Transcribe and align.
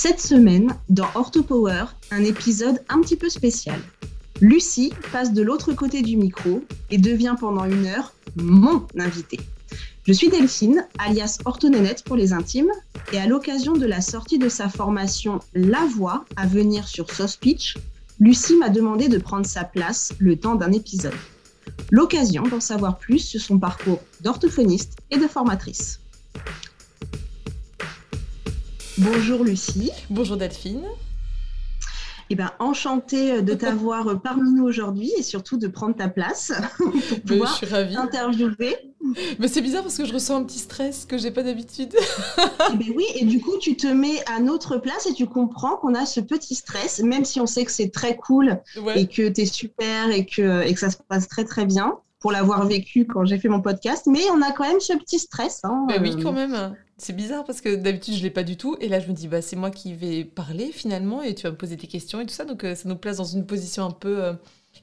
Cette 0.00 0.20
semaine, 0.20 0.76
dans 0.88 1.08
OrthoPower, 1.16 1.86
un 2.12 2.22
épisode 2.22 2.80
un 2.88 3.00
petit 3.00 3.16
peu 3.16 3.28
spécial. 3.28 3.80
Lucie 4.40 4.92
passe 5.10 5.32
de 5.32 5.42
l'autre 5.42 5.72
côté 5.72 6.02
du 6.02 6.16
micro 6.16 6.62
et 6.92 6.98
devient 6.98 7.34
pendant 7.40 7.64
une 7.64 7.84
heure 7.84 8.14
mon 8.36 8.86
invité. 8.96 9.40
Je 10.06 10.12
suis 10.12 10.28
Delphine, 10.28 10.86
alias 10.98 11.38
Orthonenette 11.46 12.04
pour 12.04 12.14
les 12.14 12.32
intimes, 12.32 12.70
et 13.12 13.18
à 13.18 13.26
l'occasion 13.26 13.72
de 13.72 13.86
la 13.86 14.00
sortie 14.00 14.38
de 14.38 14.48
sa 14.48 14.68
formation 14.68 15.40
La 15.52 15.84
Voix 15.86 16.24
à 16.36 16.46
venir 16.46 16.86
sur 16.86 17.10
SoSpeech, 17.10 17.76
Lucie 18.20 18.56
m'a 18.56 18.68
demandé 18.68 19.08
de 19.08 19.18
prendre 19.18 19.46
sa 19.46 19.64
place 19.64 20.12
le 20.20 20.36
temps 20.36 20.54
d'un 20.54 20.70
épisode. 20.70 21.12
L'occasion 21.90 22.44
d'en 22.44 22.60
savoir 22.60 22.98
plus 22.98 23.18
sur 23.18 23.40
son 23.40 23.58
parcours 23.58 24.00
d'orthophoniste 24.20 24.96
et 25.10 25.18
de 25.18 25.26
formatrice. 25.26 25.98
Bonjour 28.98 29.44
Lucie. 29.44 29.90
Bonjour 30.10 30.36
Delphine. 30.36 30.82
Eh 32.30 32.34
ben, 32.34 32.50
enchantée 32.58 33.40
de 33.40 33.54
t'avoir 33.54 34.20
parmi 34.22 34.50
nous 34.52 34.64
aujourd'hui 34.64 35.10
et 35.16 35.22
surtout 35.22 35.56
de 35.56 35.66
prendre 35.66 35.96
ta 35.96 36.08
place 36.08 36.52
pour 36.78 37.20
pouvoir 37.26 37.50
je 37.52 37.56
suis 37.56 37.66
ravie. 37.66 37.94
t'interviewer. 37.94 38.76
Mais 39.38 39.48
c'est 39.48 39.62
bizarre 39.62 39.82
parce 39.82 39.96
que 39.96 40.04
je 40.04 40.12
ressens 40.12 40.36
un 40.36 40.44
petit 40.44 40.58
stress 40.58 41.06
que 41.06 41.16
j'ai 41.16 41.30
pas 41.30 41.42
d'habitude. 41.42 41.94
Eh 42.70 42.76
ben 42.76 42.92
oui, 42.94 43.04
et 43.14 43.24
du 43.24 43.40
coup, 43.40 43.56
tu 43.58 43.76
te 43.76 43.86
mets 43.86 44.22
à 44.26 44.40
notre 44.40 44.76
place 44.76 45.06
et 45.06 45.14
tu 45.14 45.26
comprends 45.26 45.76
qu'on 45.76 45.94
a 45.94 46.04
ce 46.04 46.20
petit 46.20 46.54
stress, 46.54 47.00
même 47.00 47.24
si 47.24 47.40
on 47.40 47.46
sait 47.46 47.64
que 47.64 47.70
c'est 47.72 47.88
très 47.90 48.14
cool 48.16 48.60
Ouais. 48.82 49.00
et 49.00 49.06
que 49.06 49.26
tu 49.30 49.40
es 49.40 49.46
super 49.46 50.10
et 50.10 50.26
que, 50.26 50.66
et 50.66 50.74
que 50.74 50.80
ça 50.80 50.90
se 50.90 50.98
passe 51.08 51.28
très 51.28 51.44
très 51.46 51.64
bien 51.64 51.94
pour 52.20 52.30
l'avoir 52.30 52.66
vécu 52.66 53.06
quand 53.06 53.24
j'ai 53.24 53.38
fait 53.38 53.48
mon 53.48 53.62
podcast. 53.62 54.06
Mais 54.06 54.20
on 54.34 54.42
a 54.42 54.52
quand 54.52 54.64
même 54.64 54.80
ce 54.80 54.92
petit 54.98 55.18
stress. 55.18 55.60
Hein, 55.64 55.86
Mais 55.88 55.98
oui, 55.98 56.10
euh, 56.18 56.22
quand 56.22 56.32
même. 56.32 56.74
C'est 57.00 57.12
bizarre 57.14 57.44
parce 57.44 57.60
que 57.60 57.76
d'habitude 57.76 58.14
je 58.14 58.22
l'ai 58.22 58.30
pas 58.30 58.42
du 58.42 58.56
tout 58.56 58.76
et 58.80 58.88
là 58.88 58.98
je 58.98 59.06
me 59.08 59.12
dis 59.12 59.28
bah 59.28 59.40
c'est 59.40 59.54
moi 59.54 59.70
qui 59.70 59.94
vais 59.94 60.24
parler 60.24 60.72
finalement 60.72 61.22
et 61.22 61.34
tu 61.34 61.44
vas 61.44 61.52
me 61.52 61.56
poser 61.56 61.76
tes 61.76 61.86
questions 61.86 62.20
et 62.20 62.26
tout 62.26 62.34
ça 62.34 62.44
donc 62.44 62.64
euh, 62.64 62.74
ça 62.74 62.88
nous 62.88 62.96
place 62.96 63.18
dans 63.18 63.24
une 63.24 63.46
position 63.46 63.84
un 63.84 63.92
peu 63.92 64.24
euh, 64.24 64.32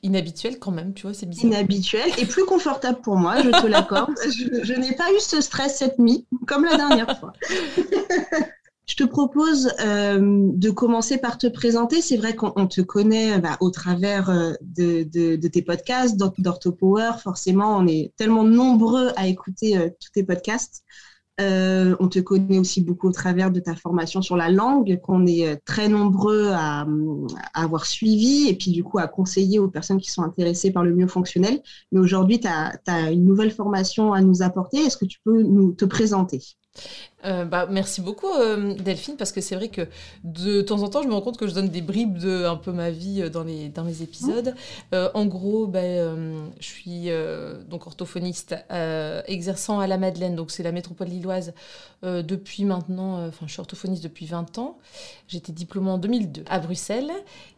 inhabituelle 0.01 0.57
quand 0.57 0.71
même 0.71 0.93
tu 0.93 1.03
vois 1.03 1.13
c'est 1.13 1.25
bizarre. 1.25 1.47
inhabituel 1.47 2.09
et 2.17 2.25
plus 2.25 2.45
confortable 2.45 3.01
pour 3.01 3.17
moi, 3.17 3.41
je 3.43 3.49
te 3.49 3.67
l'accorde. 3.67 4.13
je 4.25 4.63
je 4.63 4.73
n'ai 4.73 4.93
pas 4.93 5.11
eu 5.11 5.19
ce 5.19 5.41
stress 5.41 5.77
cette 5.77 5.99
nuit, 5.99 6.25
comme 6.47 6.63
la 6.63 6.77
dernière 6.77 7.19
fois. 7.19 7.33
Je 8.87 8.95
te 8.95 9.03
propose 9.03 9.71
euh, 9.79 10.19
de 10.53 10.69
commencer 10.69 11.17
par 11.17 11.39
te 11.39 11.47
présenter. 11.47 12.01
C'est 12.03 12.17
vrai 12.17 12.35
qu'on 12.35 12.53
on 12.55 12.67
te 12.67 12.81
connaît 12.81 13.39
bah, 13.39 13.57
au 13.59 13.71
travers 13.71 14.29
de, 14.61 15.01
de- 15.03 15.37
de 15.37 15.47
tes 15.47 15.63
podcasts, 15.63 16.17
d'Or- 16.17 16.35
d'OrthoPower. 16.37 17.13
Forcément, 17.23 17.75
on 17.77 17.87
est 17.87 18.11
tellement 18.15 18.43
nombreux 18.43 19.11
à 19.15 19.27
écouter 19.27 19.91
tous 19.99 20.11
tes 20.13 20.23
podcasts. 20.23 20.83
Euh, 21.41 21.97
on 21.99 22.07
te 22.07 22.19
connaît 22.19 22.59
aussi 22.59 22.81
beaucoup 22.81 23.09
au 23.09 23.11
travers 23.11 23.51
de 23.51 23.59
ta 23.59 23.75
formation 23.75 24.21
sur 24.21 24.37
la 24.37 24.49
langue, 24.49 24.99
qu'on 25.01 25.25
est 25.25 25.47
euh, 25.47 25.55
très 25.65 25.89
nombreux 25.89 26.51
à, 26.53 26.87
avoir 27.53 27.85
suivi 27.85 28.47
et 28.47 28.55
puis 28.55 28.71
du 28.71 28.85
coup 28.85 28.99
à 28.99 29.07
conseiller 29.07 29.59
aux 29.59 29.67
personnes 29.67 29.99
qui 29.99 30.09
sont 30.09 30.23
intéressées 30.23 30.71
par 30.71 30.83
le 30.83 30.95
mieux 30.95 31.07
fonctionnel. 31.07 31.61
Mais 31.91 31.99
aujourd'hui, 31.99 32.39
tu 32.39 32.47
as, 32.47 33.11
une 33.11 33.25
nouvelle 33.25 33.51
formation 33.51 34.13
à 34.13 34.21
nous 34.21 34.43
apporter. 34.43 34.77
Est-ce 34.77 34.97
que 34.97 35.05
tu 35.05 35.19
peux 35.25 35.43
nous 35.43 35.73
te 35.73 35.83
présenter? 35.83 36.41
Euh, 37.25 37.45
bah, 37.45 37.67
merci 37.69 38.01
beaucoup 38.01 38.27
euh, 38.27 38.75
Delphine 38.75 39.15
parce 39.17 39.31
que 39.31 39.41
c'est 39.41 39.55
vrai 39.55 39.69
que 39.69 39.87
de 40.23 40.61
temps 40.61 40.83
en 40.83 40.89
temps 40.89 41.01
je 41.01 41.07
me 41.07 41.13
rends 41.13 41.21
compte 41.21 41.37
que 41.37 41.47
je 41.47 41.53
donne 41.53 41.69
des 41.69 41.81
bribes 41.81 42.17
de 42.17 42.45
un 42.45 42.55
peu 42.55 42.71
ma 42.71 42.91
vie 42.91 43.23
euh, 43.23 43.29
dans 43.29 43.43
les, 43.43 43.69
dans 43.69 43.85
épisodes. 43.87 44.55
En 44.91 45.25
gros, 45.25 45.67
bah, 45.67 45.81
je 45.81 46.45
suis 46.59 47.09
donc 47.69 47.85
orthophoniste 47.85 48.55
exerçant 49.27 49.79
à 49.79 49.87
la 49.87 49.97
Madeleine, 49.97 50.35
donc 50.35 50.49
c'est 50.49 50.63
la 50.63 50.71
métropole 50.71 51.07
lilloise 51.07 51.53
depuis 52.03 52.65
maintenant, 52.65 53.27
enfin 53.27 53.45
je 53.45 53.51
suis 53.51 53.59
orthophoniste 53.59 54.03
depuis 54.03 54.25
20 54.25 54.57
ans. 54.57 54.77
J'étais 55.27 55.51
diplômée 55.51 55.91
en 55.91 55.97
2002 55.97 56.43
à 56.47 56.59
Bruxelles 56.59 57.11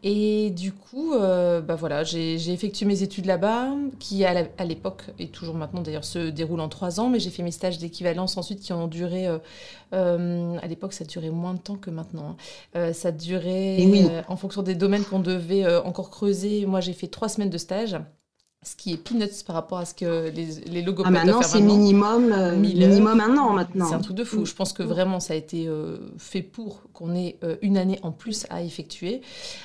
et 0.03 0.49
du 0.51 0.73
coup, 0.73 1.13
bah, 1.17 1.75
voilà, 1.75 2.03
j'ai 2.03 2.51
effectué 2.51 2.85
mes 2.85 3.03
études 3.03 3.25
là-bas 3.25 3.69
qui 3.99 4.25
à 4.25 4.65
l'époque 4.65 5.03
et 5.17 5.29
toujours 5.29 5.55
maintenant 5.55 5.81
d'ailleurs 5.81 6.05
se 6.05 6.29
déroulent 6.29 6.61
en 6.61 6.69
trois 6.69 6.99
ans, 6.99 7.09
mais 7.09 7.19
j'ai 7.19 7.29
fait 7.29 7.43
mes 7.43 7.51
stages 7.51 7.77
d'équivalence 7.77 8.37
ensuite 8.37 8.59
qui 8.59 8.73
ont 8.73 8.87
duré 8.87 9.27
à 9.91 10.67
l'époque, 10.67 10.93
ça 10.93 11.05
durait 11.05 11.29
moins 11.29 11.53
de 11.53 11.59
temps 11.59 11.77
que 11.77 11.89
maintenant. 11.89 12.31
hein. 12.31 12.35
Euh, 12.75 12.93
ça 12.93 13.11
durait, 13.11 13.85
oui. 13.85 14.05
euh, 14.09 14.21
en 14.27 14.35
fonction 14.37 14.61
des 14.63 14.75
domaines 14.75 15.05
qu'on 15.05 15.19
devait 15.19 15.65
euh, 15.65 15.81
encore 15.83 16.09
creuser. 16.09 16.65
Moi, 16.65 16.81
j'ai 16.81 16.93
fait 16.93 17.07
trois 17.07 17.29
semaines 17.29 17.49
de 17.49 17.57
stage, 17.57 17.97
ce 18.67 18.75
qui 18.75 18.91
est 18.93 18.97
peanuts 18.97 19.43
par 19.45 19.55
rapport 19.55 19.77
à 19.77 19.85
ce 19.85 19.93
que 19.93 20.29
les, 20.29 20.45
les 20.69 20.81
Ah, 20.81 20.85
logopèdes 20.85 21.13
Maintenant, 21.13 21.31
doivent 21.33 21.43
faire 21.43 21.51
c'est 21.51 21.59
maintenant. 21.61 21.77
minimum, 21.77 22.31
euh, 22.33 22.55
1000 22.57 22.83
heures. 22.83 22.89
minimum 22.89 23.19
un 23.21 23.37
an 23.37 23.53
maintenant. 23.53 23.87
C'est 23.87 23.95
un 23.95 23.99
truc 23.99 24.15
de 24.17 24.23
fou. 24.25 24.41
Mm. 24.41 24.45
Je 24.45 24.53
pense 24.55 24.73
que 24.73 24.83
vraiment, 24.83 25.19
ça 25.19 25.33
a 25.33 25.37
été 25.37 25.67
euh, 25.67 25.97
fait 26.17 26.41
pour 26.41 26.81
qu'on 26.93 27.15
ait 27.15 27.37
euh, 27.43 27.55
une 27.61 27.77
année 27.77 27.99
en 28.03 28.11
plus 28.11 28.45
à 28.49 28.61
effectuer. 28.61 29.21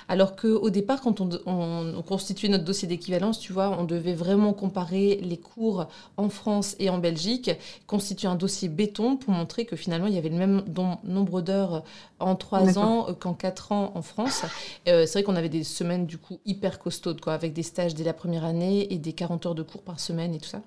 Alors 0.09 0.37
qu'au 0.37 0.71
départ, 0.71 1.01
quand 1.01 1.21
on, 1.21 1.29
on- 1.47 1.95
on 1.97 2.03
constituait 2.03 2.49
notre 2.49 2.65
dossier 2.65 2.87
d'équivalence, 2.87 3.39
tu 3.41 3.53
vois, 3.53 3.77
on 3.79 3.85
devait 3.85 4.15
vraiment 4.15 4.53
comparer 4.53 5.19
les 5.23 5.37
cours 5.39 5.87
en 6.17 6.29
France 6.29 6.77
et 6.79 6.89
en 6.91 6.99
Belgique, 6.99 7.51
constituer 7.87 8.29
un 8.29 8.37
dossier 8.37 8.69
béton 8.69 9.17
pour 9.17 9.33
montrer 9.33 9.65
que 9.65 9.75
finalement, 9.77 10.07
il 10.07 10.15
y 10.15 10.19
avait 10.19 10.29
le 10.29 10.37
même 10.37 10.63
don- 10.67 10.99
nombre 11.05 11.41
d'heures 11.41 11.83
en 12.21 12.37
trois 12.37 12.79
ans 12.79 13.09
qu'en 13.19 13.35
quatre 13.35 13.73
ans 13.73 13.91
en 13.97 14.03
France. 14.03 14.43
C'est 14.87 15.11
vrai 15.13 15.23
qu'on 15.25 15.35
avait 15.37 15.49
des 15.49 15.65
semaines, 15.65 16.07
du 16.07 16.19
coup, 16.19 16.39
hyper 16.47 16.79
costaudes, 16.79 17.21
quoi, 17.21 17.33
avec 17.33 17.53
des 17.53 17.63
stages 17.65 17.95
dès 17.95 18.05
la 18.05 18.13
première 18.13 18.45
année 18.45 18.92
et 18.93 18.99
des 18.99 19.13
40 19.13 19.47
heures 19.47 19.55
de 19.55 19.63
cours 19.63 19.83
par 19.83 19.99
semaine 19.99 20.35
et 20.35 20.39
tout 20.39 20.49
ça. 20.49 20.63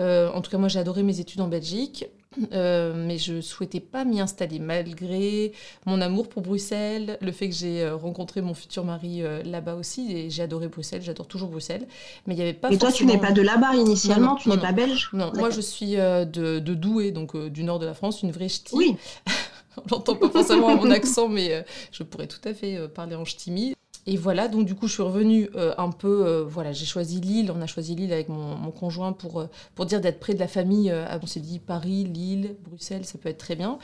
Euh, 0.00 0.30
en 0.32 0.40
tout 0.40 0.50
cas, 0.50 0.58
moi, 0.58 0.68
j'ai 0.68 0.78
adoré 0.78 1.02
mes 1.02 1.20
études 1.20 1.40
en 1.40 1.48
Belgique. 1.48 2.06
Euh, 2.52 2.94
mais 2.96 3.18
je 3.18 3.40
souhaitais 3.40 3.80
pas 3.80 4.04
m'y 4.04 4.20
installer 4.20 4.58
malgré 4.58 5.52
mon 5.86 6.00
amour 6.00 6.28
pour 6.28 6.42
Bruxelles, 6.42 7.18
le 7.20 7.32
fait 7.32 7.48
que 7.48 7.54
j'ai 7.54 7.82
euh, 7.82 7.94
rencontré 7.94 8.40
mon 8.40 8.54
futur 8.54 8.84
mari 8.84 9.22
euh, 9.22 9.42
là-bas 9.44 9.74
aussi 9.74 10.12
et 10.12 10.30
j'ai 10.30 10.42
adoré 10.42 10.68
Bruxelles, 10.68 11.02
j'adore 11.02 11.26
toujours 11.26 11.48
Bruxelles, 11.48 11.86
mais 12.26 12.34
il 12.34 12.38
y 12.38 12.42
avait 12.42 12.52
pas 12.52 12.72
Et 12.72 12.78
toi, 12.78 12.90
tu 12.90 13.06
n'es 13.06 13.18
pas 13.18 13.32
de 13.32 13.42
là-bas 13.42 13.74
initialement, 13.74 14.26
Non, 14.26 14.32
non, 14.32 14.36
tu 14.36 14.48
n'es 14.48 14.58
pas 14.58 14.72
belge 14.72 15.10
Non, 15.12 15.32
moi 15.36 15.50
je 15.50 15.60
suis 15.60 15.96
euh, 15.96 16.24
de, 16.24 16.58
de 16.58 16.74
Douai, 16.74 17.12
donc 17.12 17.36
du 17.36 17.62
nord 17.62 17.78
de 17.78 17.86
la 17.86 17.94
France, 17.94 18.22
une 18.22 18.32
vraie 18.32 18.48
ch'ti. 18.48 18.74
Oui, 18.74 18.96
On 19.76 19.82
l'entend 19.90 20.16
pas 20.16 20.30
forcément 20.30 20.68
à 20.68 20.76
mon 20.76 20.90
accent, 20.90 21.28
mais 21.28 21.64
je 21.90 22.04
pourrais 22.04 22.28
tout 22.28 22.40
à 22.48 22.54
fait 22.54 22.88
parler 22.88 23.16
en 23.16 23.24
ch'timi. 23.24 23.74
Et 24.06 24.18
voilà, 24.18 24.48
donc 24.48 24.66
du 24.66 24.74
coup, 24.74 24.86
je 24.86 24.92
suis 24.92 25.02
revenue 25.02 25.48
euh, 25.54 25.74
un 25.78 25.90
peu. 25.90 26.26
euh, 26.26 26.44
voilà, 26.44 26.72
j'ai 26.72 26.84
choisi 26.84 27.20
Lille. 27.20 27.50
On 27.54 27.62
a 27.62 27.66
choisi 27.66 27.94
Lille 27.94 28.12
avec 28.12 28.28
mon, 28.28 28.54
mon 28.54 28.70
conjoint 28.70 29.12
pour, 29.12 29.40
euh, 29.40 29.46
pour 29.74 29.86
dire 29.86 30.00
d'être 30.02 30.20
près 30.20 30.34
de 30.34 30.38
la 30.38 30.48
famille. 30.48 30.92
on 31.22 31.26
s'est 31.26 31.40
dit 31.40 31.58
Paris, 31.58 32.04
Lille, 32.04 32.56
Bruxelles, 32.64 33.06
ça 33.06 33.16
peut 33.18 33.30
être 33.30 33.38
très 33.38 33.56
bien. 33.56 33.78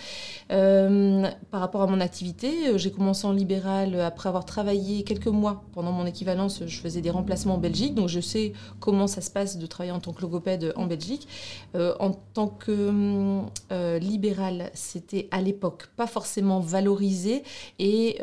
Par 0.48 1.60
rapport 1.60 1.82
à 1.82 1.86
mon 1.86 2.00
activité, 2.00 2.78
j'ai 2.78 2.90
commencé 2.90 3.26
en 3.26 3.32
libéral 3.32 3.98
après 4.00 4.28
avoir 4.28 4.44
travaillé 4.44 5.04
quelques 5.04 5.26
mois 5.26 5.64
pendant 5.72 5.92
mon 5.92 6.04
équivalence. 6.04 6.66
Je 6.66 6.80
faisais 6.80 7.00
des 7.00 7.10
remplacements 7.10 7.54
en 7.54 7.58
Belgique, 7.58 7.94
donc 7.94 8.08
je 8.08 8.20
sais 8.20 8.52
comment 8.78 9.06
ça 9.06 9.20
se 9.20 9.30
passe 9.30 9.56
de 9.56 9.66
travailler 9.66 9.92
en 9.92 10.00
tant 10.00 10.12
que 10.12 10.20
logopède 10.22 10.72
en 10.76 10.86
Belgique. 10.86 11.28
En 11.74 12.12
tant 12.34 12.48
que 12.48 13.40
libéral, 13.98 14.70
c'était 14.74 15.28
à 15.30 15.40
l'époque 15.40 15.88
pas 15.96 16.06
forcément 16.06 16.60
valorisé 16.60 17.42
et 17.78 18.18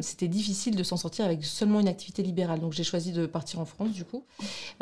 c'était 0.00 0.28
difficile 0.28 0.76
de 0.76 0.82
s'en 0.82 0.96
sortir 0.96 1.24
avec 1.24 1.35
seulement 1.42 1.80
une 1.80 1.88
activité 1.88 2.22
libérale. 2.22 2.60
Donc 2.60 2.72
j'ai 2.72 2.84
choisi 2.84 3.12
de 3.12 3.26
partir 3.26 3.60
en 3.60 3.64
France 3.64 3.90
du 3.90 4.04
coup. 4.04 4.24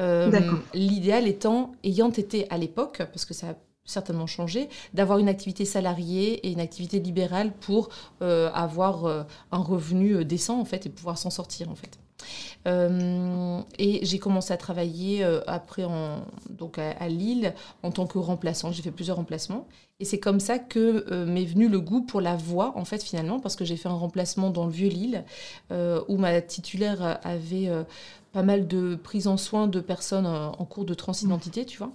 Euh. 0.00 0.30
L'idéal 0.74 1.26
étant, 1.26 1.72
ayant 1.84 2.10
été 2.10 2.50
à 2.50 2.58
l'époque, 2.58 2.98
parce 3.12 3.24
que 3.24 3.34
ça 3.34 3.50
a 3.50 3.54
certainement 3.84 4.26
changé, 4.26 4.68
d'avoir 4.94 5.18
une 5.18 5.28
activité 5.28 5.64
salariée 5.64 6.46
et 6.46 6.50
une 6.50 6.60
activité 6.60 7.00
libérale 7.00 7.52
pour 7.52 7.90
euh, 8.22 8.50
avoir 8.54 9.04
euh, 9.04 9.22
un 9.52 9.58
revenu 9.58 10.24
décent 10.24 10.58
en 10.58 10.64
fait 10.64 10.86
et 10.86 10.88
pouvoir 10.88 11.18
s'en 11.18 11.30
sortir 11.30 11.70
en 11.70 11.74
fait. 11.74 11.98
Et 12.66 14.00
j'ai 14.02 14.18
commencé 14.18 14.52
à 14.52 14.56
travailler 14.56 15.24
après 15.46 15.84
en, 15.84 16.24
donc 16.50 16.78
à, 16.78 17.08
Lille 17.08 17.54
en 17.82 17.90
tant 17.90 18.06
que 18.06 18.18
remplaçant. 18.18 18.72
J'ai 18.72 18.82
fait 18.82 18.90
plusieurs 18.90 19.16
remplacements. 19.16 19.66
Et 20.00 20.04
c'est 20.04 20.18
comme 20.18 20.40
ça 20.40 20.58
que 20.58 21.24
m'est 21.24 21.44
venu 21.44 21.68
le 21.68 21.80
goût 21.80 22.02
pour 22.02 22.20
la 22.20 22.36
voix, 22.36 22.72
en 22.76 22.84
fait, 22.84 23.02
finalement, 23.02 23.38
parce 23.38 23.54
que 23.54 23.64
j'ai 23.64 23.76
fait 23.76 23.88
un 23.88 23.94
remplacement 23.94 24.50
dans 24.50 24.66
le 24.66 24.72
Vieux-Lille, 24.72 25.24
où 25.70 26.16
ma 26.16 26.40
titulaire 26.40 27.20
avait 27.22 27.70
pas 28.34 28.42
mal 28.42 28.66
de 28.66 28.96
prise 28.96 29.28
en 29.28 29.36
soin 29.36 29.68
de 29.68 29.80
personnes 29.80 30.26
euh, 30.26 30.48
en 30.48 30.64
cours 30.64 30.84
de 30.84 30.92
transidentité, 30.92 31.64
tu 31.64 31.78
vois. 31.78 31.92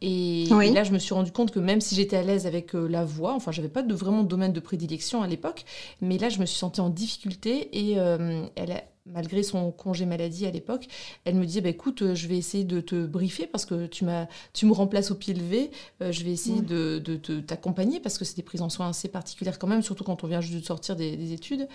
Et, 0.00 0.46
là, 0.48 0.84
je 0.84 0.90
me 0.90 0.98
suis 0.98 1.12
rendu 1.12 1.30
compte 1.30 1.50
que 1.52 1.60
même 1.60 1.82
si 1.82 1.94
j'étais 1.94 2.16
à 2.16 2.22
l'aise 2.22 2.46
avec 2.46 2.74
euh, 2.74 2.88
la 2.88 3.04
voix, 3.04 3.34
enfin, 3.34 3.52
j'avais 3.52 3.68
pas 3.68 3.82
de 3.82 3.94
vraiment 3.94 4.22
de 4.22 4.28
domaine 4.28 4.54
de 4.54 4.60
prédilection 4.60 5.22
à 5.22 5.26
l'époque, 5.26 5.66
mais 6.00 6.16
là, 6.16 6.30
je 6.30 6.40
me 6.40 6.46
suis 6.46 6.58
sentie 6.58 6.80
en 6.80 6.88
difficulté 6.88 7.68
et 7.78 7.98
euh, 7.98 8.46
elle 8.56 8.70
malgré 9.06 9.42
son 9.42 9.70
congé 9.72 10.06
maladie 10.06 10.46
à 10.46 10.50
l'époque, 10.50 10.86
elle 11.24 11.34
me 11.34 11.44
disait 11.44 11.60
bah, 11.60 11.68
écoute, 11.68 12.14
je 12.14 12.28
vais 12.28 12.36
essayer 12.36 12.64
de 12.64 12.80
te 12.80 13.06
briefer 13.06 13.46
parce 13.46 13.66
que 13.66 13.86
tu, 13.86 14.04
m'as, 14.04 14.26
tu 14.52 14.66
me 14.66 14.72
remplaces 14.72 15.10
au 15.10 15.14
pied 15.14 15.34
levé, 15.34 15.70
je 16.00 16.24
vais 16.24 16.30
essayer 16.30 16.62
de, 16.62 16.98
de, 16.98 17.40
t'accompagner 17.40 18.00
parce 18.00 18.18
que 18.18 18.24
c'est 18.24 18.36
des 18.36 18.42
prises 18.42 18.62
en 18.62 18.68
soins 18.68 18.88
assez 18.88 19.08
particulières 19.08 19.58
quand 19.58 19.66
même, 19.66 19.82
surtout 19.82 20.04
quand 20.04 20.24
on 20.24 20.26
vient 20.26 20.40
juste 20.40 20.54
de 20.54 20.64
sortir 20.64 20.96
des, 20.96 21.16
des 21.16 21.32
études. 21.32 21.68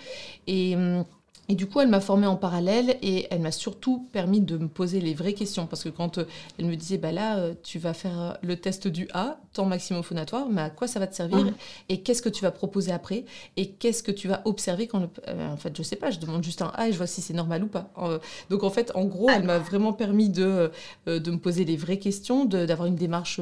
Et 0.46 0.74
hum, 0.76 1.04
et 1.50 1.54
du 1.54 1.66
coup, 1.66 1.80
elle 1.80 1.88
m'a 1.88 2.00
formée 2.00 2.26
en 2.26 2.36
parallèle 2.36 2.98
et 3.00 3.26
elle 3.30 3.40
m'a 3.40 3.52
surtout 3.52 4.06
permis 4.12 4.42
de 4.42 4.58
me 4.58 4.68
poser 4.68 5.00
les 5.00 5.14
vraies 5.14 5.32
questions. 5.32 5.66
Parce 5.66 5.82
que 5.82 5.88
quand 5.88 6.18
euh, 6.18 6.24
elle 6.58 6.66
me 6.66 6.76
disait, 6.76 6.98
bah 6.98 7.10
là, 7.10 7.38
euh, 7.38 7.54
tu 7.62 7.78
vas 7.78 7.94
faire 7.94 8.20
euh, 8.20 8.32
le 8.42 8.56
test 8.56 8.86
du 8.86 9.08
A, 9.14 9.40
temps 9.54 9.64
maximum 9.64 10.02
phonatoire, 10.02 10.46
mais 10.50 10.60
à 10.60 10.68
quoi 10.68 10.86
ça 10.86 11.00
va 11.00 11.06
te 11.06 11.14
servir 11.14 11.38
mmh. 11.38 11.54
Et 11.88 12.02
qu'est-ce 12.02 12.20
que 12.20 12.28
tu 12.28 12.42
vas 12.42 12.50
proposer 12.50 12.92
après 12.92 13.24
Et 13.56 13.70
qu'est-ce 13.70 14.02
que 14.02 14.12
tu 14.12 14.28
vas 14.28 14.42
observer 14.44 14.88
quand 14.88 15.00
le... 15.00 15.08
en 15.40 15.56
fait, 15.56 15.74
je 15.74 15.82
sais 15.82 15.96
pas, 15.96 16.10
je 16.10 16.18
demande 16.18 16.44
juste 16.44 16.60
un 16.60 16.70
A 16.74 16.88
et 16.88 16.92
je 16.92 16.98
vois 16.98 17.06
si 17.06 17.22
c'est 17.22 17.32
normal 17.32 17.64
ou 17.64 17.68
pas. 17.68 17.90
donc 18.50 18.62
en 18.62 18.70
fait, 18.70 18.92
en 18.94 19.06
gros, 19.06 19.30
elle 19.30 19.44
m'a 19.44 19.58
vraiment 19.58 19.94
permis 19.94 20.28
de, 20.28 20.70
de 21.06 21.30
me 21.30 21.38
poser 21.38 21.64
les 21.64 21.76
vraies 21.76 21.98
questions, 21.98 22.44
d'avoir 22.44 22.86
une 22.86 22.96
démarche 22.96 23.40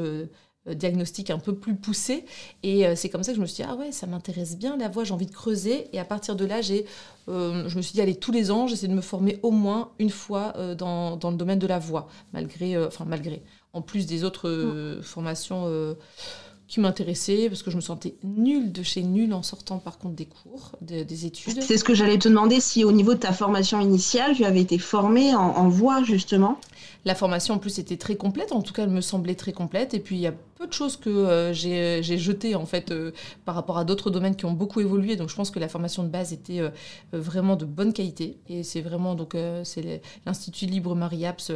diagnostic 0.75 1.31
un 1.31 1.39
peu 1.39 1.55
plus 1.55 1.75
poussé. 1.75 2.25
Et 2.63 2.87
euh, 2.87 2.95
c'est 2.97 3.09
comme 3.09 3.23
ça 3.23 3.33
que 3.33 3.37
je 3.37 3.41
me 3.41 3.47
suis 3.47 3.63
dit, 3.63 3.69
ah 3.69 3.77
ouais, 3.77 3.93
ça 3.93 4.07
m'intéresse 4.07 4.57
bien 4.57 4.77
la 4.77 4.89
voix, 4.89 5.05
j'ai 5.05 5.15
envie 5.15 5.27
de 5.27 5.33
creuser. 5.33 5.89
Et 5.93 5.99
à 5.99 6.05
partir 6.05 6.37
de 6.37 6.45
là, 6.45 6.61
j'ai, 6.61 6.87
euh, 7.29 7.69
je 7.69 7.77
me 7.77 7.83
suis 7.83 7.93
dit, 7.93 8.01
allez, 8.01 8.17
tous 8.17 8.33
les 8.33 8.51
ans, 8.51 8.67
j'essaie 8.67 8.89
de 8.89 8.95
me 8.95 9.01
former 9.01 9.39
au 9.43 9.51
moins 9.51 9.91
une 9.99 10.11
fois 10.11 10.55
dans, 10.77 11.17
dans, 11.17 11.31
le 11.31 11.37
domaine 11.37 11.59
de 11.59 11.67
la 11.67 11.79
voix, 11.79 12.09
malgré, 12.33 12.77
enfin 12.85 13.05
malgré, 13.07 13.43
en 13.73 13.83
plus 13.83 14.07
des 14.07 14.25
autres 14.25 14.49
mm. 14.51 15.03
formations 15.03 15.97
qui 16.69 16.81
m'intéressaient, 16.81 17.49
parce 17.49 17.63
que 17.63 17.71
je 17.71 17.77
me 17.77 17.81
sentais 17.81 18.17
nulle 18.25 18.73
de 18.73 18.83
chez 18.83 19.03
nulle 19.03 19.33
en 19.33 19.43
sortant 19.43 19.79
par 19.79 19.99
contre 19.99 20.17
des 20.17 20.27
cours, 20.27 20.73
des 20.81 21.27
études. 21.27 21.63
C'est 21.63 21.79
ce 21.79 21.85
que 21.85 21.95
j'allais 21.95 22.19
te 22.19 22.29
demander, 22.29 22.61
si 22.61 22.85
au 22.85 22.93
niveau 22.93 23.15
de 23.15 23.21
ta 23.21 23.33
formation 23.33 23.81
initiale, 23.81 24.35
tu 24.35 24.45
avais 24.45 24.63
été 24.63 24.79
formée 24.79 25.35
en, 25.35 25.43
en 25.43 25.69
voix 25.69 26.03
justement 26.03 26.59
la 27.07 27.15
formation 27.15 27.55
en 27.55 27.59
plus 27.59 27.79
était 27.79 27.97
très 27.97 28.17
complète, 28.17 28.51
en 28.51 28.63
tout 28.63 28.73
cas 28.73 28.83
elle 28.83 28.91
me 28.91 29.01
semblait 29.01 29.37
très 29.37 29.53
complète. 29.53 29.95
Et 29.95 30.01
puis 30.01 30.17
il 30.17 30.21
y 30.21 30.27
a 30.27 30.35
peu 30.57 30.67
de 30.67 30.73
choses 30.73 30.97
que 30.97 31.09
euh, 31.09 31.53
j'ai 31.53 32.03
jetées 32.03 32.57
en 32.57 32.67
fait 32.67 32.91
euh, 32.91 33.13
par 33.45 33.55
rapport 33.55 33.79
à 33.79 33.85
d'autres 33.85 34.11
domaines 34.11 34.35
qui 34.35 34.45
ont 34.45 34.53
beaucoup 34.53 34.81
évolué. 34.81 35.15
Donc 35.15 35.29
je 35.31 35.37
pense 35.37 35.53
que 35.53 35.61
la 35.61 35.69
formation 35.69 36.03
de 36.03 36.09
base 36.09 36.33
était 36.33 36.59
euh, 36.59 36.71
vraiment 37.13 37.55
de 37.55 37.65
bonne 37.65 37.93
qualité. 37.93 38.39
Et 38.49 38.65
c'est 38.65 38.81
vraiment 38.81 39.15
donc 39.15 39.37
c'est 39.63 40.03
l'Institut 40.27 40.67
Libre 40.67 40.97
Marie-Apps 40.97 41.53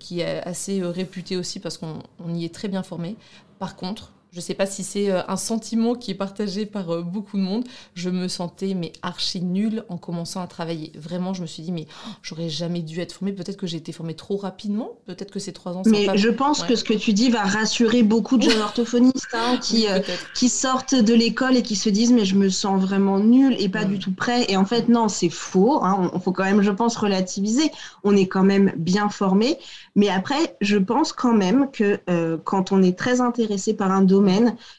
qui 0.00 0.20
est 0.20 0.42
assez 0.42 0.82
réputé 0.82 1.36
aussi 1.36 1.60
parce 1.60 1.78
qu'on 1.78 2.02
y 2.34 2.44
est 2.44 2.54
très 2.54 2.66
bien 2.66 2.82
formé. 2.82 3.16
Par 3.60 3.76
contre, 3.76 4.12
je 4.32 4.36
ne 4.36 4.42
sais 4.42 4.54
pas 4.54 4.66
si 4.66 4.84
c'est 4.84 5.10
euh, 5.10 5.22
un 5.26 5.36
sentiment 5.36 5.94
qui 5.94 6.12
est 6.12 6.14
partagé 6.14 6.64
par 6.64 6.90
euh, 6.90 7.02
beaucoup 7.02 7.36
de 7.36 7.42
monde. 7.42 7.64
Je 7.94 8.10
me 8.10 8.28
sentais 8.28 8.74
mais 8.74 8.92
archi 9.02 9.40
nulle 9.40 9.84
en 9.88 9.96
commençant 9.96 10.40
à 10.40 10.46
travailler. 10.46 10.92
Vraiment, 10.96 11.34
je 11.34 11.42
me 11.42 11.46
suis 11.46 11.64
dit 11.64 11.72
mais 11.72 11.86
oh, 12.06 12.10
j'aurais 12.22 12.48
jamais 12.48 12.80
dû 12.82 13.00
être 13.00 13.12
formée. 13.12 13.32
Peut-être 13.32 13.56
que 13.56 13.66
j'ai 13.66 13.78
été 13.78 13.90
formée 13.90 14.14
trop 14.14 14.36
rapidement. 14.36 14.90
Peut-être 15.06 15.32
que 15.32 15.40
ces 15.40 15.52
trois 15.52 15.76
ans. 15.76 15.82
Mais 15.86 16.16
je 16.16 16.28
pense 16.28 16.62
que 16.62 16.76
ce 16.76 16.84
que 16.84 16.94
tu 16.94 17.12
dis 17.12 17.28
va 17.28 17.42
rassurer 17.42 18.04
beaucoup 18.04 18.36
de 18.36 18.42
jeunes 18.42 18.60
orthophonistes 18.62 19.34
hein, 19.34 19.58
qui 19.60 19.88
euh, 19.88 19.98
qui 20.34 20.48
sortent 20.48 20.94
de 20.94 21.14
l'école 21.14 21.56
et 21.56 21.62
qui 21.62 21.74
se 21.74 21.88
disent 21.88 22.12
mais 22.12 22.24
je 22.24 22.36
me 22.36 22.48
sens 22.48 22.80
vraiment 22.80 23.18
nulle 23.18 23.56
et 23.58 23.68
pas 23.68 23.84
du 23.84 23.98
tout 23.98 24.12
prêt. 24.12 24.46
Et 24.48 24.56
en 24.56 24.64
fait 24.64 24.88
non, 24.88 25.08
c'est 25.08 25.28
faux. 25.28 25.80
Il 25.82 25.86
hein. 25.86 26.10
faut 26.22 26.32
quand 26.32 26.44
même, 26.44 26.62
je 26.62 26.70
pense, 26.70 26.96
relativiser. 26.96 27.72
On 28.04 28.14
est 28.14 28.26
quand 28.26 28.44
même 28.44 28.72
bien 28.76 29.08
formé. 29.08 29.58
Mais 29.96 30.08
après, 30.08 30.56
je 30.60 30.76
pense 30.76 31.12
quand 31.12 31.34
même 31.34 31.68
que 31.72 31.98
quand 32.44 32.70
on 32.70 32.80
est 32.80 32.96
très 32.96 33.20
intéressé 33.20 33.74
par 33.74 33.90
un 33.90 34.02
domaine 34.02 34.19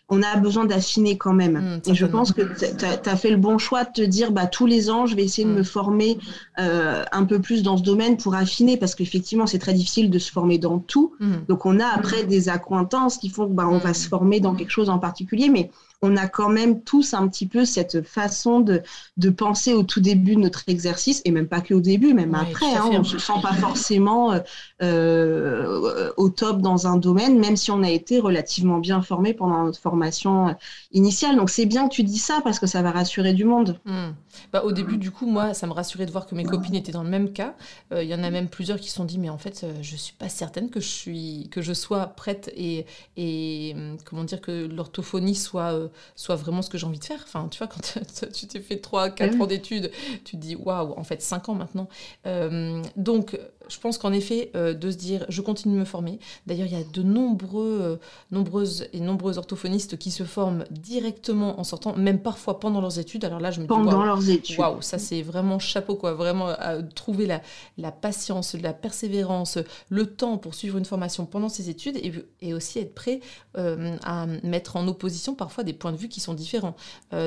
on 0.09 0.21
a 0.21 0.35
besoin 0.38 0.65
d'affiner 0.65 1.17
quand 1.17 1.33
même. 1.33 1.79
Mmh, 1.85 1.89
et 1.89 1.95
je 1.95 2.05
pense 2.05 2.31
que 2.31 2.41
tu 2.41 2.85
as, 2.85 3.15
fait 3.15 3.31
le 3.31 3.38
bon 3.38 3.57
choix 3.57 3.83
de 3.83 3.91
te 3.91 4.01
dire, 4.01 4.31
bah, 4.31 4.45
tous 4.45 4.65
les 4.65 4.89
ans, 4.89 5.05
je 5.05 5.15
vais 5.15 5.23
essayer 5.23 5.47
de 5.47 5.53
me 5.53 5.61
mmh. 5.61 5.65
former 5.65 6.17
euh, 6.59 7.03
un 7.11 7.25
peu 7.25 7.39
plus 7.39 7.63
dans 7.63 7.77
ce 7.77 7.83
domaine 7.83 8.17
pour 8.17 8.35
affiner, 8.35 8.77
parce 8.77 8.95
qu'effectivement, 8.95 9.47
c'est 9.47 9.59
très 9.59 9.73
difficile 9.73 10.09
de 10.09 10.19
se 10.19 10.31
former 10.31 10.57
dans 10.57 10.79
tout. 10.79 11.13
Mmh. 11.19 11.31
Donc, 11.47 11.65
on 11.65 11.79
a 11.79 11.88
après 11.88 12.23
des 12.23 12.49
accointances 12.49 13.17
qui 13.17 13.29
font 13.29 13.47
que 13.47 13.53
bah, 13.53 13.67
on 13.69 13.77
va 13.77 13.93
se 13.93 14.07
former 14.07 14.39
dans 14.39 14.55
quelque 14.55 14.71
chose 14.71 14.89
en 14.89 14.99
particulier, 14.99 15.49
mais 15.49 15.71
on 16.01 16.18
a 16.18 16.27
quand 16.27 16.50
même 16.50 16.81
tous 16.81 17.13
un 17.13 17.27
petit 17.27 17.48
peu 17.48 17.63
cette 17.63 18.01
façon 18.01 18.59
de, 18.59 18.81
de 19.18 19.30
penser 19.30 19.74
au 19.74 19.83
tout 19.83 20.01
début 20.01 20.36
de 20.36 20.42
notre 20.42 20.63
exercice, 20.68 21.21
et 21.25 21.31
même 21.31 21.48
pas 21.48 21.62
que 21.62 21.75
au 21.75 21.80
début, 21.80 22.13
même 22.13 22.33
après. 22.33 22.74
Hein, 22.74 22.89
on 22.92 23.00
ne 23.00 23.03
se 23.03 23.19
sent 23.19 23.39
pas 23.42 23.53
forcément 23.53 24.31
euh, 24.31 24.39
euh, 24.81 26.12
au 26.18 26.30
top 26.30 26.62
dans 26.62 26.88
un 26.88 26.98
domaine, 26.98 27.39
même 27.39 27.56
si 27.56 27.69
on 27.69 27.83
a 27.83 27.89
été 27.89 28.19
relativement 28.19 28.80
bien 28.80 29.01
formé 29.01 29.33
pendant 29.33 29.63
notre 29.65 29.80
formation 29.80 30.56
initiale. 30.92 31.36
Donc 31.36 31.51
c'est 31.51 31.68
bien 31.68 31.88
que 31.88 31.94
tu 31.94 32.03
dis 32.03 32.18
ça 32.18 32.42
parce 32.44 32.57
que 32.59 32.65
ça 32.65 32.81
va 32.81 32.92
rassurer 32.92 33.33
du 33.33 33.45
monde. 33.45 33.80
Hmm. 33.86 34.12
Bah, 34.51 34.63
au 34.63 34.71
début, 34.71 34.98
du 34.98 35.12
coup, 35.12 35.27
moi, 35.27 35.53
ça 35.53 35.68
me 35.68 35.74
rassurait 35.74 36.06
de 36.06 36.12
voir 36.12 36.25
que 36.25 36.33
mes 36.33 36.45
copines 36.45 36.75
étaient 36.75 36.92
dans 36.92 37.03
le 37.03 37.09
même 37.09 37.31
cas. 37.31 37.53
Euh, 37.92 38.03
il 38.03 38.09
y 38.09 38.15
en 38.15 38.24
a 38.24 38.31
même 38.31 38.48
plusieurs 38.48 38.80
qui 38.80 38.89
se 38.89 38.95
sont 38.95 39.06
dit, 39.06 39.19
mais 39.19 39.30
en 39.30 39.38
fait, 39.38 39.65
je 39.81 39.95
suis 39.95 40.13
pas 40.13 40.30
certaine 40.30 40.69
que 40.69 40.80
je, 40.80 40.88
suis, 40.88 41.48
que 41.51 41.62
je 41.62 41.74
sois 41.74 42.07
prête 42.07 42.51
et, 42.56 42.86
et 43.18 43.74
hum, 43.75 43.98
comment 44.03 44.24
dire 44.24 44.42
que 44.42 44.65
l'orthophonie 44.65 45.36
soit 45.36 45.90
soit 46.15 46.35
vraiment 46.35 46.61
ce 46.61 46.69
que 46.69 46.77
j'ai 46.77 46.85
envie 46.85 46.99
de 46.99 47.03
faire. 47.03 47.21
Enfin, 47.23 47.47
tu 47.49 47.57
vois, 47.57 47.67
quand 47.67 47.81
tu 48.33 48.47
t'es 48.47 48.59
fait 48.59 48.77
3, 48.77 49.09
4 49.11 49.41
ans 49.41 49.45
d'études, 49.45 49.91
tu 50.23 50.38
te 50.38 50.41
dis, 50.41 50.55
waouh, 50.55 50.93
en 50.97 51.03
fait, 51.03 51.21
5 51.21 51.49
ans 51.49 51.55
maintenant. 51.55 51.88
Euh, 52.25 52.81
donc, 52.95 53.38
je 53.71 53.79
pense 53.79 53.97
qu'en 53.97 54.12
effet, 54.12 54.51
euh, 54.56 54.73
de 54.73 54.91
se 54.91 54.97
dire, 54.97 55.25
je 55.29 55.41
continue 55.41 55.75
de 55.75 55.79
me 55.79 55.85
former. 55.85 56.19
D'ailleurs, 56.45 56.68
il 56.68 56.73
y 56.73 56.81
a 56.81 56.83
de 56.83 57.01
nombreux, 57.01 57.79
euh, 57.81 57.95
nombreuses 58.31 58.88
et 58.94 59.00
nombreux 59.00 59.38
orthophonistes 59.38 59.97
qui 59.97 60.12
se 60.12 60.23
forment 60.23 60.65
directement 60.69 61.59
en 61.59 61.63
sortant, 61.63 61.95
même 61.95 62.21
parfois 62.21 62.59
pendant 62.59 62.81
leurs 62.81 63.00
études. 63.00 63.23
Alors 63.25 63.39
là, 63.39 63.51
je 63.51 63.59
me 63.59 63.63
dis, 63.63 63.68
pendant 63.69 64.03
leurs 64.03 64.29
études. 64.29 64.59
Waouh, 64.59 64.81
ça 64.81 65.00
c'est 65.00 65.21
vraiment 65.21 65.59
chapeau, 65.59 65.95
quoi. 65.95 66.13
Vraiment, 66.13 66.47
à 66.47 66.81
trouver 66.83 67.25
la, 67.25 67.41
la, 67.77 67.91
patience, 67.91 68.56
la 68.56 68.73
persévérance, 68.73 69.57
le 69.89 70.06
temps 70.06 70.38
pour 70.38 70.53
suivre 70.53 70.77
une 70.77 70.85
formation 70.85 71.25
pendant 71.25 71.50
ses 71.50 71.69
études 71.69 71.97
et, 71.97 72.12
et 72.41 72.53
aussi 72.53 72.79
être 72.79 72.94
prêt 72.94 73.21
à 73.56 74.25
mettre 74.44 74.75
en 74.75 74.88
opposition 74.88 75.35
parfois 75.35 75.63
des 75.63 75.74
points 75.74 75.91
de 75.91 75.97
vue 75.97 76.09
qui 76.09 76.19
sont 76.19 76.33
différents. 76.33 76.75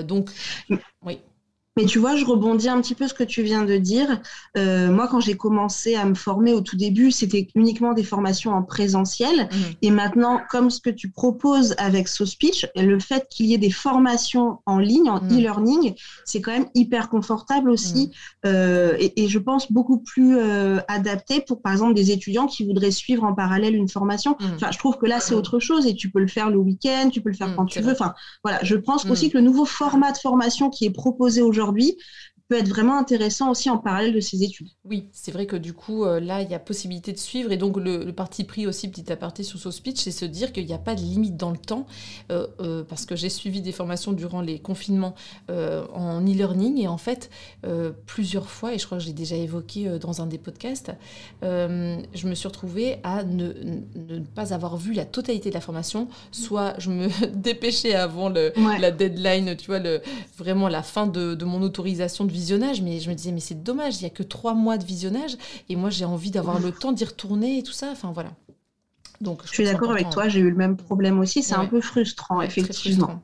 donc, 0.05 0.31
oui. 1.03 1.19
Mais 1.77 1.87
tu 1.87 1.99
vois, 1.99 2.15
je 2.15 2.25
rebondis 2.25 2.69
un 2.69 2.81
petit 2.81 2.95
peu 2.95 3.09
ce 3.09 3.15
que 3.15 3.25
tu 3.25 3.43
viens 3.43 3.65
de 3.65 3.77
dire. 3.77 4.21
Euh, 4.57 4.93
moi, 4.93 5.09
quand 5.09 5.19
j'ai 5.19 5.37
commencé 5.37 5.97
à 5.97 6.05
me 6.05 6.15
former 6.15 6.53
au 6.53 6.61
tout 6.61 6.77
début, 6.77 7.11
c'était 7.11 7.49
uniquement 7.57 7.95
des 7.95 8.05
formations 8.05 8.53
en 8.53 8.63
présentiel. 8.63 9.49
Mmh. 9.51 9.57
Et 9.83 9.91
maintenant, 9.91 10.41
comme 10.51 10.71
ce 10.71 10.81
que 10.81 10.91
tu 10.91 11.11
proposes 11.11 11.75
avec 11.79 12.07
SoSpeech, 12.07 12.67
le 12.77 13.01
fait 13.01 13.27
qu'il 13.29 13.47
y 13.47 13.55
ait 13.55 13.59
des 13.59 13.73
formations 13.73 14.59
en 14.67 14.79
ligne, 14.79 15.11
en 15.11 15.21
mmh. 15.21 15.33
e-learning, 15.33 15.95
c'est 16.25 16.41
quand 16.41 16.53
même 16.53 16.69
hyper 16.75 17.09
confortable 17.09 17.71
aussi. 17.71 18.07
Mmh. 18.07 18.47
Euh, 18.47 18.95
et, 19.01 19.25
et, 19.25 19.29
je 19.29 19.41
pense 19.41 19.73
beaucoup 19.73 19.99
plus 19.99 20.39
euh, 20.39 20.79
adapté 20.87 21.41
pour, 21.41 21.61
par 21.61 21.73
exemple, 21.73 21.95
des 21.95 22.13
étudiants 22.13 22.47
qui 22.47 22.65
voudraient 22.65 22.93
suivre 22.93 23.25
en 23.25 23.35
parallèle 23.35 23.75
une 23.75 23.89
formation. 23.89 24.37
Enfin, 24.55 24.71
je 24.71 24.79
trouve 24.79 24.97
que 24.97 25.07
là, 25.07 25.19
c'est 25.19 25.35
autre 25.35 25.59
chose 25.59 25.89
et 25.89 25.97
tu 25.97 26.09
peux 26.09 26.21
le 26.21 26.29
faire 26.29 26.51
le 26.51 26.59
week-end, 26.59 27.09
tu 27.11 27.21
peux 27.21 27.31
le 27.31 27.35
faire 27.35 27.57
quand 27.57 27.67
tu 27.67 27.81
veux. 27.81 27.93
Enfin, 27.93 28.15
voilà, 28.45 28.61
je 28.63 28.77
pense 28.77 29.07
aussi 29.07 29.29
que 29.29 29.39
le 29.39 29.45
nouveau 29.45 29.65
format 29.65 30.13
de 30.13 30.19
formation 30.19 30.71
qui 30.71 30.85
est 30.85 30.91
proposé 30.91 31.43
aujourd'hui, 31.43 31.64
aujourd'hui 31.65 31.97
peut 32.49 32.59
être 32.59 32.69
vraiment 32.69 32.99
intéressant 32.99 33.51
aussi 33.51 33.71
en 33.71 33.79
parallèle 33.79 34.13
de 34.13 34.21
ses 34.21 34.43
études. 34.43 34.69
Oui, 34.85 35.09
c'est 35.13 35.33
vrai 35.33 35.47
que 35.47 35.57
du 35.57 35.73
coup, 35.73 36.05
euh, 36.05 36.21
là, 36.21 36.43
il 36.43 36.51
y 36.51 36.55
a 36.55 36.59
possibilité 36.59 37.13
de 37.13 37.19
suivre. 37.19 37.51
Et 37.53 37.57
donc, 37.57 37.79
le, 37.79 38.13
parti 38.13 38.45
pris 38.45 38.67
aussi, 38.67 38.89
petit 38.91 39.11
aparté 39.11 39.43
sur 39.43 39.59
ce 39.59 39.71
speech, 39.71 39.99
c'est 39.99 40.11
se 40.11 40.27
dire 40.27 40.53
qu'il 40.53 40.67
n'y 40.67 40.75
a 40.75 40.79
pas 40.79 40.95
de 40.95 41.01
limite 41.01 41.39
dans 41.39 41.51
le 41.51 41.57
temps. 41.57 41.87
Euh, 42.31 42.47
euh, 42.61 42.85
parce 42.85 43.07
que 43.07 43.17
j'ai 43.17 43.31
suivi 43.31 43.63
des 43.63 43.73
formations 43.73 44.13
durant 44.13 44.43
les 44.43 44.59
confinements 44.59 45.15
en 45.49 46.21
e-learning. 46.21 46.79
Et 46.79 46.89
en 46.89 46.99
fait, 46.99 47.31
plusieurs 48.07 48.51
fois, 48.51 48.75
et 48.75 48.79
je 48.79 48.87
crois 48.87 48.99
que 48.99 49.05
j'ai 49.05 49.13
déjà 49.13 49.37
évoqué 49.37 49.99
dans 49.99 50.21
un 50.21 50.27
des 50.27 50.39
podcasts, 50.39 50.93
je 51.43 52.27
me 52.27 52.35
suis 52.35 52.49
retrouvée 52.49 52.99
à 53.03 53.25
ne, 53.25 53.53
ne, 53.95 54.19
pas 54.21 54.53
avoir 54.53 54.77
vu 54.77 54.93
la 54.93 55.05
totalité 55.05 55.49
de 55.49 55.55
la 55.55 55.61
formation. 55.61 56.09
Soit 56.31 56.75
je 56.79 56.91
me 56.91 57.09
dépêchais 57.35 57.95
avant 57.95 58.29
le, 58.29 58.53
la 58.81 58.91
deadline, 58.91 59.57
tu 59.57 59.67
vois, 59.67 59.79
le, 59.79 60.03
vraiment 60.37 60.69
la 60.69 60.83
fin 60.83 61.07
de, 61.07 61.35
de 61.35 61.45
mon 61.45 61.63
autorisation 61.63 62.25
de 62.25 62.33
visionnage, 62.45 62.83
mais 62.83 63.01
je 63.01 63.09
me 63.09 63.15
disais, 63.15 63.33
mais 63.33 63.41
c'est 63.41 63.63
dommage, 63.63 63.97
il 63.97 64.01
n'y 64.01 64.07
a 64.07 64.11
que 64.11 64.23
trois 64.23 64.55
mois 64.55 64.77
de 64.77 64.85
visionnage, 64.85 65.37
et 65.71 65.77
moi 65.77 65.89
j'ai 65.89 66.05
envie 66.05 66.31
d'avoir 66.31 66.61
le 66.61 66.73
temps 66.73 66.93
d'y 66.93 67.05
retourner 67.05 67.59
et 67.59 67.63
tout 67.63 67.73
ça, 67.73 67.89
enfin 67.91 68.13
voilà. 68.13 68.33
Donc, 69.21 69.43
je, 69.45 69.53
suis 69.53 69.65
d'accord 69.65 69.93
avec 69.93 70.11
toi, 70.11 70.29
j'ai 70.29 70.41
eu 70.41 70.51
le 70.51 70.57
même 70.57 70.77
problème 70.77 71.19
aussi, 71.21 71.43
c'est 71.43 71.55
un 71.55 71.67
peu 71.67 71.81
frustrant, 71.81 72.43
effectivement. 72.43 73.23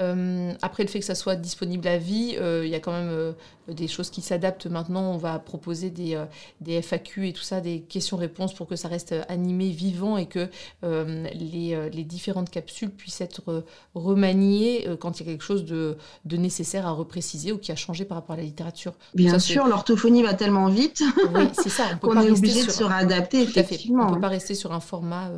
Euh, 0.00 0.52
après 0.60 0.82
le 0.82 0.88
fait 0.88 0.98
que 0.98 1.04
ça 1.04 1.14
soit 1.14 1.36
disponible 1.36 1.86
à 1.86 1.98
vie, 1.98 2.34
euh, 2.40 2.62
il 2.64 2.70
y 2.70 2.74
a 2.74 2.80
quand 2.80 2.90
même 2.90 3.10
euh, 3.10 3.32
des 3.68 3.86
choses 3.86 4.10
qui 4.10 4.22
s'adaptent 4.22 4.66
maintenant. 4.66 5.12
On 5.12 5.18
va 5.18 5.38
proposer 5.38 5.90
des, 5.90 6.20
des 6.60 6.82
FAQ 6.82 7.28
et 7.28 7.32
tout 7.32 7.42
ça, 7.42 7.60
des 7.60 7.80
questions-réponses 7.82 8.54
pour 8.54 8.66
que 8.66 8.74
ça 8.74 8.88
reste 8.88 9.14
animé, 9.28 9.70
vivant 9.70 10.16
et 10.16 10.26
que 10.26 10.48
les, 10.82 11.90
les, 11.92 12.04
différentes 12.04 12.50
capsules 12.50 12.90
puissent 12.90 13.20
être 13.20 13.64
remaniées 13.94 14.86
quand 15.00 15.18
il 15.18 15.26
y 15.26 15.28
a 15.28 15.32
quelque 15.32 15.44
chose 15.44 15.64
de, 15.64 15.96
de, 16.24 16.36
nécessaire 16.36 16.86
à 16.86 16.90
repréciser 16.90 17.52
ou 17.52 17.58
qui 17.58 17.72
a 17.72 17.76
changé 17.76 18.04
par 18.04 18.18
rapport 18.18 18.34
à 18.34 18.36
la 18.36 18.42
littérature. 18.44 18.92
Bien 19.14 19.38
sûr, 19.38 19.66
l'orthophonie 19.66 20.22
va 20.22 20.34
tellement 20.34 20.68
vite. 20.68 21.02
Oui, 21.34 21.48
c'est 21.54 21.70
ça. 21.70 21.84
On, 21.94 21.96
peut 22.08 22.14
pas 22.14 22.24
est 22.24 22.30
obligé 22.30 22.66
de 22.66 22.70
se 22.70 22.84
réadapter, 22.84 23.42
effectivement. 23.42 24.06
On 24.06 24.10
ne 24.10 24.14
peut 24.16 24.20
pas 24.20 24.28
rester 24.28 24.54
sur 24.54 24.72
un 24.72 24.80
format. 24.80 25.30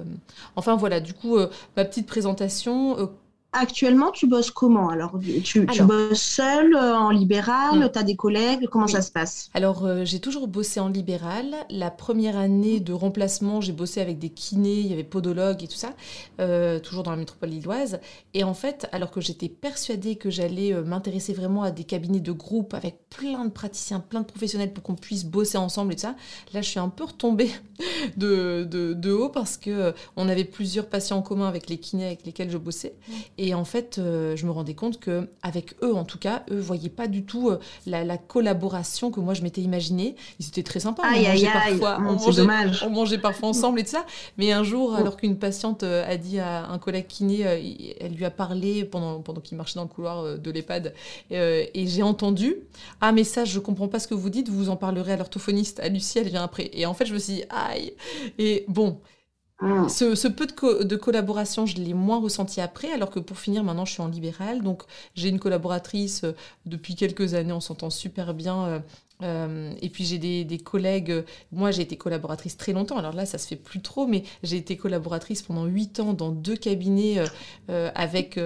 Enfin 0.56 0.74
voilà, 0.76 0.98
du 1.00 1.12
coup, 1.12 1.36
ma 1.76 1.84
petite 1.84 2.06
présentation 2.06 3.10
actuellement, 3.56 4.10
tu 4.10 4.26
bosses 4.26 4.50
comment 4.50 4.88
Alors, 4.88 5.18
tu, 5.44 5.64
bosses 5.64 6.20
seule, 6.20 6.74
euh, 6.74 6.96
en 6.96 7.10
libéral, 7.10 7.78
mm. 7.78 7.90
tu 7.92 7.98
as 7.98 8.02
des 8.02 8.16
collègues, 8.16 8.66
comment 8.70 8.86
ça 8.86 9.02
se 9.02 9.10
passe? 9.10 9.50
Alors, 9.54 9.84
euh, 9.84 10.04
j'ai 10.04 10.20
toujours 10.20 10.48
bossé 10.48 10.80
en 10.80 10.88
libéral. 10.88 11.54
La 11.70 11.90
première 11.90 12.36
année 12.36 12.80
de 12.80 12.92
remplacement, 12.92 13.60
j'ai 13.60 13.72
bossé 13.72 14.00
avec 14.00 14.18
des 14.18 14.30
kinés, 14.30 14.80
il 14.80 14.86
y 14.86 14.92
avait 14.92 15.04
podologues 15.04 15.62
et 15.62 15.68
tout 15.68 15.76
ça, 15.76 15.94
euh, 16.40 16.78
toujours 16.78 17.02
dans 17.02 17.10
la 17.10 17.16
métropole 17.16 17.50
lilloise. 17.50 18.00
Et 18.34 18.44
en 18.44 18.54
fait, 18.54 18.88
alors 18.92 19.10
que 19.10 19.20
j'étais 19.20 19.48
persuadée 19.48 20.16
que 20.16 20.30
j'allais 20.30 20.72
m'intéresser 20.82 21.32
vraiment 21.32 21.62
à 21.62 21.70
des 21.70 21.84
cabinets 21.84 22.20
de 22.20 22.32
groupe 22.32 22.74
avec 22.74 23.08
plein 23.08 23.44
de 23.44 23.50
praticiens, 23.50 24.00
plein 24.00 24.20
de 24.20 24.26
professionnels 24.26 24.72
pour 24.72 24.82
qu'on 24.82 24.94
puisse 24.94 25.24
bosser 25.24 25.58
ensemble 25.58 25.92
et 25.92 25.96
tout 25.96 26.02
ça, 26.02 26.16
là, 26.52 26.62
je 26.62 26.68
suis 26.68 26.80
un 26.80 26.88
peu 26.88 27.04
retombée 27.04 27.50
de, 28.16 28.64
de, 28.64 29.12
haut 29.12 29.28
parce 29.28 29.56
que 29.56 29.94
on 30.16 30.28
avait 30.28 30.44
plusieurs 30.44 30.88
patients 30.88 31.18
en 31.18 31.22
commun 31.22 31.48
avec 31.48 31.68
les 31.68 31.78
kinés 31.78 32.06
avec 32.06 32.26
lesquels 32.26 32.50
je 32.50 32.58
bossais. 32.58 32.94
Mm. 33.08 33.12
Et 33.38 33.45
en 33.54 33.64
fait, 33.64 33.98
euh, 33.98 34.36
je 34.36 34.46
me 34.46 34.50
rendais 34.50 34.74
compte 34.74 34.98
que 34.98 35.28
avec 35.42 35.74
eux, 35.82 35.94
en 35.94 36.04
tout 36.04 36.18
cas, 36.18 36.44
eux 36.50 36.58
voyaient 36.58 36.88
pas 36.88 37.06
du 37.06 37.24
tout 37.24 37.50
euh, 37.50 37.58
la, 37.86 38.16
collaboration 38.16 39.10
que 39.10 39.20
moi 39.20 39.34
je 39.34 39.42
m'étais 39.42 39.60
imaginée. 39.60 40.16
Ils 40.40 40.48
étaient 40.48 40.62
très 40.62 40.80
sympas. 40.80 41.02
Aïe, 41.04 41.26
on 41.26 41.32
mangeait 41.32 41.46
parfois, 41.46 41.98
on, 42.00 42.90
mangeait, 42.90 43.18
parfois 43.18 43.48
ensemble 43.48 43.80
et 43.80 43.84
tout 43.84 43.90
ça. 43.90 44.06
Mais 44.38 44.52
un 44.52 44.64
jour, 44.64 44.92
oh. 44.92 44.96
alors 44.96 45.16
qu'une 45.16 45.38
patiente 45.38 45.82
euh, 45.82 46.10
a 46.10 46.16
dit 46.16 46.38
à 46.38 46.66
un 46.68 46.78
collègue 46.78 47.06
kiné, 47.06 47.40
elle 48.00 48.14
lui 48.14 48.24
a 48.24 48.30
parlé 48.30 48.84
pendant, 48.84 49.20
pendant 49.20 49.40
qu'il 49.40 49.56
marchait 49.56 49.76
dans 49.76 49.84
le 49.84 49.88
couloir 49.88 50.38
de 50.38 50.50
l'EHPAD, 50.50 50.94
et 51.30 51.86
j'ai 51.86 52.02
entendu 52.02 52.56
Ah, 53.00 53.12
mais 53.12 53.24
ça, 53.24 53.44
je 53.44 53.58
comprends 53.58 53.88
pas 53.88 53.98
ce 53.98 54.08
que 54.08 54.14
vous 54.14 54.30
dites, 54.30 54.48
vous 54.48 54.70
en 54.70 54.76
parlerez 54.76 55.12
à 55.12 55.16
l'orthophoniste, 55.16 55.80
à 55.80 55.88
Lucie, 55.88 56.18
elle 56.18 56.28
vient 56.28 56.44
après. 56.44 56.70
Et 56.72 56.86
en 56.86 56.94
fait, 56.94 57.06
je 57.06 57.14
me 57.14 57.18
suis 57.18 57.34
dit 57.34 57.44
Aïe 57.50 57.92
Et 58.38 58.64
bon, 58.68 58.98
ah. 59.58 59.88
Ce, 59.88 60.28
peu 60.28 60.46
de, 60.46 60.96
collaboration, 60.96 61.64
je 61.64 61.76
l'ai 61.76 61.94
moins 61.94 62.20
ressenti 62.20 62.60
après, 62.60 62.92
alors 62.92 63.10
que 63.10 63.18
pour 63.18 63.38
finir, 63.38 63.64
maintenant, 63.64 63.86
je 63.86 63.92
suis 63.92 64.02
en 64.02 64.08
libéral. 64.08 64.62
Donc, 64.62 64.82
j'ai 65.14 65.30
une 65.30 65.38
collaboratrice 65.38 66.24
euh, 66.24 66.32
depuis 66.66 66.94
quelques 66.94 67.32
années, 67.34 67.52
on 67.52 67.60
s'entend 67.60 67.88
super 67.88 68.34
bien. 68.34 68.64
Euh, 68.66 68.78
euh, 69.22 69.72
et 69.80 69.88
puis 69.88 70.04
j'ai 70.04 70.18
des, 70.18 70.58
collègues, 70.58 71.24
moi 71.50 71.70
j'ai 71.70 71.80
été 71.80 71.96
collaboratrice 71.96 72.58
très 72.58 72.74
longtemps, 72.74 72.98
alors 72.98 73.14
là 73.14 73.24
ça 73.24 73.38
se 73.38 73.46
fait 73.46 73.56
plus 73.56 73.80
trop, 73.80 74.06
mais 74.06 74.24
j'ai 74.42 74.58
été 74.58 74.76
collaboratrice 74.76 75.40
pendant 75.40 75.64
huit 75.64 76.00
ans 76.00 76.12
dans 76.12 76.28
deux 76.28 76.54
cabinets 76.54 77.24
avec 77.68 78.38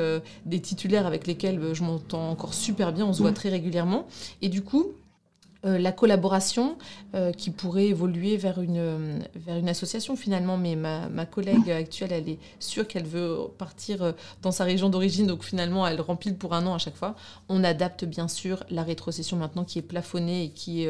des 0.46 0.60
titulaires 0.60 1.06
avec 1.06 1.26
lesquels 1.26 1.74
je 1.74 1.82
m'entends 1.82 2.30
encore 2.30 2.54
super 2.54 2.92
bien, 2.92 3.04
on 3.04 3.12
se 3.12 3.20
voit 3.20 3.32
mmh. 3.32 3.34
très 3.34 3.48
régulièrement. 3.48 4.06
Et 4.42 4.48
du 4.48 4.62
coup, 4.62 4.92
euh, 5.66 5.76
la 5.76 5.92
collaboration 5.92 6.78
euh, 7.14 7.32
qui 7.32 7.50
pourrait 7.50 7.88
évoluer 7.88 8.38
vers 8.38 8.62
une, 8.62 9.22
vers 9.34 9.58
une 9.58 9.68
association 9.68 10.16
finalement. 10.16 10.56
Mais 10.56 10.74
ma, 10.74 11.08
ma 11.10 11.26
collègue 11.26 11.70
actuelle, 11.70 12.12
elle 12.12 12.28
est 12.30 12.38
sûre 12.60 12.88
qu'elle 12.88 13.04
veut 13.04 13.36
partir 13.58 14.02
euh, 14.02 14.12
dans 14.40 14.52
sa 14.52 14.64
région 14.64 14.88
d'origine, 14.88 15.26
donc 15.26 15.44
finalement, 15.44 15.86
elle 15.86 16.00
remplit 16.00 16.32
pour 16.32 16.54
un 16.54 16.66
an 16.66 16.74
à 16.74 16.78
chaque 16.78 16.96
fois. 16.96 17.14
On 17.50 17.62
adapte 17.62 18.06
bien 18.06 18.28
sûr 18.28 18.64
la 18.70 18.82
rétrocession 18.82 19.36
maintenant 19.36 19.64
qui 19.64 19.78
est 19.78 19.82
plafonnée 19.82 20.44
et 20.44 20.50
qui, 20.50 20.86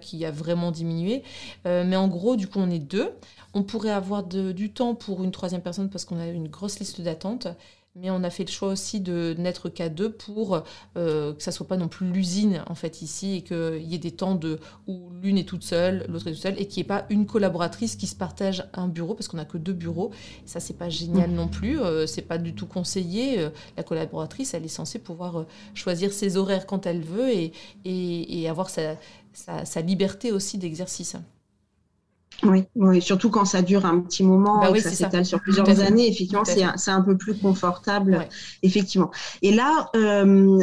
qui 0.00 0.24
a 0.24 0.30
vraiment 0.30 0.70
diminué. 0.70 1.22
mais 1.64 1.96
en 1.96 2.08
gros, 2.08 2.36
du 2.36 2.46
coup, 2.46 2.58
on 2.58 2.70
est 2.70 2.78
deux. 2.78 3.10
On 3.54 3.62
pourrait 3.62 3.90
avoir 3.90 4.24
du 4.24 4.70
temps 4.70 4.94
pour 4.94 5.24
une 5.24 5.30
troisième 5.30 5.60
personne 5.62 5.90
parce 5.90 6.04
qu'on 6.04 6.18
a 6.20 6.26
une 6.26 6.48
grosse 6.48 6.78
liste 6.78 7.00
d'attente 7.00 7.48
mais 7.96 8.10
on 8.10 8.22
a 8.22 8.30
fait 8.30 8.44
le 8.44 8.50
choix 8.50 8.68
aussi 8.68 9.00
de 9.00 9.34
n'être 9.36 9.68
qu'à 9.68 9.88
deux 9.88 10.12
pour 10.12 10.62
euh, 10.96 11.34
que 11.34 11.42
ça 11.42 11.50
soit 11.50 11.66
pas 11.66 11.76
non 11.76 11.88
plus 11.88 12.06
l'usine 12.10 12.62
en 12.68 12.74
fait 12.76 13.02
ici 13.02 13.36
et 13.36 13.42
qu'il 13.42 13.82
y 13.82 13.94
ait 13.94 13.98
des 13.98 14.12
temps 14.12 14.36
de 14.36 14.60
où 14.86 15.10
l'une 15.20 15.36
est 15.38 15.48
toute 15.48 15.64
seule, 15.64 16.06
l'autre 16.08 16.28
est 16.28 16.32
toute 16.32 16.42
seule 16.42 16.60
et 16.60 16.66
qu'il 16.66 16.82
n'y 16.82 16.86
ait 16.86 16.88
pas 16.88 17.06
une 17.10 17.26
collaboratrice 17.26 17.96
qui 17.96 18.06
se 18.06 18.14
partage 18.14 18.64
un 18.74 18.86
bureau 18.86 19.14
parce 19.14 19.26
qu'on 19.26 19.38
n'a 19.38 19.44
que 19.44 19.58
deux 19.58 19.72
bureaux. 19.72 20.12
Ça 20.46 20.60
c'est 20.60 20.78
pas 20.78 20.88
génial 20.88 21.30
non 21.30 21.48
plus, 21.48 21.80
euh, 21.80 22.06
c'est 22.06 22.22
pas 22.22 22.38
du 22.38 22.54
tout 22.54 22.66
conseillé. 22.66 23.40
Euh, 23.40 23.50
la 23.76 23.82
collaboratrice 23.82 24.54
elle 24.54 24.64
est 24.64 24.68
censée 24.68 25.00
pouvoir 25.00 25.46
choisir 25.74 26.12
ses 26.12 26.36
horaires 26.36 26.66
quand 26.66 26.86
elle 26.86 27.02
veut 27.02 27.30
et, 27.30 27.52
et, 27.84 28.48
avoir 28.48 28.70
sa, 28.70 28.96
sa 29.32 29.80
liberté 29.80 30.32
aussi 30.32 30.58
d'exercice. 30.58 31.16
Oui, 32.42 32.64
oui, 32.74 33.02
surtout 33.02 33.28
quand 33.28 33.44
ça 33.44 33.60
dure 33.60 33.84
un 33.84 34.00
petit 34.00 34.22
moment 34.22 34.60
bah 34.60 34.70
et 34.70 34.72
que 34.72 34.80
ça 34.80 34.90
s'étale 34.90 35.26
sur 35.26 35.40
plusieurs 35.40 35.68
années, 35.80 36.08
effectivement, 36.08 36.44
c'est 36.44 36.62
un, 36.62 36.74
un, 36.86 37.02
peu 37.02 37.16
plus 37.16 37.36
confortable, 37.36 38.26
effectivement. 38.62 39.10
Et 39.42 39.52
là, 39.52 39.90
euh, 39.94 40.58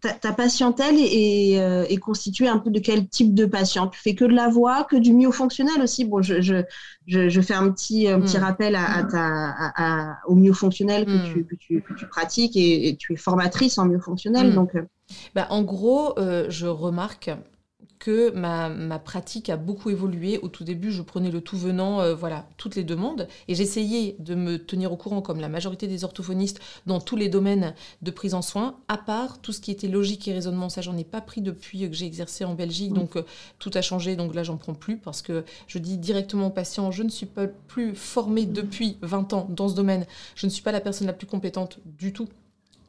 ta, 0.00 0.32
patientèle 0.32 0.96
est, 0.98 1.60
euh, 1.60 1.84
est, 1.88 1.98
constituée 1.98 2.48
un 2.48 2.58
peu 2.58 2.70
de 2.70 2.80
quel 2.80 3.06
type 3.08 3.32
de 3.32 3.46
patient? 3.46 3.86
Tu 3.86 4.00
fais 4.00 4.14
que 4.14 4.24
de 4.24 4.34
la 4.34 4.48
voix, 4.48 4.84
que 4.84 4.96
du 4.96 5.12
myofonctionnel 5.12 5.80
aussi? 5.80 6.04
Bon, 6.04 6.20
je, 6.20 6.40
je, 6.40 6.64
je, 7.06 7.40
fais 7.40 7.54
un 7.54 7.70
petit, 7.70 8.08
un 8.08 8.20
petit 8.20 8.38
mm. 8.38 8.42
rappel 8.42 8.74
à, 8.74 9.04
ta, 9.04 9.54
à, 9.76 10.18
au 10.26 10.34
myofonctionnel 10.34 11.04
que, 11.06 11.10
mm. 11.10 11.32
tu, 11.32 11.44
que, 11.44 11.54
tu, 11.54 11.82
que, 11.82 11.94
tu, 11.94 12.06
pratiques 12.08 12.56
et, 12.56 12.96
tu 12.98 13.12
es 13.12 13.16
formatrice 13.16 13.78
en 13.78 13.86
myofonctionnel. 13.86 14.50
Mm. 14.50 14.54
Donc, 14.54 14.74
euh. 14.74 14.82
bah, 15.36 15.46
en 15.50 15.62
gros, 15.62 16.14
je 16.48 16.66
remarque 16.66 17.30
que 18.00 18.30
ma, 18.30 18.98
pratique 18.98 19.50
a 19.50 19.56
beaucoup 19.56 19.90
évolué. 19.90 20.38
Au 20.38 20.48
tout 20.48 20.64
début, 20.64 20.90
je 20.90 21.02
prenais 21.02 21.30
le 21.30 21.42
tout 21.42 21.56
venant, 21.56 22.00
euh, 22.00 22.14
voilà, 22.14 22.46
toutes 22.56 22.74
les 22.74 22.82
demandes, 22.82 23.28
et 23.46 23.54
j'essayais 23.54 24.16
de 24.18 24.34
me 24.34 24.58
tenir 24.58 24.90
au 24.90 24.96
courant, 24.96 25.20
comme 25.20 25.38
la 25.38 25.50
majorité 25.50 25.86
des 25.86 26.02
orthophonistes, 26.02 26.60
dans 26.86 26.98
tous 26.98 27.14
les 27.14 27.28
domaines 27.28 27.74
de 28.00 28.10
prise 28.10 28.34
en 28.34 28.42
soin, 28.42 28.78
à 28.88 28.96
part 28.96 29.40
tout 29.40 29.52
ce 29.52 29.60
qui 29.60 29.70
était 29.70 29.86
logique 29.86 30.26
et 30.26 30.32
raisonnement. 30.32 30.70
Ça, 30.70 30.80
j'en 30.80 30.96
ai 30.96 31.04
pas 31.04 31.20
pris 31.20 31.42
depuis 31.42 31.88
que 31.88 31.94
j'ai 31.94 32.06
exercé 32.06 32.44
en 32.44 32.54
Belgique, 32.54 32.94
donc 32.94 33.16
euh, 33.16 33.22
tout 33.58 33.70
a 33.74 33.82
changé. 33.82 34.16
Donc 34.16 34.34
là, 34.34 34.42
j'en 34.42 34.56
prends 34.56 34.74
plus 34.74 34.96
parce 34.96 35.20
que 35.20 35.44
je 35.66 35.78
dis 35.78 35.98
directement 35.98 36.46
aux 36.46 36.50
patients, 36.50 36.90
je 36.90 37.02
ne 37.02 37.10
suis 37.10 37.26
pas 37.26 37.46
plus 37.46 37.94
formée 37.94 38.46
depuis 38.46 38.96
20 39.02 39.34
ans 39.34 39.46
dans 39.50 39.68
ce 39.68 39.74
domaine. 39.74 40.06
Je 40.34 40.46
ne 40.46 40.50
suis 40.50 40.62
pas 40.62 40.72
la 40.72 40.80
personne 40.80 41.06
la 41.06 41.12
plus 41.12 41.26
compétente 41.26 41.78
du 41.84 42.14
tout 42.14 42.28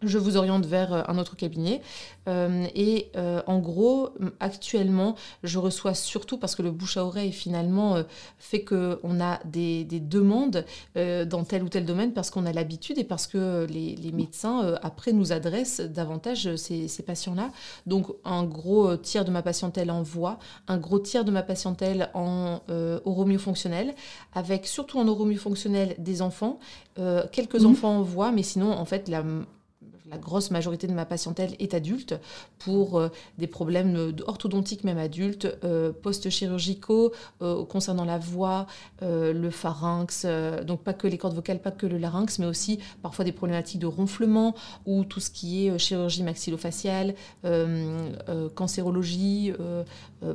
je 0.04 0.18
vous 0.18 0.38
oriente 0.38 0.66
vers 0.66 0.94
euh, 0.94 1.02
un 1.08 1.18
autre 1.18 1.36
cabinet. 1.36 1.82
Euh, 2.28 2.66
et 2.76 3.10
euh, 3.16 3.42
en 3.48 3.60
gros, 3.60 4.10
actuellement, 4.40 5.16
je 5.44 5.60
reçois 5.60 5.94
surtout 5.94 6.38
parce 6.38 6.56
que 6.56 6.62
le 6.62 6.72
bouche 6.72 6.98
à 6.98 7.06
oreille 7.06 7.32
finalement 7.32 8.04
fait 8.38 8.64
qu'on 8.64 9.22
a 9.22 9.40
des, 9.46 9.84
demandes 9.84 10.66
dans 10.96 11.44
tel 11.44 11.64
ou 11.64 11.70
tel 11.70 11.86
domaine 11.86 12.14
parce 12.14 12.30
qu'on 12.30 12.46
a 12.46 12.54
l'habitude 12.54 12.98
et 12.98 13.04
parce 13.04 13.28
que 13.28 13.66
les, 13.70 14.12
médecins 14.12 14.76
après 14.82 15.14
nous 15.14 15.32
adressent 15.32 15.80
davantage 15.80 16.56
ces, 16.56 16.88
ces 16.88 17.04
patients-là. 17.04 17.50
Donc 17.86 18.08
un 18.26 18.44
gros 18.44 18.98
tiers 18.98 19.26
de 19.26 19.32
ma 19.32 19.42
patientèle 19.42 19.90
en 19.90 20.04
voix, 20.04 20.38
un 20.68 20.78
gros 20.78 21.00
tiers 21.00 21.26
de 21.26 21.32
ma 21.32 21.44
patientèle 21.44 22.10
en 22.14 22.62
fonctionnel, 23.40 23.96
avec 24.34 24.68
surtout 24.68 25.00
en 25.00 25.36
fonctionnel 25.38 25.96
des 25.98 26.22
enfants, 26.22 26.60
quelques 27.32 27.62
mmh. 27.62 27.66
enfants 27.66 27.98
en 27.98 28.04
voix, 28.04 28.32
mais 28.32 28.44
sinon 28.44 28.72
en 28.72 28.86
fait 28.86 29.08
la 29.08 29.24
la 30.12 30.18
grosse 30.18 30.52
majorité 30.52 30.88
de 30.88 30.94
ma 30.94 31.06
patientèle 31.06 31.56
est 31.60 31.74
adulte 31.74 32.16
pour 32.60 33.00
euh, 33.00 33.10
des 33.38 33.48
problèmes 33.48 34.14
orthodontiques 34.28 34.84
même 34.84 34.98
adultes, 34.98 35.48
euh, 35.64 35.94
post-chirurgicaux 35.94 37.14
euh, 37.42 37.64
concernant 37.66 38.04
la 38.04 38.18
voix, 38.18 38.68
le 39.02 39.50
pharynx, 39.50 40.26
donc 40.66 40.84
pas 40.84 40.94
que 40.94 41.08
les 41.08 41.18
cordes 41.18 41.34
vocales, 41.34 41.60
pas 41.60 41.72
que 41.72 41.88
le 41.88 41.98
larynx, 41.98 42.40
mais 42.40 42.46
aussi 42.46 42.80
parfois 43.02 43.26
des 43.26 43.32
problématiques 43.32 43.80
de 43.80 43.88
ronflement 43.88 44.54
ou 44.86 45.04
tout 45.06 45.20
ce 45.20 45.30
qui 45.30 45.68
est 45.68 45.78
chirurgie 45.80 46.24
maxillofaciale, 46.24 47.16
cancérologie, 48.56 49.54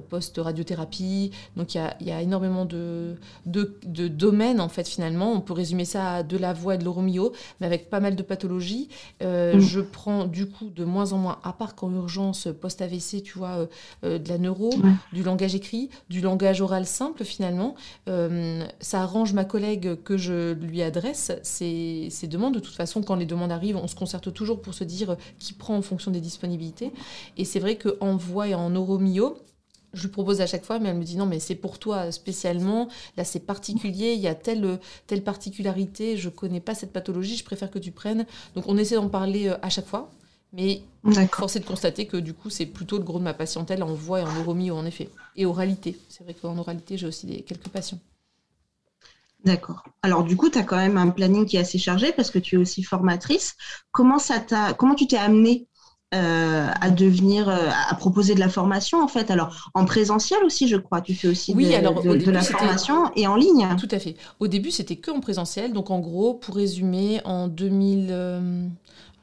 post-radiothérapie. 0.08 1.30
Donc 1.56 1.74
il 1.74 1.82
y, 2.00 2.10
a, 2.10 2.22
énormément 2.22 2.64
de, 2.64 3.16
domaines 3.44 4.60
en 4.60 4.68
fait 4.68 4.88
finalement. 4.88 5.32
On 5.32 5.40
peut 5.40 5.52
résumer 5.52 5.84
ça 5.84 6.14
à 6.14 6.22
de 6.22 6.36
la 6.36 6.52
voix 6.52 6.74
et 6.74 6.78
de 6.78 6.84
l'oromio, 6.84 7.32
mais 7.60 7.66
avec 7.66 7.90
pas 7.90 8.00
mal 8.00 8.16
de 8.16 8.22
pathologies. 8.22 8.88
Mm. 9.22 9.60
Je 9.66 9.80
prends 9.80 10.24
du 10.24 10.46
coup 10.46 10.70
de 10.70 10.84
moins 10.84 11.12
en 11.12 11.18
moins, 11.18 11.38
à 11.42 11.52
part 11.52 11.74
qu'en 11.74 11.92
urgence 11.92 12.48
post-AVC, 12.60 13.22
tu 13.22 13.38
vois, 13.38 13.56
euh, 13.56 13.66
euh, 14.04 14.18
de 14.18 14.28
la 14.28 14.38
neuro, 14.38 14.70
du 15.12 15.22
langage 15.22 15.54
écrit, 15.54 15.90
du 16.08 16.20
langage 16.20 16.60
oral 16.60 16.86
simple 16.86 17.24
finalement. 17.24 17.74
Euh, 18.08 18.64
ça 18.80 19.02
arrange 19.02 19.32
ma 19.32 19.44
collègue 19.44 20.02
que 20.02 20.16
je 20.16 20.52
lui 20.52 20.82
adresse 20.82 21.32
ces, 21.42 22.08
ces, 22.10 22.26
demandes. 22.26 22.54
De 22.54 22.60
toute 22.60 22.74
façon, 22.74 23.02
quand 23.02 23.16
les 23.16 23.26
demandes 23.26 23.52
arrivent, 23.52 23.76
on 23.76 23.88
se 23.88 23.96
concerte 23.96 24.32
toujours 24.32 24.62
pour 24.62 24.74
se 24.74 24.84
dire 24.84 25.16
qui 25.38 25.52
prend 25.52 25.76
en 25.76 25.82
fonction 25.82 26.10
des 26.10 26.20
disponibilités. 26.20 26.92
Et 27.36 27.44
c'est 27.44 27.60
vrai 27.60 27.76
qu'en 27.76 28.16
voix 28.16 28.48
et 28.48 28.54
en 28.54 28.70
neuromio, 28.70 29.38
je 29.96 30.02
lui 30.02 30.08
propose 30.08 30.40
à 30.40 30.46
chaque 30.46 30.64
fois, 30.64 30.78
mais 30.78 30.90
elle 30.90 30.96
me 30.98 31.04
dit 31.04 31.16
non, 31.16 31.26
mais 31.26 31.40
c'est 31.40 31.54
pour 31.54 31.78
toi 31.78 32.12
spécialement. 32.12 32.88
Là, 33.16 33.24
c'est 33.24 33.40
particulier. 33.40 34.12
Il 34.12 34.20
y 34.20 34.28
a 34.28 34.34
telle, 34.34 34.78
telle 35.06 35.24
particularité. 35.24 36.16
Je 36.16 36.28
connais 36.28 36.60
pas 36.60 36.74
cette 36.74 36.92
pathologie. 36.92 37.36
Je 37.36 37.44
préfère 37.44 37.70
que 37.70 37.78
tu 37.78 37.92
prennes. 37.92 38.26
Donc, 38.54 38.64
on 38.68 38.76
essaie 38.76 38.96
d'en 38.96 39.08
parler 39.08 39.48
euh, 39.48 39.56
à 39.62 39.70
chaque 39.70 39.86
fois. 39.86 40.10
Mais 40.52 40.82
force 41.32 41.56
est 41.56 41.60
de 41.60 41.64
constater 41.64 42.06
que 42.06 42.16
du 42.16 42.32
coup, 42.32 42.50
c'est 42.50 42.66
plutôt 42.66 42.98
le 42.98 43.04
gros 43.04 43.18
de 43.18 43.24
ma 43.24 43.34
patientèle 43.34 43.82
en 43.82 43.92
voix 43.92 44.20
et 44.20 44.22
en 44.22 44.32
neuromie 44.32 44.70
en 44.70 44.86
effet. 44.86 45.10
Et 45.34 45.44
oralité. 45.44 45.98
C'est 46.08 46.24
vrai 46.24 46.34
qu'en 46.34 46.56
oralité, 46.56 46.96
j'ai 46.96 47.06
aussi 47.06 47.26
des, 47.26 47.42
quelques 47.42 47.68
patients. 47.68 47.98
D'accord. 49.44 49.84
Alors 50.02 50.24
du 50.24 50.36
coup, 50.36 50.48
tu 50.48 50.58
as 50.58 50.62
quand 50.62 50.76
même 50.76 50.96
un 50.96 51.10
planning 51.10 51.46
qui 51.46 51.56
est 51.56 51.60
assez 51.60 51.78
chargé 51.78 52.12
parce 52.12 52.30
que 52.30 52.38
tu 52.38 52.56
es 52.56 52.58
aussi 52.58 52.82
formatrice. 52.82 53.54
Comment, 53.92 54.18
ça 54.18 54.40
comment 54.78 54.94
tu 54.94 55.06
t'es 55.06 55.18
amenée 55.18 55.68
euh, 56.14 56.68
à 56.80 56.90
devenir, 56.90 57.48
euh, 57.48 57.68
à 57.90 57.94
proposer 57.96 58.34
de 58.34 58.40
la 58.40 58.48
formation 58.48 59.02
en 59.02 59.08
fait. 59.08 59.30
Alors 59.30 59.70
en 59.74 59.84
présentiel 59.84 60.38
aussi, 60.44 60.68
je 60.68 60.76
crois, 60.76 61.00
tu 61.00 61.14
fais 61.14 61.26
aussi 61.26 61.52
oui, 61.52 61.68
de, 61.68 61.74
alors, 61.74 62.00
de, 62.00 62.30
la 62.30 62.42
formation 62.42 63.10
et 63.16 63.26
en 63.26 63.34
ligne. 63.34 63.66
Tout 63.78 63.88
à 63.90 63.98
fait. 63.98 64.14
Au 64.38 64.46
début, 64.46 64.70
c'était 64.70 64.96
que 64.96 65.10
en 65.10 65.20
présentiel. 65.20 65.72
Donc 65.72 65.90
en 65.90 65.98
gros, 65.98 66.34
pour 66.34 66.54
résumer, 66.54 67.20
en 67.24 67.48
2000, 67.48 68.70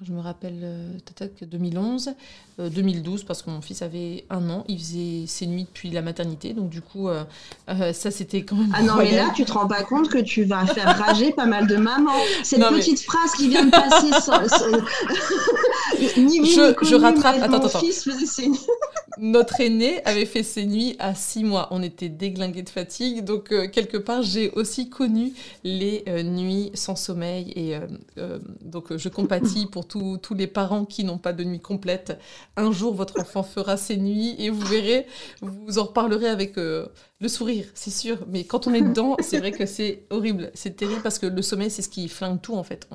je 0.05 0.11
me 0.11 0.19
rappelle, 0.19 0.59
euh, 0.63 0.97
2011, 1.41 2.13
2012, 2.57 3.21
euh, 3.21 3.25
parce 3.25 3.41
que 3.41 3.49
mon 3.49 3.61
fils 3.61 3.81
avait 3.81 4.25
un 4.29 4.49
an, 4.49 4.63
il 4.67 4.77
faisait 4.77 5.23
ses 5.27 5.47
nuits 5.47 5.63
depuis 5.63 5.89
la 5.89 6.01
maternité, 6.01 6.53
donc 6.53 6.69
du 6.69 6.81
coup, 6.81 7.09
euh, 7.09 7.23
euh, 7.69 7.93
ça 7.93 8.11
c'était 8.11 8.43
quand 8.43 8.55
même. 8.55 8.71
Ah 8.73 8.83
non, 8.83 8.95
mais 8.97 9.15
là, 9.15 9.31
tu 9.35 9.45
te 9.45 9.51
rends 9.51 9.67
pas 9.67 9.83
compte 9.83 10.09
que 10.09 10.19
tu 10.19 10.43
vas 10.43 10.65
faire 10.65 10.97
rager 10.97 11.31
pas 11.31 11.45
mal 11.45 11.67
de 11.67 11.77
mamans. 11.77 12.11
Cette 12.43 12.61
petite 12.61 13.01
phrase 13.01 13.31
qui 13.31 13.49
vient 13.49 13.65
de 13.65 13.71
passer 13.71 14.11
sans. 14.21 14.41
ni 16.17 16.45
je, 16.45 16.75
je 16.81 16.95
rattrape. 16.95 17.37
Attends, 17.41 17.65
attends, 17.65 17.79
Notre 19.17 19.61
aîné 19.61 20.03
avait 20.05 20.25
fait 20.25 20.43
ses 20.43 20.65
nuits 20.65 20.95
à 20.99 21.15
six 21.15 21.43
mois. 21.43 21.67
On 21.71 21.81
était 21.81 22.09
déglingués 22.09 22.63
de 22.63 22.69
fatigue, 22.69 23.23
donc 23.23 23.49
quelque 23.71 23.97
part, 23.97 24.23
j'ai 24.23 24.49
aussi 24.51 24.89
connu 24.89 25.33
les 25.63 26.03
nuits 26.23 26.71
sans 26.73 26.95
sommeil, 26.95 27.51
et 27.55 27.77
donc 28.61 28.95
je 28.95 29.09
compatis 29.09 29.67
pour 29.67 29.87
tous 29.87 30.33
les 30.33 30.47
parents 30.47 30.85
qui 30.85 31.03
n'ont 31.03 31.17
pas 31.17 31.33
de 31.33 31.43
nuit 31.43 31.59
complète. 31.59 32.17
Un 32.57 32.71
jour, 32.71 32.93
votre 32.93 33.19
enfant 33.19 33.43
fera 33.43 33.77
ses 33.77 33.97
nuits 33.97 34.35
et 34.39 34.49
vous 34.49 34.65
verrez, 34.65 35.05
vous 35.41 35.79
en 35.79 35.83
reparlerez 35.83 36.27
avec 36.27 36.57
euh, 36.57 36.87
le 37.19 37.27
sourire, 37.27 37.65
c'est 37.73 37.91
sûr. 37.91 38.17
Mais 38.27 38.43
quand 38.43 38.67
on 38.67 38.73
est 38.73 38.81
dedans, 38.81 39.15
c'est 39.19 39.37
vrai 39.37 39.51
que 39.51 39.65
c'est 39.65 40.03
horrible. 40.09 40.51
C'est 40.53 40.75
terrible 40.75 41.01
parce 41.01 41.19
que 41.19 41.25
le 41.25 41.41
sommeil, 41.41 41.71
c'est 41.71 41.81
ce 41.81 41.89
qui 41.89 42.07
flingue 42.07 42.41
tout 42.41 42.55
en 42.55 42.63
fait. 42.63 42.87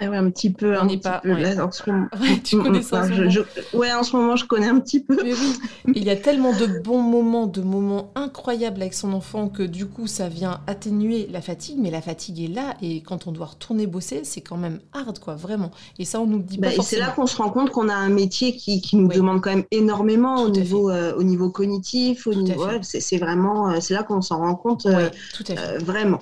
Ah 0.00 0.06
un 0.06 0.30
petit 0.30 0.50
peu. 0.50 0.76
On 0.80 0.86
n'est 0.86 0.98
pas. 0.98 1.22
en 1.24 1.70
ce 1.70 1.88
moment... 1.88 2.08
tu 2.44 2.58
connais 2.58 2.82
ça. 2.82 3.04
en 3.04 3.78
Ouais, 3.78 3.92
en 3.92 4.02
ce 4.02 4.16
moment, 4.16 4.34
je 4.34 4.44
connais 4.44 4.66
un 4.66 4.80
petit 4.80 5.00
peu. 5.00 5.16
Mais 5.22 5.32
oui. 5.32 5.58
Il 5.94 6.02
y 6.02 6.10
a 6.10 6.16
tellement 6.16 6.52
de 6.52 6.66
bons 6.82 7.00
moments, 7.00 7.46
de 7.46 7.62
moments 7.62 8.10
incroyables 8.16 8.82
avec 8.82 8.94
son 8.94 9.12
enfant 9.12 9.48
que 9.48 9.62
du 9.62 9.86
coup, 9.86 10.08
ça 10.08 10.28
vient 10.28 10.60
atténuer 10.66 11.28
la 11.30 11.40
fatigue. 11.40 11.76
Mais 11.78 11.90
la 11.90 12.00
fatigue 12.00 12.40
est 12.40 12.52
là 12.52 12.74
et 12.82 13.02
quand 13.02 13.28
on 13.28 13.32
doit 13.32 13.46
retourner 13.46 13.86
bosser, 13.86 14.22
c'est 14.24 14.40
quand 14.40 14.56
même 14.56 14.80
hard, 14.92 15.20
quoi, 15.20 15.36
vraiment. 15.36 15.70
Et 16.00 16.04
ça, 16.04 16.20
on 16.20 16.26
nous 16.26 16.40
dit 16.40 16.58
pas. 16.58 16.68
Bah, 16.68 16.74
et 16.76 16.82
c'est 16.82 16.98
là 16.98 17.10
qu'on 17.10 17.26
se 17.26 17.36
rend 17.36 17.50
compte 17.50 17.70
qu'on 17.70 17.88
a 17.88 17.94
un 17.94 18.10
métier 18.10 18.56
qui, 18.56 18.80
qui 18.80 18.96
nous 18.96 19.08
demande 19.08 19.42
quand 19.42 19.50
même 19.50 19.64
énormément 19.70 20.42
au 20.42 20.48
niveau, 20.48 20.90
euh, 20.90 21.14
au 21.16 21.22
niveau 21.22 21.50
cognitif. 21.50 22.26
Au 22.26 22.34
niveau, 22.34 22.66
c'est 22.82 23.18
vraiment, 23.18 23.70
euh, 23.70 23.78
c'est 23.80 23.94
là 23.94 24.02
qu'on 24.02 24.22
s'en 24.22 24.38
rend 24.38 24.56
compte. 24.56 24.86
Euh, 24.86 25.08
tout 25.34 25.44
à 25.52 25.56
fait. 25.56 25.78
vraiment. 25.78 26.18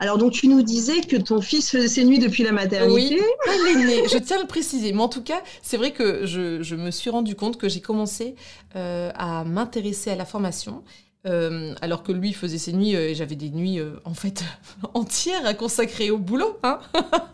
Alors, 0.00 0.18
donc, 0.18 0.32
tu 0.32 0.48
nous 0.48 0.62
disais 0.62 1.00
que 1.00 1.16
ton 1.16 1.40
fils 1.40 1.70
faisait 1.70 1.88
ses 1.88 2.04
nuits 2.04 2.18
depuis 2.18 2.42
la 2.42 2.52
maternité. 2.52 3.20
Oui, 3.20 4.02
je 4.10 4.18
tiens 4.18 4.38
à 4.38 4.40
le 4.40 4.46
préciser. 4.46 4.92
Mais 4.92 5.02
en 5.02 5.08
tout 5.08 5.22
cas, 5.22 5.42
c'est 5.62 5.76
vrai 5.76 5.92
que 5.92 6.26
je, 6.26 6.74
me 6.74 6.90
suis 6.90 7.10
rendu 7.10 7.34
compte 7.34 7.56
que 7.56 7.68
j'ai 7.68 7.80
commencé 7.80 8.34
euh, 8.74 9.10
à 9.14 9.44
m'intéresser 9.44 10.10
à 10.10 10.16
la 10.16 10.24
formation 10.24 10.82
euh, 11.26 11.74
alors 11.80 12.02
que 12.02 12.12
lui 12.12 12.32
faisait 12.32 12.58
ses 12.58 12.72
nuits 12.72 12.94
euh, 12.94 13.08
et 13.08 13.14
j'avais 13.14 13.34
des 13.34 13.50
nuits 13.50 13.80
euh, 13.80 13.96
en 14.04 14.14
fait 14.14 14.44
entières 14.94 15.44
à 15.44 15.54
consacrer 15.54 16.10
au 16.10 16.18
boulot. 16.18 16.58
Hein 16.62 16.78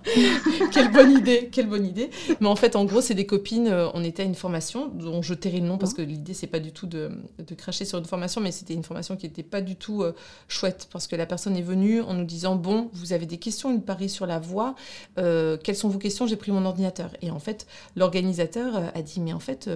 quelle 0.73 0.91
bonne 0.91 1.13
idée, 1.13 1.51
quelle 1.53 1.69
bonne 1.69 1.87
idée. 1.87 2.11
Mais 2.41 2.47
en 2.47 2.57
fait, 2.57 2.75
en 2.75 2.85
gros, 2.87 3.01
c'est 3.01 3.15
des 3.15 3.27
copines. 3.27 3.69
on 3.95 4.03
était 4.03 4.23
à 4.23 4.27
une 4.27 4.35
formation 4.35 4.89
dont 4.89 5.21
je 5.21 5.35
tairai 5.35 5.61
le 5.61 5.67
nom 5.67 5.79
parce 5.79 5.93
que 5.93 6.03
l'idée 6.03 6.35
c'est 6.35 6.47
pas 6.47 6.59
du 6.59 6.73
tout 6.73 6.87
de, 6.87 7.11
cracher 7.57 7.85
sur 7.85 7.99
une 7.99 8.05
formation, 8.05 8.41
mais 8.41 8.53
c'était 8.53 8.75
une 8.75 8.85
formation 8.85 9.17
qui 9.17 9.27
n'était 9.27 9.43
pas 9.43 9.61
du 9.61 9.77
tout 9.77 10.05
chouette 10.49 10.89
parce 10.91 11.07
que 11.07 11.17
la 11.17 11.27
personne 11.27 11.57
est 11.57 11.63
venue 11.63 12.01
en 12.01 12.15
nous 12.15 12.25
disant 12.25 12.57
bon, 12.57 12.91
vous 12.95 13.13
avez 13.13 13.27
des 13.27 13.39
questions, 13.39 13.71
une 13.71 13.83
pari 13.83 14.09
sur 14.09 14.27
la 14.27 14.39
voix. 14.39 14.75
quelles 15.17 15.77
sont 15.77 15.89
vos 15.89 15.99
questions? 15.99 16.27
J'ai 16.27 16.37
pris 16.37 16.53
mon 16.53 16.65
ordinateur 16.65 17.11
et 17.21 17.31
en 17.31 17.39
fait, 17.39 17.67
l'organisateur 17.97 18.91
a 18.95 19.03
dit 19.03 19.21
mais 19.21 19.33
en 19.33 19.41
fait 19.41 19.69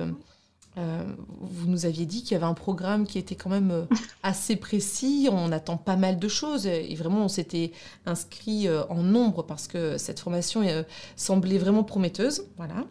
euh, 0.78 1.04
vous 1.40 1.68
nous 1.68 1.86
aviez 1.86 2.04
dit 2.04 2.22
qu'il 2.22 2.32
y 2.32 2.34
avait 2.34 2.44
un 2.44 2.54
programme 2.54 3.06
qui 3.06 3.18
était 3.18 3.34
quand 3.34 3.48
même 3.48 3.70
euh, 3.70 3.84
assez 4.22 4.56
précis, 4.56 5.28
on 5.30 5.50
attend 5.50 5.76
pas 5.76 5.96
mal 5.96 6.18
de 6.18 6.28
choses 6.28 6.66
et 6.66 6.94
vraiment 6.94 7.24
on 7.24 7.28
s'était 7.28 7.72
inscrit 8.04 8.68
euh, 8.68 8.84
en 8.90 9.02
nombre 9.02 9.42
parce 9.42 9.68
que 9.68 9.96
cette 9.96 10.20
formation 10.20 10.62
semblait 11.16 11.58
vraiment 11.58 11.84
prometteuse. 11.84 12.44
Voilà. 12.56 12.84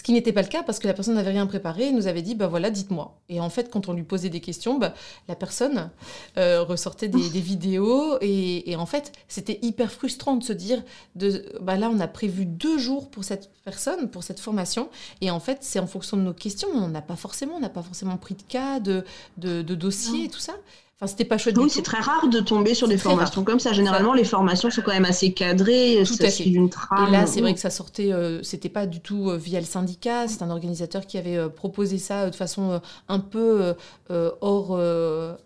Ce 0.00 0.02
qui 0.02 0.14
n'était 0.14 0.32
pas 0.32 0.40
le 0.40 0.48
cas 0.48 0.62
parce 0.62 0.78
que 0.78 0.86
la 0.86 0.94
personne 0.94 1.16
n'avait 1.16 1.32
rien 1.32 1.46
préparé 1.46 1.88
et 1.88 1.92
nous 1.92 2.06
avait 2.06 2.22
dit, 2.22 2.34
bah 2.34 2.46
voilà, 2.46 2.70
dites-moi. 2.70 3.20
Et 3.28 3.38
en 3.38 3.50
fait, 3.50 3.70
quand 3.70 3.90
on 3.90 3.92
lui 3.92 4.02
posait 4.02 4.30
des 4.30 4.40
questions, 4.40 4.78
bah, 4.78 4.94
la 5.28 5.36
personne 5.36 5.90
euh, 6.38 6.62
ressortait 6.62 7.08
des, 7.08 7.20
vidéos 7.20 8.16
et, 8.22 8.74
en 8.76 8.86
fait, 8.86 9.12
c'était 9.28 9.58
hyper 9.60 9.92
frustrant 9.92 10.36
de 10.36 10.42
se 10.42 10.54
dire, 10.54 10.82
de, 11.16 11.44
bah 11.60 11.76
là, 11.76 11.90
on 11.92 12.00
a 12.00 12.08
prévu 12.08 12.46
deux 12.46 12.78
jours 12.78 13.10
pour 13.10 13.24
cette 13.24 13.50
personne, 13.66 14.08
pour 14.08 14.22
cette 14.22 14.40
formation, 14.40 14.88
et 15.20 15.30
en 15.30 15.38
fait, 15.38 15.58
c'est 15.60 15.80
en 15.80 15.86
fonction 15.86 16.16
de 16.16 16.22
nos 16.22 16.32
questions. 16.32 16.68
On 16.72 16.88
n'a 16.88 17.02
pas 17.02 17.16
forcément, 17.16 17.56
on 17.56 17.60
n'a 17.60 17.68
pas 17.68 17.82
forcément 17.82 18.16
pris 18.16 18.36
de 18.36 18.42
cas, 18.42 18.80
de, 18.80 19.04
de, 19.36 19.60
de 19.60 19.74
dossiers 19.74 20.24
et 20.24 20.28
tout 20.30 20.40
ça. 20.40 20.54
Enfin, 21.02 21.12
c'était 21.12 21.24
pas 21.24 21.38
chouette. 21.38 21.56
Oui, 21.56 21.70
c'est 21.70 21.80
très 21.80 21.98
rare 21.98 22.28
de 22.28 22.40
tomber 22.40 22.74
sur 22.74 22.86
des 22.86 22.98
formations 22.98 23.42
comme 23.42 23.58
ça. 23.58 23.72
Généralement, 23.72 24.12
les 24.12 24.24
formations 24.24 24.68
sont 24.70 24.82
quand 24.82 24.92
même 24.92 25.06
assez 25.06 25.32
cadrées. 25.32 26.02
Tout 26.04 26.14
à 26.20 26.28
fait. 26.28 26.44
Une 26.44 26.68
trame. 26.68 27.08
Et 27.08 27.10
là, 27.10 27.26
c'est 27.26 27.40
vrai 27.40 27.54
que 27.54 27.60
ça 27.60 27.70
sortait. 27.70 28.12
Euh, 28.12 28.42
c'était 28.42 28.68
pas 28.68 28.84
du 28.84 29.00
tout 29.00 29.30
euh, 29.30 29.38
via 29.38 29.60
le 29.60 29.64
syndicat. 29.64 30.28
C'est 30.28 30.42
un 30.42 30.50
organisateur 30.50 31.06
qui 31.06 31.16
avait 31.16 31.38
euh, 31.38 31.48
proposé 31.48 31.96
ça 31.96 32.28
de 32.28 32.34
façon 32.34 32.82
un 33.08 33.18
peu 33.18 33.74
hors, 34.10 34.78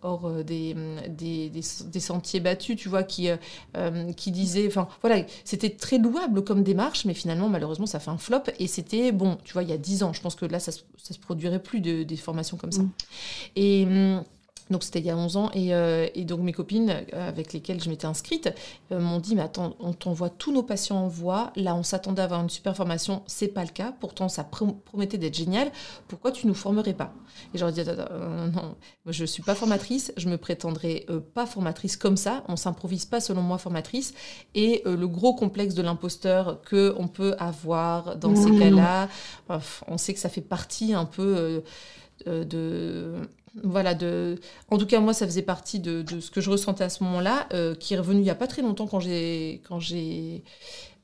hors 0.03 0.31
des, 0.45 0.75
des, 1.09 1.51
des, 1.51 2.01
sentiers 2.01 2.41
battus, 2.41 2.77
tu 2.77 2.89
vois, 2.89 3.05
qui, 3.05 3.29
qui 4.17 4.31
disait. 4.33 4.67
Enfin, 4.67 4.89
voilà, 5.03 5.23
c'était 5.45 5.71
très 5.71 5.99
louable 5.99 6.43
comme 6.43 6.65
démarche, 6.65 7.05
mais 7.05 7.15
finalement, 7.15 7.49
malheureusement, 7.49 7.87
ça 7.87 8.01
fait 8.01 8.11
un 8.11 8.19
flop. 8.19 8.43
Et 8.59 8.67
c'était 8.67 9.13
bon, 9.13 9.39
tu 9.45 9.53
vois, 9.53 9.63
il 9.63 9.69
y 9.69 9.73
a 9.73 9.79
dix 9.79 10.03
ans. 10.03 10.13
Je 10.13 10.21
pense 10.21 10.35
que 10.35 10.47
là, 10.47 10.59
ça, 10.59 10.73
ça 10.73 11.15
se 11.15 11.19
produirait 11.21 11.63
plus 11.63 11.81
de, 11.81 12.03
des 12.03 12.17
formations 12.17 12.57
comme 12.57 12.73
ça. 12.73 12.83
Mm. 12.83 12.91
Et 13.55 13.85
hum, 13.85 14.25
donc 14.71 14.83
c'était 14.83 15.01
il 15.01 15.07
y 15.07 15.11
a 15.11 15.17
11 15.17 15.37
ans. 15.37 15.51
Euh, 15.55 16.09
et, 16.15 16.25
donc 16.25 16.41
mes 16.41 16.53
copines 16.53 16.91
euh, 16.91 17.29
avec 17.29 17.53
lesquelles 17.53 17.83
je 17.83 17.91
m'étais 17.91 18.07
inscrite 18.07 18.51
euh, 18.93 18.99
m'ont 18.99 19.19
dit, 19.19 19.35
mais 19.35 19.43
attends, 19.43 19.77
on 19.79 19.93
t'envoie 19.93 20.31
tous 20.31 20.53
nos 20.53 20.63
patients 20.63 21.05
en 21.05 21.09
voix. 21.09 21.53
Là, 21.57 21.75
on 21.75 21.83
s'attendait 21.83 22.23
à 22.23 22.25
avoir 22.25 22.43
une 22.43 22.51
super 22.51 22.75
formation. 22.77 23.23
C'est 23.27 23.49
pas 23.49 23.63
le 23.63 23.71
cas. 23.71 23.93
Pourtant, 24.01 24.29
ça 24.29 24.45
promettait 24.45 25.19
d'être 25.19 25.35
génial. 25.35 25.71
Pourquoi 26.09 26.33
tu 26.33 26.47
nous 26.47 26.55
formerais 26.55 26.95
pas? 26.95 27.13
Et 27.53 27.59
j'aurais 27.59 27.73
dit, 27.73 27.85
non, 27.85 28.75
moi, 29.05 29.13
je 29.13 29.25
suis 29.25 29.43
pas 29.43 29.55
formatrice. 29.55 30.13
Je 30.17 30.29
me 30.29 30.39
prétendrai 30.39 31.07
pas 31.35 31.47
formatrice 31.47 31.97
comme 31.97 32.17
ça. 32.17 32.45
On 32.49 32.57
s'improvise 32.57 33.05
pas 33.05 33.21
selon 33.21 33.43
moi 33.43 33.59
formatrice. 33.59 34.15
Et 34.55 34.83
le 34.85 35.09
gros 35.09 35.35
complexe 35.35 35.75
de 35.75 35.83
l'imposteur 35.83 36.63
que 36.63 36.95
on 36.97 37.09
peut 37.09 37.35
avoir 37.39 38.17
dans 38.17 38.35
ces 38.35 38.57
cas-là, 38.57 39.09
on 39.89 39.99
sait 39.99 40.15
que 40.15 40.21
ça 40.21 40.29
fait 40.29 40.41
partie 40.41 40.95
un 40.95 41.05
peu 41.05 41.63
de 42.27 43.15
voilà, 43.63 43.95
de... 43.95 44.39
en 44.71 44.79
tout 44.79 44.87
cas, 44.87 45.01
moi, 45.01 45.15
ça 45.15 45.27
faisait 45.27 45.43
partie 45.43 45.79
de, 45.79 46.05
ce 46.21 46.31
que 46.31 46.41
je 46.41 46.51
ressentais 46.51 46.85
à 46.85 46.89
ce 46.89 47.05
moment-là, 47.05 47.47
euh, 47.53 47.75
qui 47.75 47.95
est 47.95 47.99
revenu 47.99 48.21
il 48.21 48.25
n'y 48.25 48.31
a 48.31 48.35
pas 48.35 48.47
très 48.47 48.63
longtemps 48.63 48.87
quand 48.87 49.01
j'ai, 49.01 49.63
quand 49.69 49.79
j'ai 49.79 50.43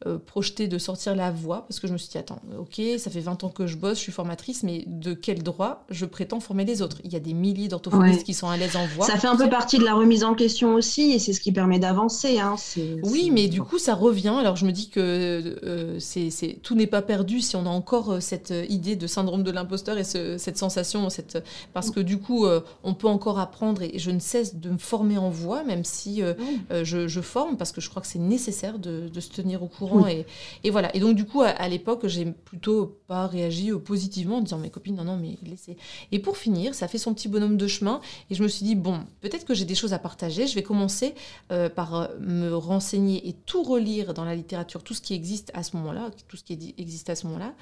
euh, 0.06 0.16
projeté 0.16 0.66
de 0.66 0.78
sortir 0.78 1.14
la 1.14 1.30
voix, 1.30 1.66
parce 1.68 1.78
que 1.78 1.86
je 1.86 1.92
me 1.92 1.98
suis 1.98 2.08
dit, 2.08 2.16
attends, 2.16 2.40
ok, 2.58 2.80
ça 2.96 3.10
fait 3.10 3.20
20 3.20 3.44
ans 3.44 3.50
que 3.50 3.66
je 3.66 3.76
bosse, 3.76 3.98
je 3.98 4.04
suis 4.04 4.12
formatrice, 4.12 4.62
mais 4.62 4.82
de 4.86 5.12
quel 5.12 5.42
droit 5.42 5.84
je 5.90 6.06
prétends 6.06 6.40
former 6.40 6.64
les 6.64 6.80
autres? 6.80 7.02
Il 7.04 7.12
y 7.12 7.16
a 7.16 7.20
des 7.20 7.34
milliers 7.34 7.68
d'orthophonistes 7.68 8.24
qui 8.24 8.32
sont 8.32 8.48
à 8.48 8.56
l'aise 8.56 8.76
en 8.76 8.86
voix. 8.86 9.04
Ça 9.04 9.18
fait 9.18 9.26
un 9.26 9.36
peu 9.36 9.50
partie 9.50 9.76
de 9.76 9.84
la 9.84 9.92
remise 9.92 10.24
en 10.24 10.34
question 10.34 10.72
aussi, 10.72 11.12
et 11.12 11.18
c'est 11.18 11.34
ce 11.34 11.40
qui 11.42 11.52
permet 11.52 11.78
d'avancer. 11.78 12.38
Hein. 12.38 12.56
Oui, 13.02 13.28
mais 13.30 13.48
du 13.48 13.60
coup, 13.60 13.78
ça 13.78 13.94
revient. 13.94 14.34
Alors, 14.40 14.56
je 14.56 14.64
me 14.64 14.72
dis 14.72 14.88
que 14.88 15.58
euh, 15.64 15.98
c'est, 15.98 16.30
tout 16.62 16.74
n'est 16.74 16.86
pas 16.86 17.02
perdu 17.02 17.42
si 17.42 17.56
on 17.56 17.66
a 17.66 17.68
encore 17.68 18.12
euh, 18.12 18.20
cette 18.20 18.54
idée 18.70 18.96
de 18.96 19.06
syndrome 19.06 19.42
de 19.42 19.50
l'imposteur 19.50 19.98
et 19.98 20.04
cette 20.04 20.56
sensation, 20.56 21.10
cette... 21.10 21.44
parce 21.74 21.90
que 21.90 22.00
du 22.00 22.16
coup, 22.16 22.46
on 22.84 22.94
peut 22.94 23.06
encore 23.06 23.38
apprendre, 23.38 23.82
et 23.82 23.98
je 23.98 24.10
ne 24.10 24.18
cesse 24.18 24.54
de 24.54 24.70
me 24.70 24.78
former 24.78 25.18
en 25.18 25.28
voix, 25.28 25.62
même 25.62 25.84
si 25.84 26.22
je, 26.70 27.20
forme, 27.20 27.58
parce 27.58 27.70
que 27.70 27.82
je 27.82 27.90
crois 27.90 28.00
que 28.00 28.08
c'est 28.08 28.18
nécessaire 28.18 28.78
de, 28.78 29.10
de 29.12 29.20
se 29.20 29.28
tenir 29.28 29.62
au 29.62 29.66
courant 29.66 29.89
et, 30.08 30.70
voilà. 30.70 30.94
Et 30.94 31.00
donc, 31.00 31.16
du 31.16 31.24
coup, 31.24 31.42
à, 31.42 31.68
l'époque, 31.68 32.06
j'ai 32.06 32.26
plutôt 32.26 32.98
pas 33.06 33.26
réagi 33.26 33.70
positivement 33.72 34.38
en 34.38 34.40
disant 34.40 34.58
mes 34.58 34.70
copines, 34.70 34.96
non, 34.96 35.04
non, 35.04 35.16
mais 35.16 35.38
laissez. 35.42 35.76
Et 36.12 36.18
pour 36.18 36.36
finir, 36.36 36.74
ça 36.74 36.88
fait 36.88 36.98
son 36.98 37.14
petit 37.14 37.28
bonhomme 37.28 37.56
de 37.56 37.66
chemin. 37.66 38.00
Et 38.30 38.34
je 38.34 38.42
me 38.42 38.48
suis 38.48 38.64
dit, 38.64 38.74
bon, 38.74 39.00
peut-être 39.20 39.44
que 39.44 39.54
j'ai 39.54 39.64
des 39.64 39.74
choses 39.74 39.92
à 39.92 39.98
partager. 39.98 40.46
Je 40.46 40.54
vais 40.54 40.62
commencer 40.62 41.14
euh, 41.50 41.68
par 41.68 41.94
euh, 41.94 42.06
me 42.20 42.54
renseigner 42.54 43.28
et 43.28 43.32
tout 43.32 43.62
relire 43.62 44.14
dans 44.14 44.24
la 44.24 44.34
littérature, 44.34 44.82
tout 44.82 44.94
ce 44.94 45.00
qui 45.00 45.14
existe 45.14 45.50
à 45.54 45.62
ce 45.62 45.76
moment-là, 45.76 46.10
tout 46.28 46.36
ce 46.36 46.44
qui 46.44 46.74
existe 46.78 47.10
à 47.10 47.14
ce 47.14 47.26
moment-là, 47.26 47.54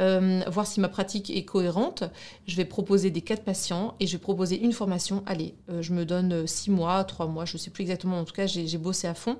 euh, 0.00 0.42
voir 0.48 0.66
si 0.66 0.80
ma 0.80 0.88
pratique 0.88 1.30
est 1.30 1.44
cohérente. 1.44 2.04
Je 2.46 2.56
vais 2.56 2.64
proposer 2.64 3.10
des 3.10 3.22
cas 3.22 3.36
de 3.36 3.40
patients 3.40 3.94
et 4.00 4.06
je 4.06 4.12
vais 4.12 4.18
proposer 4.18 4.60
une 4.60 4.72
formation. 4.72 5.22
Allez, 5.26 5.54
je 5.80 5.92
me 5.92 6.04
donne 6.04 6.46
six 6.46 6.70
mois, 6.70 7.04
trois 7.04 7.26
mois, 7.26 7.44
je 7.44 7.54
ne 7.54 7.58
sais 7.58 7.70
plus 7.70 7.82
exactement. 7.82 8.18
En 8.18 8.24
tout 8.24 8.34
cas, 8.34 8.46
j'ai 8.46 8.78
bossé 8.78 9.06
à 9.06 9.14
fond 9.14 9.38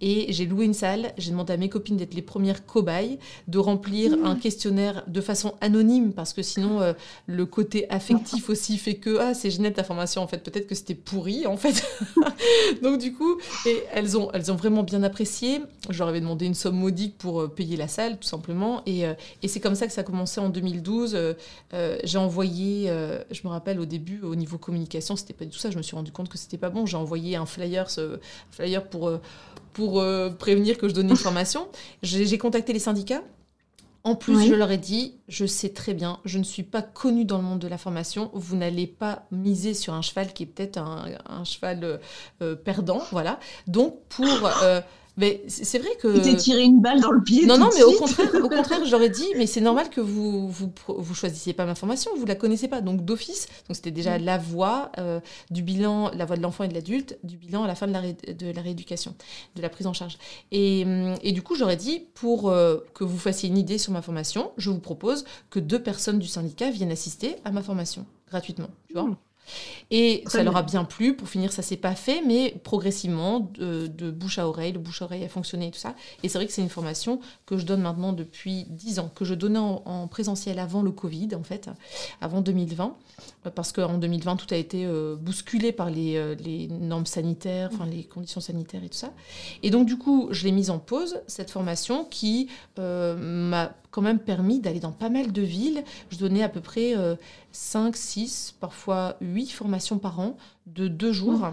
et 0.00 0.32
j'ai 0.32 0.46
loué 0.46 0.64
une 0.64 0.74
salle. 0.74 1.12
J'ai 1.18 1.30
demandé 1.30 1.52
à 1.52 1.56
mes 1.56 1.68
copines 1.68 1.81
copines 1.82 1.96
d'être 1.96 2.14
les 2.14 2.22
premières 2.22 2.64
cobayes, 2.64 3.18
de 3.48 3.58
remplir 3.58 4.14
un 4.24 4.36
questionnaire 4.36 5.02
de 5.08 5.20
façon 5.20 5.54
anonyme, 5.60 6.12
parce 6.12 6.32
que 6.32 6.42
sinon, 6.42 6.80
euh, 6.80 6.92
le 7.26 7.44
côté 7.44 7.90
affectif 7.90 8.48
aussi 8.48 8.78
fait 8.78 8.94
que, 8.94 9.18
ah, 9.18 9.34
c'est 9.34 9.50
génial 9.50 9.72
ta 9.72 9.82
formation, 9.82 10.22
en 10.22 10.28
fait, 10.28 10.38
peut-être 10.38 10.68
que 10.68 10.74
c'était 10.74 10.94
pourri, 10.94 11.46
en 11.46 11.56
fait. 11.56 11.84
Donc, 12.82 12.98
du 12.98 13.12
coup, 13.12 13.38
et 13.66 13.82
elles 13.92 14.16
ont, 14.16 14.30
elles 14.32 14.52
ont 14.52 14.56
vraiment 14.56 14.84
bien 14.84 15.02
apprécié. 15.02 15.60
Je 15.90 15.98
leur 15.98 16.08
avais 16.08 16.20
demandé 16.20 16.46
une 16.46 16.54
somme 16.54 16.76
modique 16.76 17.18
pour 17.18 17.52
payer 17.52 17.76
la 17.76 17.88
salle, 17.88 18.18
tout 18.18 18.28
simplement. 18.28 18.82
Et, 18.86 19.02
et 19.42 19.48
c'est 19.48 19.60
comme 19.60 19.74
ça 19.74 19.86
que 19.86 19.92
ça 19.92 20.02
a 20.02 20.04
commencé 20.04 20.40
en 20.40 20.48
2012. 20.48 21.18
J'ai 22.04 22.18
envoyé, 22.18 22.86
je 23.30 23.40
me 23.44 23.48
rappelle 23.48 23.80
au 23.80 23.86
début, 23.86 24.20
au 24.22 24.34
niveau 24.34 24.58
communication, 24.58 25.16
c'était 25.16 25.32
pas 25.32 25.44
du 25.44 25.50
tout 25.50 25.58
ça. 25.58 25.70
Je 25.70 25.76
me 25.76 25.82
suis 25.82 25.96
rendu 25.96 26.12
compte 26.12 26.28
que 26.28 26.38
c'était 26.38 26.58
pas 26.58 26.70
bon. 26.70 26.86
J'ai 26.86 26.96
envoyé 26.96 27.36
un 27.36 27.46
flyer, 27.46 27.90
ce 27.90 28.18
flyer 28.50 28.84
pour, 28.88 29.08
euh, 29.08 29.18
pour 29.72 30.00
euh, 30.00 30.30
prévenir 30.30 30.78
que 30.78 30.88
je 30.88 30.94
donnais 30.94 31.10
une 31.10 31.16
formation. 31.16 31.68
J'ai 32.02 32.38
contacté 32.38 32.72
les 32.72 32.78
syndicats. 32.78 33.22
En 34.04 34.16
plus, 34.16 34.48
je 34.48 34.54
leur 34.54 34.72
ai 34.72 34.78
dit, 34.78 35.14
je 35.28 35.46
sais 35.46 35.68
très 35.68 35.94
bien, 35.94 36.18
je 36.24 36.38
ne 36.38 36.42
suis 36.42 36.64
pas 36.64 36.82
connue 36.82 37.24
dans 37.24 37.36
le 37.36 37.44
monde 37.44 37.60
de 37.60 37.68
la 37.68 37.78
formation. 37.78 38.32
Vous 38.34 38.56
n'allez 38.56 38.88
pas 38.88 39.26
miser 39.30 39.74
sur 39.74 39.94
un 39.94 40.02
cheval 40.02 40.32
qui 40.32 40.42
est 40.42 40.46
peut-être 40.46 40.78
un, 40.78 41.44
cheval 41.44 42.00
euh, 42.42 42.56
perdant, 42.56 43.00
voilà. 43.12 43.38
Donc, 43.68 44.00
pour 44.08 44.26
mais 45.16 45.42
c'est 45.46 45.78
vrai 45.78 45.90
que. 46.00 46.16
Tu 46.16 46.22
t'es 46.22 46.36
tiré 46.36 46.62
une 46.62 46.80
balle 46.80 47.00
dans 47.00 47.10
le 47.10 47.22
pied. 47.22 47.44
Non, 47.44 47.58
non, 47.58 47.68
mais 47.74 47.82
au 47.82 47.92
contraire, 47.92 48.30
au 48.42 48.48
contraire, 48.48 48.84
j'aurais 48.86 49.10
dit, 49.10 49.26
mais 49.36 49.46
c'est 49.46 49.60
normal 49.60 49.90
que 49.90 50.00
vous, 50.00 50.48
vous, 50.48 50.72
vous 50.88 51.14
choisissiez 51.14 51.52
pas 51.52 51.66
ma 51.66 51.74
formation, 51.74 52.10
vous 52.16 52.24
la 52.24 52.34
connaissez 52.34 52.68
pas. 52.68 52.80
Donc 52.80 53.04
d'office, 53.04 53.48
donc 53.68 53.76
c'était 53.76 53.90
déjà 53.90 54.18
mm. 54.18 54.24
la 54.24 54.38
voix 54.38 54.90
euh, 54.98 55.20
du 55.50 55.62
bilan, 55.62 56.10
la 56.14 56.24
voix 56.24 56.36
de 56.36 56.42
l'enfant 56.42 56.64
et 56.64 56.68
de 56.68 56.74
l'adulte, 56.74 57.18
du 57.24 57.36
bilan 57.36 57.64
à 57.64 57.66
la 57.66 57.74
fin 57.74 57.86
de 57.86 57.92
la, 57.92 58.00
de 58.02 58.50
la 58.50 58.62
rééducation, 58.62 59.14
de 59.54 59.62
la 59.62 59.68
prise 59.68 59.86
en 59.86 59.92
charge. 59.92 60.16
Et, 60.50 60.84
mm, 60.84 61.16
et 61.22 61.32
du 61.32 61.42
coup, 61.42 61.56
j'aurais 61.56 61.76
dit, 61.76 62.06
pour 62.14 62.48
euh, 62.48 62.78
que 62.94 63.04
vous 63.04 63.18
fassiez 63.18 63.48
une 63.48 63.58
idée 63.58 63.78
sur 63.78 63.92
ma 63.92 64.02
formation, 64.02 64.52
je 64.56 64.70
vous 64.70 64.80
propose 64.80 65.24
que 65.50 65.60
deux 65.60 65.82
personnes 65.82 66.18
du 66.18 66.28
syndicat 66.28 66.70
viennent 66.70 66.92
assister 66.92 67.36
à 67.44 67.50
ma 67.50 67.62
formation 67.62 68.06
gratuitement. 68.28 68.68
Tu 68.88 68.94
vois 68.94 69.04
mm. 69.04 69.16
Et 69.90 70.24
ça 70.26 70.42
leur 70.42 70.56
a 70.56 70.62
bien 70.62 70.84
plu. 70.84 71.14
Pour 71.14 71.28
finir, 71.28 71.52
ça 71.52 71.62
s'est 71.62 71.76
pas 71.76 71.94
fait, 71.94 72.22
mais 72.26 72.58
progressivement, 72.64 73.50
de, 73.58 74.10
bouche 74.10 74.38
à 74.38 74.48
oreille, 74.48 74.72
le 74.72 74.78
bouche 74.78 75.02
à 75.02 75.04
oreille 75.04 75.24
a 75.24 75.28
fonctionné 75.28 75.66
et 75.66 75.70
tout 75.70 75.78
ça. 75.78 75.94
Et 76.22 76.28
c'est 76.28 76.38
vrai 76.38 76.46
que 76.46 76.52
c'est 76.52 76.62
une 76.62 76.70
formation 76.70 77.20
que 77.46 77.58
je 77.58 77.66
donne 77.66 77.82
maintenant 77.82 78.12
depuis 78.12 78.64
10 78.70 79.00
ans, 79.00 79.10
que 79.14 79.24
je 79.24 79.34
donnais 79.34 79.58
en, 79.58 80.08
présentiel 80.08 80.58
avant 80.58 80.82
le 80.82 80.90
Covid, 80.90 81.28
en 81.34 81.42
fait, 81.42 81.68
avant 82.20 82.40
2020, 82.40 82.96
parce 83.54 83.72
qu'en 83.72 83.98
2020, 83.98 84.36
tout 84.36 84.52
a 84.52 84.56
été 84.56 84.84
euh, 84.86 85.16
bousculé 85.16 85.72
par 85.72 85.90
les, 85.90 86.16
euh, 86.16 86.34
les 86.34 86.68
normes 86.68 87.06
sanitaires, 87.06 87.70
enfin 87.72 87.86
les 87.86 88.04
conditions 88.04 88.40
sanitaires 88.40 88.82
et 88.84 88.88
tout 88.88 88.98
ça. 88.98 89.12
Et 89.62 89.70
donc, 89.70 89.86
du 89.86 89.98
coup, 89.98 90.28
je 90.30 90.44
l'ai 90.44 90.52
mise 90.52 90.70
en 90.70 90.78
pause, 90.78 91.20
cette 91.26 91.50
formation 91.50 92.04
qui 92.04 92.48
euh, 92.78 93.16
m'a 93.16 93.74
quand 93.92 94.02
même 94.02 94.18
permis 94.18 94.58
d'aller 94.58 94.80
dans 94.80 94.90
pas 94.90 95.08
mal 95.08 95.30
de 95.30 95.42
villes. 95.42 95.84
Je 96.10 96.18
donnais 96.18 96.42
à 96.42 96.48
peu 96.48 96.60
près 96.60 96.94
5, 97.52 97.94
6, 97.96 98.56
parfois 98.58 99.16
8 99.20 99.50
formations 99.50 99.98
par 99.98 100.18
an 100.18 100.36
de 100.66 100.88
deux 100.88 101.12
jours. 101.12 101.46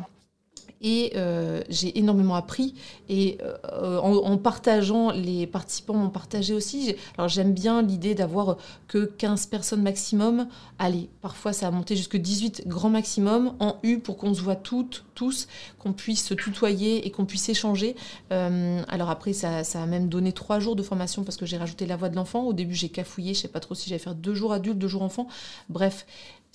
Et 0.81 1.13
euh, 1.15 1.61
j'ai 1.69 1.97
énormément 1.99 2.35
appris. 2.35 2.73
Et 3.09 3.37
euh, 3.41 3.97
en, 3.99 4.37
partageant, 4.37 5.11
les 5.11 5.45
participants 5.47 5.93
m'ont 5.93 6.09
partagé 6.09 6.53
aussi. 6.53 6.95
Alors 7.17 7.27
j'aime 7.27 7.53
bien 7.53 7.81
l'idée 7.81 8.15
d'avoir 8.15 8.57
que 8.87 9.05
15 9.05 9.47
personnes 9.47 9.81
maximum. 9.81 10.47
Allez, 10.77 11.09
parfois 11.21 11.53
ça 11.53 11.67
a 11.67 11.71
monté 11.71 11.95
jusque 11.95 12.17
18 12.17 12.67
grands 12.67 12.89
maximum 12.89 13.55
en 13.59 13.77
U 13.83 13.99
pour 13.99 14.17
qu'on 14.17 14.33
se 14.33 14.41
voit 14.41 14.55
toutes, 14.55 15.03
tous, 15.15 15.47
qu'on 15.79 15.91
puisse 15.91 16.25
se 16.25 16.33
tutoyer 16.33 17.05
et 17.05 17.11
qu'on 17.11 17.25
puisse 17.25 17.49
échanger. 17.49 17.95
Euh, 18.31 18.81
alors 18.87 19.09
après, 19.09 19.33
ça, 19.33 19.63
ça, 19.63 19.83
a 19.83 19.85
même 19.85 20.07
donné 20.07 20.31
trois 20.31 20.59
jours 20.59 20.75
de 20.75 20.83
formation 20.83 21.23
parce 21.23 21.37
que 21.37 21.45
j'ai 21.45 21.57
rajouté 21.57 21.85
la 21.85 21.97
voix 21.97 22.09
de 22.09 22.15
l'enfant. 22.15 22.43
Au 22.43 22.53
début, 22.53 22.75
j'ai 22.75 22.89
cafouillé. 22.89 23.33
Je 23.33 23.41
sais 23.41 23.47
pas 23.47 23.59
trop 23.59 23.75
si 23.75 23.89
j'allais 23.89 23.99
faire 23.99 24.15
deux 24.15 24.33
jours 24.33 24.53
adultes, 24.53 24.77
deux 24.77 24.87
jours 24.87 25.03
enfants. 25.03 25.27
Bref, 25.67 26.05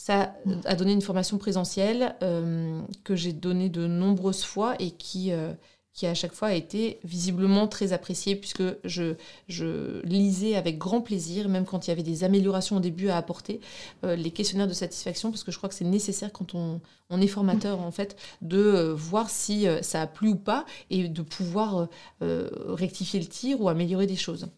ça 0.05 0.35
a 0.67 0.75
donné 0.75 0.93
une 0.93 1.01
formation 1.01 1.39
présentielle 1.39 2.15
euh, 2.23 2.79
que 3.05 3.17
j'ai 3.17 3.33
donnée 3.33 3.71
de 3.71 3.87
nombreuses 3.87 4.45
fois 4.45 4.75
et 4.79 4.91
qui, 4.91 5.33
euh, 5.33 5.55
qui 5.95 6.07
à 6.07 6.13
chaque 6.13 6.35
fois 6.35 6.49
a 6.49 6.53
été 6.53 7.01
visiblement 7.05 7.69
très 7.69 7.95
appréciée 7.95 8.37
puisque 8.37 8.65
je, 8.85 9.15
je 9.49 10.03
lisais 10.03 10.57
avec 10.57 10.77
grand 10.77 11.01
plaisir, 11.01 11.49
même 11.49 11.65
quand 11.65 11.87
il 11.87 11.89
y 11.89 11.93
avait 11.93 12.03
des 12.03 12.23
améliorations 12.23 12.77
au 12.77 12.81
début 12.81 13.09
à 13.09 13.17
apporter, 13.17 13.63
euh, 14.05 14.15
les 14.15 14.31
questionnaires 14.31 14.69
de 14.69 14.75
satisfaction 14.75 15.31
parce 15.31 15.43
que 15.43 15.51
je 15.51 15.57
crois 15.57 15.71
que 15.71 15.75
c'est 15.75 15.87
nécessaire 15.87 16.35
quand 16.35 16.55
on, 16.55 16.83
on, 17.09 17.23
est 17.23 17.27
formateur 17.27 17.81
en 17.81 17.91
fait 17.91 18.15
de 18.43 18.93
voir 18.95 19.31
si 19.31 19.67
ça 19.81 20.03
a 20.03 20.07
plu 20.07 20.29
ou 20.29 20.37
pas 20.37 20.67
et 20.91 21.09
de 21.09 21.23
pouvoir 21.23 21.89
rectifier 22.21 23.21
le 23.21 23.27
tir 23.27 23.59
ou 23.63 23.71
améliorer 23.71 24.07
des 24.07 24.17
choses. 24.17 24.49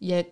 Il 0.00 0.08
y 0.08 0.14
a 0.14 0.22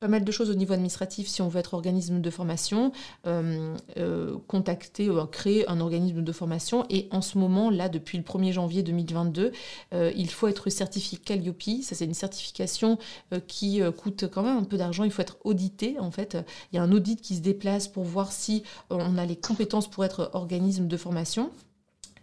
pas 0.00 0.08
mal 0.08 0.24
de 0.24 0.30
choses 0.30 0.50
au 0.50 0.54
niveau 0.54 0.74
administratif 0.74 1.26
si 1.26 1.42
on 1.42 1.48
veut 1.48 1.58
être 1.58 1.74
organisme 1.74 2.20
de 2.20 2.30
formation, 2.30 2.92
euh, 3.26 3.74
euh, 3.96 4.36
contacter, 4.46 5.08
euh, 5.08 5.26
créer 5.26 5.68
un 5.68 5.80
organisme 5.80 6.22
de 6.22 6.32
formation. 6.32 6.86
Et 6.88 7.08
en 7.10 7.20
ce 7.20 7.36
moment, 7.36 7.70
là, 7.70 7.88
depuis 7.88 8.16
le 8.16 8.24
1er 8.24 8.52
janvier 8.52 8.82
2022, 8.82 9.52
il 9.92 10.30
faut 10.30 10.46
être 10.46 10.70
certifié 10.70 11.18
Calliope. 11.18 11.82
Ça, 11.82 11.94
c'est 11.94 12.04
une 12.04 12.14
certification 12.14 12.98
qui 13.46 13.80
coûte 13.96 14.26
quand 14.32 14.42
même 14.42 14.58
un 14.58 14.64
peu 14.64 14.76
d'argent. 14.76 15.04
Il 15.04 15.10
faut 15.10 15.22
être 15.22 15.38
audité, 15.44 15.98
en 15.98 16.10
fait. 16.10 16.36
Il 16.72 16.76
y 16.76 16.78
a 16.78 16.82
un 16.82 16.92
audit 16.92 17.20
qui 17.20 17.36
se 17.36 17.40
déplace 17.40 17.88
pour 17.88 18.04
voir 18.04 18.32
si 18.32 18.62
on 18.90 19.18
a 19.18 19.26
les 19.26 19.36
compétences 19.36 19.88
pour 19.88 20.04
être 20.04 20.30
organisme 20.34 20.86
de 20.86 20.96
formation. 20.96 21.50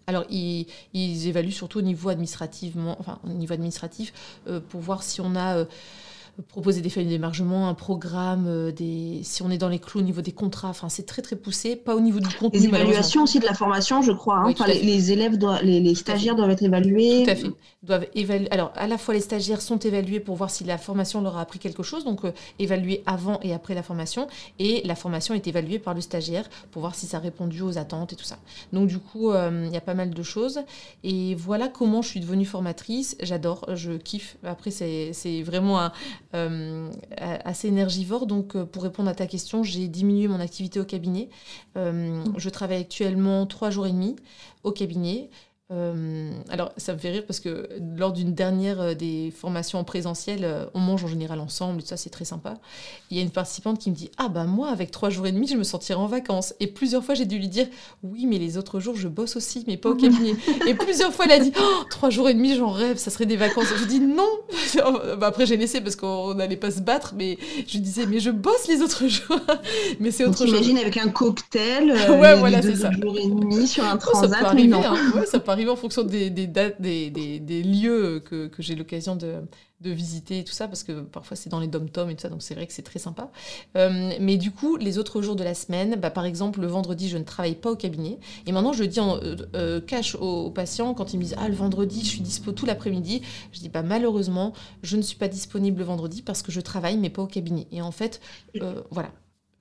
Alors, 0.08 0.24
ils, 0.30 0.68
ils, 0.94 1.28
évaluent 1.28 1.52
surtout 1.52 1.80
au 1.80 1.84
niveau 1.84 2.10
administrativement, 2.10 2.96
enfin, 3.00 3.20
au 3.26 3.30
niveau 3.30 3.54
administratif, 3.54 4.14
pour 4.70 4.82
voir 4.82 5.04
si 5.04 5.20
on 5.20 5.36
a 5.36 5.66
proposer 6.42 6.82
des 6.82 6.90
feuilles 6.90 7.06
d'émargement, 7.06 7.68
un 7.70 7.74
programme, 7.74 8.46
euh, 8.48 8.72
des... 8.72 9.22
si 9.24 9.42
on 9.42 9.50
est 9.50 9.58
dans 9.58 9.70
les 9.70 9.80
clous 9.80 10.00
au 10.00 10.04
niveau 10.04 10.22
des 10.22 10.32
contrats. 10.32 10.70
Enfin, 10.70 10.90
c'est 10.90 11.06
très 11.06 11.22
très 11.22 11.36
poussé, 11.36 11.76
pas 11.76 11.96
au 11.96 12.00
niveau 12.00 12.20
du 12.20 12.34
contenu. 12.36 12.60
Les 12.60 12.66
évaluations 12.66 13.24
aussi 13.24 13.40
de 13.40 13.46
la 13.46 13.54
formation, 13.54 14.02
je 14.02 14.12
crois. 14.12 14.38
Hein. 14.38 14.54
les, 14.68 15.12
élèves, 15.12 15.38
doivent, 15.38 15.64
les, 15.64 15.96
stagiaires 15.96 16.36
doivent 16.36 16.52
être 16.52 16.64
évalués. 16.64 17.24
Tout 17.24 17.32
à 17.32 17.36
fait. 17.36 17.52
Doivent 17.84 18.08
évaluer. 18.16 18.50
Alors, 18.52 18.72
à 18.76 18.88
la 18.88 18.98
fois 18.98 19.14
les 19.14 19.22
stagiaires 19.22 19.62
sont 19.62 19.78
évalués 19.78 20.20
pour 20.20 20.36
voir 20.36 20.50
si 20.50 20.64
la 20.64 20.78
formation 20.78 21.22
leur 21.22 21.38
a 21.38 21.42
appris 21.42 21.60
quelque 21.60 21.84
chose, 21.84 22.04
donc 22.04 22.26
euh, 22.26 22.32
évaluer 22.60 23.04
avant 23.06 23.40
et 23.42 23.54
après 23.54 23.76
la 23.76 23.84
formation, 23.84 24.28
et 24.60 24.82
la 24.86 24.96
formation 24.96 25.36
est 25.36 25.48
évaluée 25.48 25.80
par 25.80 25.94
le 25.94 26.02
stagiaire 26.02 26.50
pour 26.72 26.82
voir 26.82 26.96
si 26.96 27.06
ça 27.06 27.18
a 27.18 27.20
répondu 27.20 27.62
aux 27.62 27.78
attentes 27.78 28.14
et 28.14 28.16
tout 28.16 28.26
ça. 28.26 28.38
Donc 28.74 28.88
du 28.88 29.00
coup, 29.00 29.32
euh, 29.32 29.66
il 29.68 29.74
y 29.74 29.78
a 29.78 29.82
pas 29.82 29.94
mal 29.94 30.10
de 30.10 30.24
choses. 30.24 30.62
Et 31.04 31.36
voilà 31.36 31.68
comment 31.68 32.02
je 32.02 32.10
suis 32.10 32.20
devenue 32.20 32.46
formatrice. 32.46 33.16
J'adore, 33.22 33.66
je 33.76 33.94
kiffe. 33.94 34.38
Après, 34.44 34.72
c'est 34.72 35.44
vraiment 35.44 35.80
un, 35.80 35.92
euh, 36.34 36.90
assez 37.20 37.68
énergivore. 37.68 38.26
Donc, 38.26 38.56
euh, 38.56 38.66
pour 38.66 38.84
répondre 38.84 39.10
à 39.10 39.16
ta 39.16 39.28
question, 39.28 39.64
j'ai 39.64 39.88
diminué 39.88 40.28
mon 40.28 40.40
activité 40.40 40.80
au 40.80 40.86
cabinet. 40.86 41.30
Euh, 41.78 42.24
je 42.38 42.50
travaille 42.50 42.82
actuellement 42.82 43.46
trois 43.46 43.70
jours 43.70 43.88
et 43.88 43.92
demi 43.92 44.16
au 44.64 44.72
cabinet. 44.72 45.30
Euh, 45.72 46.30
alors, 46.50 46.72
ça 46.78 46.94
me 46.94 47.00
fait 47.00 47.10
rire 47.10 47.24
parce 47.26 47.40
que 47.40 47.68
lors 47.98 48.14
d'une 48.14 48.36
dernière 48.36 48.80
euh, 48.80 48.94
des 48.94 49.34
formations 49.36 49.80
en 49.80 49.84
présentiel, 49.84 50.42
euh, 50.44 50.66
on 50.76 50.80
mange 50.80 51.04
en 51.04 51.08
général 51.08 51.40
ensemble, 51.40 51.82
et 51.82 51.86
ça, 51.86 51.98
c'est 51.98 52.12
très 52.12 52.26
sympa. 52.26 52.60
Il 53.10 53.18
y 53.18 53.20
a 53.20 53.24
une 53.24 53.32
participante 53.32 53.80
qui 53.80 53.90
me 53.90 53.96
dit 53.96 54.12
Ah, 54.18 54.28
bah 54.28 54.44
moi, 54.44 54.70
avec 54.70 54.92
trois 54.92 55.10
jours 55.10 55.26
et 55.26 55.32
demi, 55.32 55.48
je 55.48 55.58
me 55.58 55.64
sentirais 55.64 55.98
en 55.98 56.06
vacances. 56.06 56.54
Et 56.60 56.68
plusieurs 56.68 57.04
fois, 57.04 57.16
j'ai 57.16 57.26
dû 57.26 57.40
lui 57.40 57.48
dire 57.48 57.68
Oui, 58.04 58.28
mais 58.28 58.38
les 58.38 58.58
autres 58.58 58.80
jours, 58.80 58.96
je 58.96 59.08
bosse 59.08 59.38
aussi, 59.38 59.64
mais 59.68 59.76
pas 59.76 59.90
au 59.90 59.96
cabinet. 59.96 60.36
et 60.68 60.76
plusieurs 60.76 61.12
fois, 61.12 61.26
elle 61.26 61.32
a 61.32 61.40
dit 61.40 61.52
oh, 61.60 61.84
Trois 61.90 62.12
jours 62.12 62.30
et 62.30 62.36
demi, 62.36 62.56
j'en 62.56 62.70
rêve, 62.70 62.98
ça 62.98 63.10
serait 63.10 63.26
des 63.26 63.38
vacances. 63.38 63.74
Je 63.76 63.86
dis 63.86 64.00
Non 64.00 64.30
bah, 65.18 65.28
Après, 65.28 65.48
j'ai 65.48 65.58
laissé 65.58 65.82
parce 65.82 65.96
qu'on 65.96 66.36
n'allait 66.36 66.58
pas 66.58 66.70
se 66.70 66.82
battre, 66.82 67.16
mais 67.18 67.40
je 67.68 67.80
disais 67.80 68.06
Mais 68.06 68.20
je 68.20 68.30
bosse 68.30 68.68
les 68.68 68.84
autres 68.84 69.08
jours. 69.08 69.40
mais 70.00 70.12
c'est 70.12 70.26
autre 70.26 70.38
chose. 70.38 70.50
J'imagine 70.50 70.78
avec 70.78 70.98
un 70.98 71.10
cocktail, 71.10 71.92
ouais, 71.92 72.38
voilà, 72.38 72.62
ça. 72.62 72.92
jours 72.92 73.18
et 73.18 73.28
demi 73.28 73.68
sur 73.68 73.84
un 73.84 73.98
transat. 73.98 74.30
ça 74.30 74.38
peut 74.38 74.46
arriver, 74.46 74.76
hein. 74.76 74.96
ça 75.26 75.40
peut 75.40 75.55
en 75.70 75.76
fonction 75.76 76.04
des, 76.04 76.30
dates, 76.30 76.82
des, 76.82 77.64
lieux 77.64 78.22
que, 78.24 78.50
j'ai 78.60 78.76
l'occasion 78.76 79.16
de, 79.16 79.42
visiter 79.82 80.40
et 80.40 80.44
tout 80.44 80.54
ça, 80.54 80.68
parce 80.68 80.82
que 80.82 81.02
parfois 81.02 81.38
c'est 81.38 81.50
dans 81.50 81.60
les 81.60 81.68
dom-toms 81.68 82.10
et 82.10 82.16
tout 82.16 82.22
ça, 82.22 82.30
donc 82.30 82.42
c'est 82.42 82.56
vrai 82.56 82.66
que 82.66 82.74
c'est 82.74 82.82
très 82.82 82.98
sympa. 82.98 83.30
Euh, 83.78 84.14
mais 84.20 84.36
du 84.38 84.50
coup, 84.50 84.78
les 84.78 84.98
autres 84.98 85.22
jours 85.22 85.36
de 85.36 85.44
la 85.44 85.54
semaine, 85.54 85.96
bah, 85.96 86.10
par 86.10 86.26
exemple, 86.26 86.60
le 86.60 86.66
vendredi, 86.66 87.08
je 87.08 87.20
ne 87.20 87.24
travaille 87.24 87.54
pas 87.54 87.70
au 87.70 87.76
cabinet. 87.76 88.18
Et 88.48 88.52
maintenant, 88.52 88.74
je 88.74 88.84
dis 88.84 89.00
en 89.00 89.18
euh, 89.18 89.36
euh, 89.56 89.82
cache 89.82 90.16
aux, 90.16 90.50
patients 90.50 90.96
quand 90.96 91.14
ils 91.14 91.18
me 91.18 91.24
disent 91.24 91.36
Ah, 91.38 91.50
le 91.50 91.54
vendredi, 91.56 92.02
je 92.02 92.08
suis 92.08 92.22
dispo 92.22 92.52
tout 92.52 92.66
l'après-midi. 92.66 93.22
Je 93.52 93.60
dis 93.60 93.70
bah, 93.70 93.84
Malheureusement, 93.84 94.54
je 94.82 94.98
ne 94.98 95.04
suis 95.04 95.18
pas 95.18 95.28
disponible 95.28 95.80
le 95.80 95.86
vendredi 95.86 96.24
parce 96.24 96.42
que 96.42 96.52
je 96.52 96.62
travaille, 96.62 96.98
mais 96.98 97.12
pas 97.12 97.22
au 97.22 97.28
cabinet. 97.28 97.68
Et 97.72 97.84
en 97.84 97.92
fait, 97.92 98.22
voilà 98.90 99.12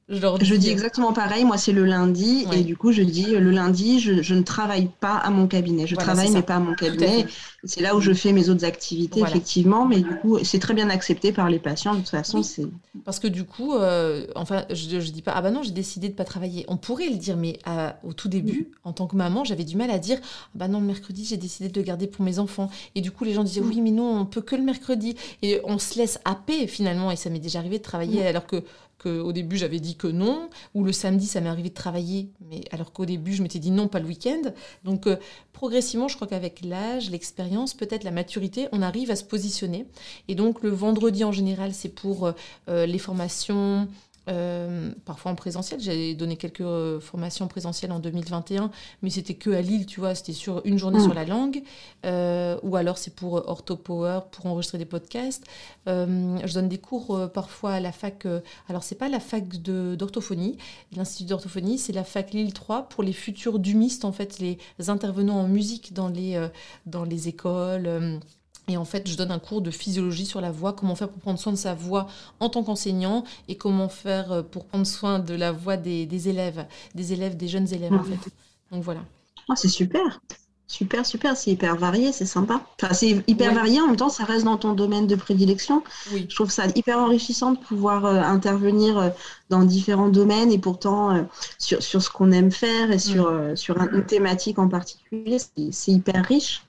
Je, 0.09 0.55
dis, 0.55 0.69
exactement 0.69 1.15
pareil. 1.15 1.45
Moi, 1.45 1.57
c'est 1.57 1.73
le 1.73 1.85
lundi. 1.85 2.47
Et 2.53 2.63
du 2.63 2.77
coup, 2.77 2.93
je 2.93 3.03
dis 3.03 3.27
le 3.27 3.51
lundi, 3.51 4.01
je, 4.01 4.35
ne 4.35 4.43
travaille 4.43 4.89
pas 5.01 5.17
à 5.17 5.31
mon 5.31 5.47
cabinet. 5.47 5.87
Je 5.87 5.97
travaille, 5.97 6.31
mais 6.31 6.43
pas 6.43 6.57
à 6.57 6.61
mon 6.61 6.75
cabinet. 6.75 7.27
C'est 7.65 7.81
là 7.81 7.97
où 7.97 8.01
je 8.01 8.13
fais 8.13 8.33
mes 8.33 8.51
autres 8.51 8.65
activités, 8.65 9.21
effectivement. 9.21 9.87
Mais 9.87 10.01
du 10.01 10.17
coup, 10.17 10.39
c'est 10.45 10.59
très 10.59 10.75
bien 10.75 10.91
accepté 10.91 11.33
par 11.33 11.49
les 11.49 11.59
patients. 11.59 11.95
De 11.95 12.01
toute 12.01 12.11
façon, 12.11 12.43
c'est. 12.43 12.67
Parce 13.05 13.19
que 13.19 13.29
du 13.29 13.45
coup, 13.45 13.75
euh, 13.75 14.27
enfin, 14.35 14.65
je, 14.71 14.97
ne 14.97 15.01
dis 15.01 15.23
pas, 15.23 15.33
ah 15.35 15.43
bah 15.43 15.51
non, 15.51 15.63
j'ai 15.63 15.73
décidé 15.73 16.09
de 16.09 16.15
pas 16.15 16.25
travailler. 16.25 16.65
On 16.69 16.77
pourrait 16.77 17.09
le 17.09 17.17
dire, 17.17 17.37
mais 17.37 17.59
au 18.03 18.13
tout 18.13 18.29
début, 18.29 18.73
en 18.85 18.93
tant 18.93 19.07
que 19.07 19.17
maman, 19.17 19.45
j'avais 19.45 19.65
du 19.65 19.77
mal 19.77 19.91
à 19.91 19.99
dire, 19.99 20.19
ah 20.23 20.49
bah 20.55 20.69
non, 20.69 20.81
le 20.81 20.87
mercredi, 20.87 21.25
j'ai 21.25 21.39
décidé 21.39 21.71
de 21.71 21.81
le 21.81 21.85
garder 21.85 22.07
pour 22.07 22.25
mes 22.25 22.39
enfants. 22.39 22.69
Et 22.95 23.01
du 23.01 23.11
coup, 23.11 23.25
les 23.25 23.33
gens 23.33 23.45
disaient, 23.45 23.63
oui, 23.63 23.81
mais 23.81 23.91
non, 23.91 24.21
on 24.21 24.27
peut 24.27 24.43
que 24.43 24.55
le 24.55 24.63
mercredi. 24.63 25.17
Et 25.41 25.61
on 25.65 25.79
se 25.79 25.99
laisse 25.99 26.19
happer 26.27 26.67
finalement. 26.67 27.11
Et 27.11 27.17
ça 27.17 27.31
m'est 27.31 27.39
déjà 27.39 27.61
arrivé 27.61 27.79
de 27.79 27.83
travailler 27.83 28.27
alors 28.27 28.47
que 28.47 28.63
au 29.09 29.33
début 29.33 29.57
j'avais 29.57 29.81
dit 29.81 29.97
que 29.97 30.07
non, 30.07 30.49
ou 30.75 30.85
le 30.85 30.93
samedi 30.93 31.27
ça 31.27 31.41
m'est 31.41 31.49
arrivé 31.49 31.69
de 31.71 31.75
travailler, 31.75 32.31
mais 32.49 32.63
alors 32.71 32.93
qu'au 32.93 33.07
début 33.07 33.33
je 33.33 33.43
m'étais 33.43 33.59
dit 33.59 33.71
non, 33.71 33.89
pas 33.89 34.01
le 34.01 34.07
week-end. 34.07 34.53
Donc 34.85 35.07
euh, 35.07 35.17
progressivement, 35.53 36.09
je 36.09 36.17
crois 36.17 36.29
qu'avec 36.29 36.65
l'âge, 36.65 37.11
l'expérience, 37.11 37.75
peut-être 37.75 38.05
la 38.05 38.11
maturité, 38.11 38.69
on 38.73 38.83
arrive 38.83 39.11
à 39.11 39.17
se 39.17 39.25
positionner. 39.25 39.87
Et 40.29 40.35
donc 40.35 40.63
le 40.63 40.71
vendredi 40.71 41.25
en 41.25 41.33
général, 41.33 41.73
c'est 41.75 41.89
pour 41.89 42.27
euh, 42.27 42.33
euh, 42.69 42.87
les 42.87 42.99
formations, 42.99 43.89
euh, 44.29 44.93
parfois 45.05 45.33
en 45.33 45.35
présentiel. 45.35 45.81
J'ai 45.81 46.15
donné 46.15 46.37
quelques 46.37 46.63
euh, 46.63 46.99
formations 46.99 47.47
présentielles 47.47 47.93
en 47.93 47.99
2021, 47.99 48.71
mais 49.03 49.11
c'était 49.11 49.35
que 49.35 49.51
à 49.51 49.61
Lille, 49.61 49.85
tu 49.85 50.01
vois, 50.01 50.15
c'était 50.15 50.33
sur 50.33 50.63
une 50.65 50.79
journée 50.79 51.01
sur 51.01 51.13
mm. 51.13 51.15
la 51.15 51.25
langue, 51.25 51.63
euh, 52.07 52.57
ou 52.63 52.77
alors 52.77 52.97
c'est 52.97 53.15
pour 53.15 53.35
Orthopower, 53.49 54.21
pour 54.31 54.47
enregistrer 54.47 54.79
des 54.79 54.87
podcasts. 54.87 55.45
je 55.87 56.55
donne 56.55 56.69
des 56.69 56.79
cours 56.79 57.31
parfois 57.33 57.73
à 57.73 57.81
la 57.81 57.93
fac, 57.93 58.27
alors 58.69 58.83
c'est 58.83 58.95
pas 58.95 59.09
la 59.09 59.21
fac 59.21 59.47
d'orthophonie, 59.47 60.57
l'Institut 60.97 61.29
d'orthophonie, 61.29 61.79
c'est 61.79 61.93
la 61.93 62.05
fac 62.05 62.33
Lille 62.33 62.53
3 62.53 62.89
pour 62.89 63.03
les 63.03 63.13
futurs 63.13 63.59
dumistes, 63.59 64.05
en 64.05 64.13
fait, 64.13 64.39
les 64.39 64.59
intervenants 64.89 65.41
en 65.41 65.49
musique 65.49 65.93
dans 65.93 66.09
les, 66.09 66.49
dans 66.87 67.05
les 67.05 67.29
écoles 67.29 68.21
et 68.69 68.77
en 68.77 68.85
fait, 68.85 69.09
je 69.09 69.17
donne 69.17 69.31
un 69.31 69.39
cours 69.39 69.61
de 69.61 69.71
physiologie 69.71 70.25
sur 70.25 70.41
la 70.41 70.51
voix, 70.51 70.73
comment 70.73 70.95
faire 70.95 71.11
pour 71.11 71.21
prendre 71.21 71.39
soin 71.39 71.53
de 71.53 71.59
sa 71.59 71.75
voix 71.75 72.09
en 72.41 72.49
tant 72.49 72.63
qu'enseignant 72.63 73.25
et 73.49 73.57
comment 73.57 73.89
faire 73.89 74.33
euh, 74.33 74.43
pour 74.43 74.65
prendre 74.65 74.87
soin 74.87 75.19
de 75.19 75.35
la 75.35 75.53
voix 75.53 75.77
des, 75.77 76.29
élèves, 76.29 76.67
des 76.95 77.13
élèves, 77.13 77.37
des 77.37 77.49
jeunes 77.49 77.73
élèves 77.73 77.93
en 77.93 78.03
fait. 78.03 78.31
Donc 78.73 78.83
voilà. 78.83 79.01
Oh, 79.49 79.53
c'est 79.55 79.69
super. 79.69 80.21
Super, 80.67 81.05
super, 81.05 81.37
c'est 81.37 81.51
hyper 81.51 81.77
varié, 81.77 82.11
c'est 82.11 82.25
sympa. 82.25 82.63
Enfin, 82.83 82.95
c'est 82.95 83.23
hyper 83.27 83.53
varié, 83.53 83.81
en 83.83 83.89
même 83.89 83.97
temps, 83.97 84.09
ça 84.09 84.25
reste 84.25 84.47
dans 84.47 84.57
ton 84.57 84.73
domaine 84.73 85.07
de 85.07 85.15
prédilection. 85.15 85.85
Oui. 86.11 86.27
Je 86.31 86.35
trouve 86.35 86.51
ça 86.51 86.65
hyper 86.75 86.99
enrichissant 86.99 87.53
de 87.53 87.59
pouvoir 87.59 88.07
euh, 88.07 88.19
intervenir 88.23 88.99
euh, 88.99 89.11
dans 89.51 89.63
différents 89.63 90.09
domaines 90.09 90.51
et 90.51 90.59
pourtant 90.59 91.27
sur, 91.59 91.83
sur, 91.83 92.03
ce 92.03 92.09
qu'on 92.09 92.33
aime 92.33 92.51
faire 92.51 92.91
et 92.91 92.99
sur, 92.99 93.31
mm. 93.31 93.57
sur 93.57 93.79
une 93.79 94.07
thématique 94.07 94.59
en 94.59 94.69
particulier, 94.69 95.37
c'est 95.71 95.93
hyper 95.93 96.25
riche. 96.25 96.63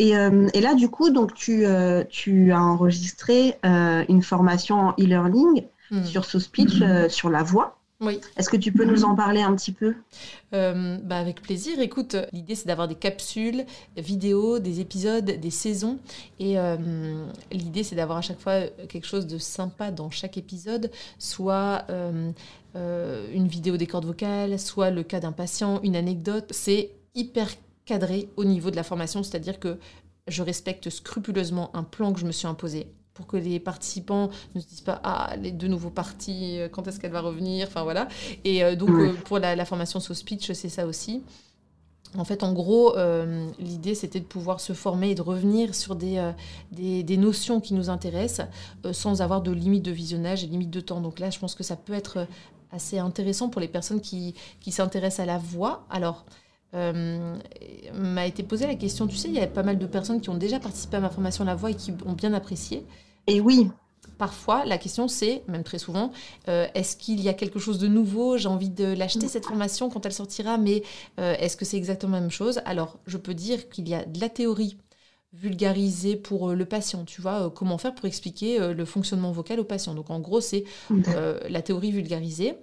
Euh, 0.00 0.48
et, 0.54 0.60
là, 0.60 0.74
du 0.74 0.88
coup, 0.88 1.10
donc, 1.10 1.34
tu, 1.34 1.64
euh, 1.66 2.04
tu 2.08 2.52
as 2.52 2.62
enregistré 2.62 3.56
euh, 3.64 4.04
une 4.08 4.22
formation 4.22 4.76
en 4.76 4.90
e-learning 4.92 5.64
hmm. 5.90 6.04
sur 6.04 6.24
ce 6.24 6.38
speech, 6.38 6.82
sur 7.08 7.30
la 7.30 7.42
voix. 7.42 7.74
Oui. 8.00 8.20
Est-ce 8.36 8.48
que 8.48 8.56
tu 8.56 8.70
peux 8.70 8.84
nous 8.84 9.02
en 9.02 9.16
parler 9.16 9.40
un 9.40 9.56
petit 9.56 9.72
peu? 9.72 9.96
Bah 10.52 11.18
Avec 11.18 11.42
plaisir. 11.42 11.80
Écoute, 11.80 12.14
l'idée 12.32 12.54
c'est 12.54 12.68
d'avoir 12.68 12.86
des 12.86 12.94
capsules 12.94 13.66
vidéo, 13.96 14.60
des 14.60 14.78
épisodes, 14.78 15.24
des 15.24 15.50
saisons. 15.50 15.98
Et 16.38 16.54
l'idée 17.50 17.82
c'est 17.82 17.96
d'avoir 17.96 18.18
à 18.18 18.20
chaque 18.20 18.38
fois 18.38 18.68
quelque 18.88 19.04
chose 19.04 19.26
de 19.26 19.38
sympa 19.38 19.90
dans 19.90 20.10
chaque 20.10 20.36
épisode, 20.36 20.92
soit 21.18 21.86
une 22.76 23.48
vidéo 23.48 23.76
des 23.76 23.88
cordes 23.88 24.06
vocales, 24.06 24.60
soit 24.60 24.90
le 24.90 25.02
cas 25.02 25.18
d'un 25.18 25.32
patient, 25.32 25.80
une 25.82 25.96
anecdote. 25.96 26.46
C'est 26.52 26.92
hyper 27.16 27.48
cadré 27.88 28.28
au 28.36 28.44
niveau 28.44 28.70
de 28.70 28.76
la 28.76 28.82
formation, 28.82 29.22
c'est-à-dire 29.22 29.58
que 29.58 29.78
je 30.28 30.42
respecte 30.42 30.90
scrupuleusement 30.90 31.74
un 31.74 31.82
plan 31.82 32.12
que 32.12 32.20
je 32.20 32.26
me 32.26 32.32
suis 32.32 32.46
imposé 32.46 32.86
pour 33.14 33.26
que 33.26 33.38
les 33.38 33.58
participants 33.58 34.30
ne 34.54 34.60
se 34.60 34.66
disent 34.66 34.82
pas 34.82 35.00
ah 35.02 35.34
les 35.40 35.50
deux 35.50 35.66
nouveaux 35.66 35.90
parties 35.90 36.60
euh, 36.60 36.68
quand 36.68 36.86
est-ce 36.86 37.00
qu'elle 37.00 37.10
va 37.10 37.20
revenir 37.20 37.66
enfin 37.66 37.82
voilà 37.82 38.06
et 38.44 38.62
euh, 38.62 38.76
donc 38.76 38.90
euh, 38.90 39.12
pour 39.24 39.40
la, 39.40 39.64
formation 39.64 39.98
sur 39.98 40.14
speech 40.14 40.52
c'est 40.52 40.68
ça 40.68 40.86
aussi 40.86 41.24
en 42.16 42.24
fait, 42.24 42.42
en 42.42 42.54
gros, 42.54 42.96
l'idée, 43.58 43.94
c'était 43.94 44.18
de 44.18 44.24
pouvoir 44.24 44.60
se 44.60 44.72
former 44.72 45.10
et 45.10 45.14
de 45.14 45.20
revenir 45.20 45.74
sur 45.74 45.94
des, 45.94 46.32
des, 46.72 47.16
notions 47.18 47.60
qui 47.60 47.74
nous 47.74 47.90
intéressent 47.90 48.46
sans 48.92 49.20
avoir 49.20 49.42
de 49.42 49.52
limite 49.52 49.84
de 49.84 49.90
visionnage 49.90 50.42
et 50.42 50.46
limite 50.46 50.70
de 50.70 50.80
temps. 50.80 51.02
Donc 51.02 51.18
là, 51.18 51.28
je 51.28 51.38
pense 51.38 51.54
que 51.54 51.62
ça 51.62 51.76
peut 51.76 51.92
être 51.92 52.26
assez 52.72 52.98
intéressant 52.98 53.50
pour 53.50 53.60
les 53.60 53.68
personnes 53.68 54.00
qui, 54.00 54.34
qui 54.58 54.72
s'intéressent 54.72 55.20
à 55.20 55.26
la 55.26 55.36
voix. 55.36 55.84
Alors, 55.90 56.24
euh, 56.74 57.36
m'a 57.94 58.26
été 58.26 58.42
posé 58.42 58.66
la 58.66 58.74
question, 58.74 59.06
tu 59.06 59.16
sais, 59.16 59.28
il 59.28 59.34
y 59.34 59.40
a 59.40 59.46
pas 59.46 59.62
mal 59.62 59.78
de 59.78 59.86
personnes 59.86 60.20
qui 60.20 60.28
ont 60.28 60.36
déjà 60.36 60.60
participé 60.60 60.98
à 60.98 61.00
ma 61.00 61.10
formation 61.10 61.44
La 61.44 61.54
Voix 61.54 61.70
et 61.70 61.74
qui 61.74 61.92
ont 62.04 62.12
bien 62.12 62.34
apprécié. 62.34 62.84
Et 63.26 63.40
oui. 63.40 63.68
Parfois, 64.16 64.64
la 64.64 64.78
question 64.78 65.06
c'est, 65.06 65.44
même 65.46 65.62
très 65.62 65.78
souvent, 65.78 66.10
euh, 66.48 66.66
est-ce 66.74 66.96
qu'il 66.96 67.20
y 67.20 67.28
a 67.28 67.34
quelque 67.34 67.60
chose 67.60 67.78
de 67.78 67.86
nouveau? 67.86 68.36
J'ai 68.36 68.48
envie 68.48 68.68
de 68.68 68.84
l'acheter 68.84 69.28
cette 69.28 69.46
formation 69.46 69.90
quand 69.90 70.04
elle 70.06 70.12
sortira, 70.12 70.58
mais 70.58 70.82
euh, 71.20 71.36
est-ce 71.38 71.56
que 71.56 71.64
c'est 71.64 71.76
exactement 71.76 72.16
la 72.16 72.22
même 72.22 72.30
chose? 72.30 72.60
Alors, 72.64 72.98
je 73.06 73.16
peux 73.16 73.34
dire 73.34 73.68
qu'il 73.68 73.88
y 73.88 73.94
a 73.94 74.04
de 74.04 74.20
la 74.20 74.28
théorie 74.28 74.76
vulgarisée 75.32 76.16
pour 76.16 76.52
le 76.52 76.64
patient, 76.64 77.04
tu 77.04 77.20
vois, 77.20 77.52
comment 77.54 77.78
faire 77.78 77.94
pour 77.94 78.06
expliquer 78.06 78.72
le 78.72 78.84
fonctionnement 78.84 79.30
vocal 79.30 79.60
au 79.60 79.64
patient. 79.64 79.94
Donc 79.94 80.10
en 80.10 80.20
gros, 80.20 80.40
c'est 80.40 80.64
la 80.88 81.62
théorie 81.62 81.92
vulgarisée. 81.92 82.56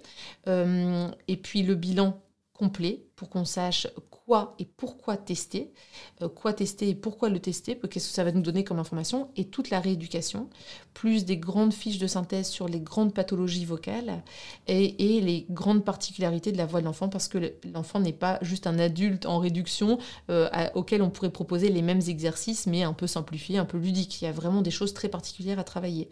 et 0.46 1.36
puis 1.36 1.62
le 1.62 1.74
bilan 1.74 2.20
complet 2.56 3.06
pour 3.16 3.30
qu'on 3.30 3.46
sache 3.46 3.88
quoi 4.10 4.54
et 4.58 4.66
pourquoi 4.66 5.16
tester, 5.16 5.72
euh, 6.20 6.28
quoi 6.28 6.52
tester 6.52 6.90
et 6.90 6.94
pourquoi 6.94 7.30
le 7.30 7.38
tester, 7.38 7.78
qu'est-ce 7.90 8.08
que 8.08 8.14
ça 8.14 8.24
va 8.24 8.32
nous 8.32 8.42
donner 8.42 8.62
comme 8.62 8.78
information, 8.78 9.30
et 9.36 9.46
toute 9.46 9.70
la 9.70 9.80
rééducation, 9.80 10.50
plus 10.92 11.24
des 11.24 11.38
grandes 11.38 11.72
fiches 11.72 11.98
de 11.98 12.06
synthèse 12.06 12.48
sur 12.48 12.68
les 12.68 12.80
grandes 12.80 13.14
pathologies 13.14 13.64
vocales 13.64 14.22
et, 14.66 14.94
les 14.98 15.46
grandes 15.48 15.84
particularités 15.84 16.52
de 16.52 16.58
la 16.58 16.66
voix 16.66 16.80
de 16.80 16.84
l'enfant, 16.84 17.08
parce 17.08 17.28
que 17.28 17.54
l'enfant 17.72 18.00
n'est 18.00 18.12
pas 18.12 18.38
juste 18.42 18.66
un 18.66 18.78
adulte 18.78 19.24
en 19.24 19.38
réduction 19.38 19.98
euh, 20.30 20.48
auquel 20.74 21.00
on 21.02 21.10
pourrait 21.10 21.30
proposer 21.30 21.70
les 21.70 21.82
mêmes 21.82 22.02
exercices, 22.06 22.66
mais 22.66 22.82
un 22.82 22.92
peu 22.92 23.06
simplifié, 23.06 23.58
un 23.58 23.64
peu 23.64 23.78
ludique. 23.78 24.20
Il 24.20 24.26
y 24.26 24.28
a 24.28 24.32
vraiment 24.32 24.60
des 24.60 24.70
choses 24.70 24.92
très 24.92 25.08
particulières 25.08 25.58
à 25.58 25.64
travailler. 25.64 26.10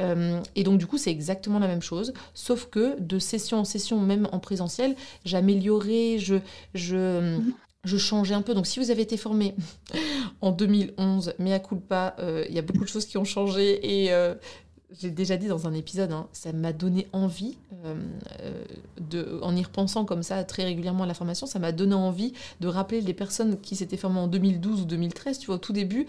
Euh, 0.00 0.40
et 0.54 0.62
donc 0.62 0.78
du 0.78 0.86
coup, 0.86 0.96
c'est 0.96 1.10
exactement 1.10 1.58
la 1.58 1.66
même 1.66 1.82
chose, 1.82 2.14
sauf 2.32 2.66
que 2.66 2.98
de 3.00 3.18
session 3.18 3.58
en 3.58 3.64
session, 3.64 4.00
même 4.00 4.28
en 4.32 4.38
présentiel, 4.38 4.96
j'améliorais, 5.24 6.18
je, 6.18 6.37
je, 6.74 7.40
changeais 7.84 8.34
un 8.34 8.42
peu. 8.42 8.54
Donc 8.54 8.66
si 8.66 8.80
vous 8.80 8.90
avez 8.90 9.02
été 9.02 9.16
formé 9.16 9.54
en 10.40 10.52
2011, 10.52 11.34
mais 11.38 11.52
à 11.52 11.58
culpa, 11.58 12.16
euh, 12.18 12.44
il 12.48 12.54
y 12.54 12.58
a 12.58 12.62
beaucoup 12.62 12.84
de 12.84 12.88
choses 12.88 13.06
qui 13.06 13.18
ont 13.18 13.24
changé 13.24 14.04
et 14.04 14.12
euh, 14.12 14.34
j'ai 14.90 15.10
déjà 15.10 15.36
dit 15.36 15.48
dans 15.48 15.66
un 15.66 15.74
épisode, 15.74 16.12
hein, 16.12 16.28
ça 16.32 16.52
m'a 16.52 16.72
donné 16.72 17.08
envie, 17.12 17.58
euh, 17.84 17.94
de, 18.98 19.38
en 19.42 19.54
y 19.54 19.62
repensant 19.62 20.04
comme 20.04 20.22
ça 20.22 20.42
très 20.44 20.64
régulièrement 20.64 21.04
à 21.04 21.06
la 21.06 21.14
formation, 21.14 21.46
ça 21.46 21.58
m'a 21.58 21.72
donné 21.72 21.94
envie 21.94 22.32
de 22.60 22.68
rappeler 22.68 23.02
les 23.02 23.12
personnes 23.12 23.60
qui 23.60 23.76
s'étaient 23.76 23.98
formées 23.98 24.20
en 24.20 24.28
2012 24.28 24.82
ou 24.82 24.84
2013, 24.86 25.38
tu 25.38 25.46
vois, 25.46 25.56
au 25.56 25.58
tout 25.58 25.74
début, 25.74 26.06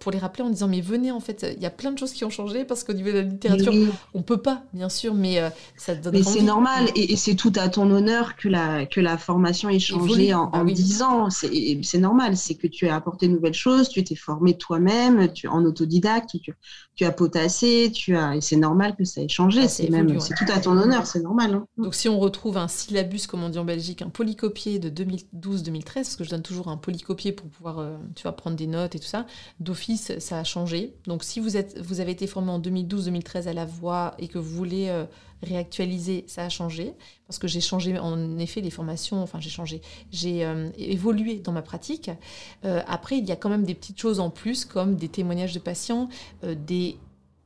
pour 0.00 0.12
les 0.12 0.18
rappeler 0.18 0.42
en 0.44 0.50
disant 0.50 0.68
mais 0.68 0.80
venez 0.80 1.12
en 1.12 1.20
fait 1.20 1.46
il 1.56 1.62
y 1.62 1.66
a 1.66 1.70
plein 1.70 1.92
de 1.92 1.98
choses 1.98 2.12
qui 2.12 2.24
ont 2.24 2.30
changé 2.30 2.64
parce 2.64 2.84
qu'au 2.84 2.94
niveau 2.94 3.10
de 3.10 3.18
la 3.18 3.22
littérature 3.22 3.72
on 4.14 4.22
peut 4.22 4.38
pas 4.38 4.62
bien 4.72 4.88
sûr 4.88 5.14
mais 5.14 5.38
euh, 5.40 5.50
ça 5.76 5.94
donne 5.94 6.14
mais 6.14 6.22
c'est 6.22 6.42
normal. 6.42 6.88
Et, 6.94 7.16
c'est 7.16 7.34
tout 7.34 7.52
à 7.56 7.68
ton 7.68 7.90
honneur 7.90 8.36
que 8.36 8.48
la 8.48 8.86
que 8.86 9.00
la 9.00 9.18
formation 9.18 9.68
ait 9.68 9.78
changé 9.78 10.32
en, 10.34 10.46
bah 10.46 10.58
en 10.58 10.64
10 10.64 11.02
ans. 11.02 11.30
C'est 11.30 11.98
normal. 11.98 12.36
C'est 12.36 12.54
que 12.54 12.66
tu 12.66 12.88
as 12.88 12.94
apporté 12.94 13.28
de 13.28 13.32
nouvelles 13.32 13.54
choses. 13.54 13.88
Tu 13.88 14.02
t'es 14.04 14.14
formé 14.14 14.56
toi-même. 14.56 15.32
Tu 15.32 15.48
en 15.48 15.64
autodidacte 15.64 16.30
tu, 16.42 16.54
tu 16.94 17.04
as 17.04 17.12
potassé. 17.12 17.90
Tu 17.92 18.16
as 18.16 18.36
et 18.36 18.40
c'est 18.40 18.56
normal 18.56 18.94
que 18.96 19.04
ça 19.04 19.20
ait 19.20 19.28
changé. 19.28 19.62
Ah, 19.64 19.68
c'est 19.68 19.90
même 19.90 20.18
c'est 20.20 20.34
tout 20.34 20.50
à 20.52 20.60
ton 20.60 20.76
honneur. 20.76 21.06
C'est 21.06 21.20
normal 21.20 21.54
hein. 21.54 21.66
donc 21.76 21.94
si 21.94 22.08
on 22.08 22.18
retrouve 22.18 22.56
un 22.56 22.68
syllabus 22.68 23.26
comme 23.28 23.42
on 23.42 23.48
dit 23.48 23.58
en 23.58 23.64
Belgique 23.64 24.02
un 24.02 24.10
polycopier 24.10 24.78
de 24.78 24.90
2012-2013 24.90 25.92
parce 25.94 26.16
que 26.16 26.24
je 26.24 26.30
donne 26.30 26.42
toujours 26.42 26.68
un 26.68 26.76
polycopier 26.76 27.32
pour 27.32 27.48
pouvoir 27.48 27.78
euh, 27.78 27.96
tu 28.14 28.22
vois 28.22 28.32
prendre 28.32 28.56
des 28.56 28.66
notes 28.66 28.94
et 28.94 28.98
tout 28.98 29.06
ça 29.06 29.26
d'office, 29.60 30.18
ça 30.18 30.38
a 30.38 30.44
changé. 30.44 30.94
Donc 31.06 31.24
si 31.24 31.40
vous, 31.40 31.56
êtes, 31.56 31.78
vous 31.78 32.00
avez 32.00 32.12
été 32.12 32.26
formé 32.26 32.50
en 32.50 32.60
2012-2013 32.60 33.48
à 33.48 33.52
la 33.52 33.64
voix 33.64 34.14
et 34.18 34.28
que 34.28 34.38
vous 34.38 34.54
voulez 34.54 34.88
euh, 34.88 35.04
réactualiser, 35.42 36.24
ça 36.28 36.44
a 36.44 36.48
changé. 36.48 36.94
Parce 37.26 37.38
que 37.38 37.48
j'ai 37.48 37.60
changé 37.60 37.98
en 37.98 38.38
effet 38.38 38.60
les 38.60 38.70
formations, 38.70 39.22
enfin 39.22 39.40
j'ai 39.40 39.50
changé, 39.50 39.82
j'ai 40.12 40.44
euh, 40.44 40.70
évolué 40.78 41.40
dans 41.40 41.52
ma 41.52 41.62
pratique. 41.62 42.10
Euh, 42.64 42.82
après, 42.86 43.18
il 43.18 43.26
y 43.26 43.32
a 43.32 43.36
quand 43.36 43.50
même 43.50 43.64
des 43.64 43.74
petites 43.74 44.00
choses 44.00 44.20
en 44.20 44.30
plus 44.30 44.64
comme 44.64 44.96
des 44.96 45.08
témoignages 45.08 45.52
de 45.52 45.58
patients, 45.58 46.08
des 46.42 46.96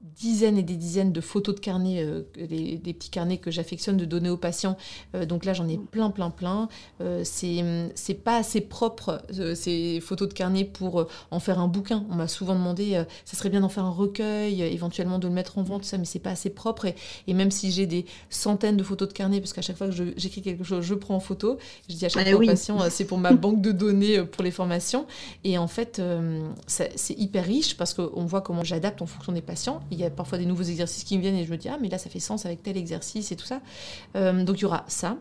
dizaines 0.02 0.58
et 0.58 0.62
des 0.62 0.76
dizaines 0.76 1.12
de 1.12 1.20
photos 1.20 1.54
de 1.54 1.60
carnets, 1.60 2.02
euh, 2.02 2.22
des, 2.36 2.92
petits 2.92 3.10
carnets 3.10 3.38
que 3.38 3.50
j'affectionne 3.50 3.96
de 3.96 4.04
donner 4.04 4.30
aux 4.30 4.36
patients. 4.36 4.76
Euh, 5.14 5.26
donc 5.26 5.44
là, 5.44 5.52
j'en 5.52 5.68
ai 5.68 5.78
plein, 5.78 6.10
plein, 6.10 6.30
plein. 6.30 6.68
Euh, 7.00 7.22
c'est 7.24 8.14
pas 8.14 8.36
assez 8.36 8.60
propre, 8.60 9.22
ces 9.54 10.00
photos 10.00 10.28
de 10.28 10.34
carnets, 10.34 10.64
pour 10.64 11.06
en 11.30 11.40
faire 11.40 11.60
un 11.60 11.68
bouquin. 11.68 12.04
On 12.10 12.14
m'a 12.14 12.28
souvent 12.28 12.54
demandé, 12.54 13.02
ça 13.24 13.36
serait 13.36 13.48
bien 13.48 13.60
d'en 13.60 13.68
faire 13.68 13.84
un 13.84 13.90
recueil, 13.90 14.62
éventuellement 14.62 15.18
de 15.18 15.28
le 15.28 15.34
mettre 15.34 15.58
en 15.58 15.62
vente, 15.62 15.82
tout 15.82 15.88
ça, 15.88 15.98
mais 15.98 16.04
c'est 16.04 16.18
pas 16.18 16.30
assez 16.30 16.50
propre. 16.50 16.86
Et, 17.26 17.34
même 17.34 17.50
si 17.50 17.72
j'ai 17.72 17.86
des 17.86 18.04
centaines 18.30 18.76
de 18.76 18.82
photos 18.82 19.08
de 19.08 19.12
carnets, 19.12 19.40
parce 19.40 19.52
qu'à 19.52 19.62
chaque 19.62 19.76
fois 19.76 19.88
que 19.88 19.94
j'écris 20.16 20.42
quelque 20.42 20.64
chose, 20.64 20.84
je 20.84 20.94
prends 20.94 21.16
en 21.16 21.20
photo, 21.20 21.58
je 21.88 21.94
dis 21.94 22.04
à 22.04 22.08
chaque 22.08 22.26
eh 22.26 22.32
fois 22.32 22.42
aux 22.42 22.46
patients, 22.46 22.78
c'est 22.90 23.04
pour 23.04 23.18
ma 23.18 23.32
banque 23.32 23.62
de 23.62 23.72
données 23.72 24.22
pour 24.22 24.42
les 24.42 24.50
formations. 24.50 25.06
Et 25.44 25.58
en 25.58 25.68
fait, 25.68 26.02
c'est 26.66 27.18
hyper 27.18 27.44
riche 27.44 27.76
parce 27.76 27.94
qu'on 27.94 28.24
voit 28.24 28.42
comment 28.42 28.64
j'adapte 28.64 29.02
en 29.02 29.06
fonction 29.06 29.32
des 29.32 29.42
patients 29.42 29.80
il 29.92 29.98
y 29.98 30.04
a 30.04 30.10
parfois 30.10 30.38
des 30.38 30.46
nouveaux 30.46 30.62
exercices 30.62 31.04
qui 31.04 31.16
me 31.16 31.22
viennent 31.22 31.36
et 31.36 31.44
je 31.44 31.50
me 31.50 31.56
dis, 31.56 31.68
ah, 31.68 31.78
mais 31.80 31.88
là, 31.88 31.98
ça 31.98 32.10
fait 32.10 32.20
sens 32.20 32.46
avec 32.46 32.62
tel 32.62 32.76
exercice 32.76 33.30
et 33.30 33.36
tout 33.36 33.46
ça. 33.46 33.60
Euh, 34.16 34.42
donc, 34.42 34.58
il 34.58 34.62
y 34.62 34.64
aura 34.64 34.84
ça 34.88 35.16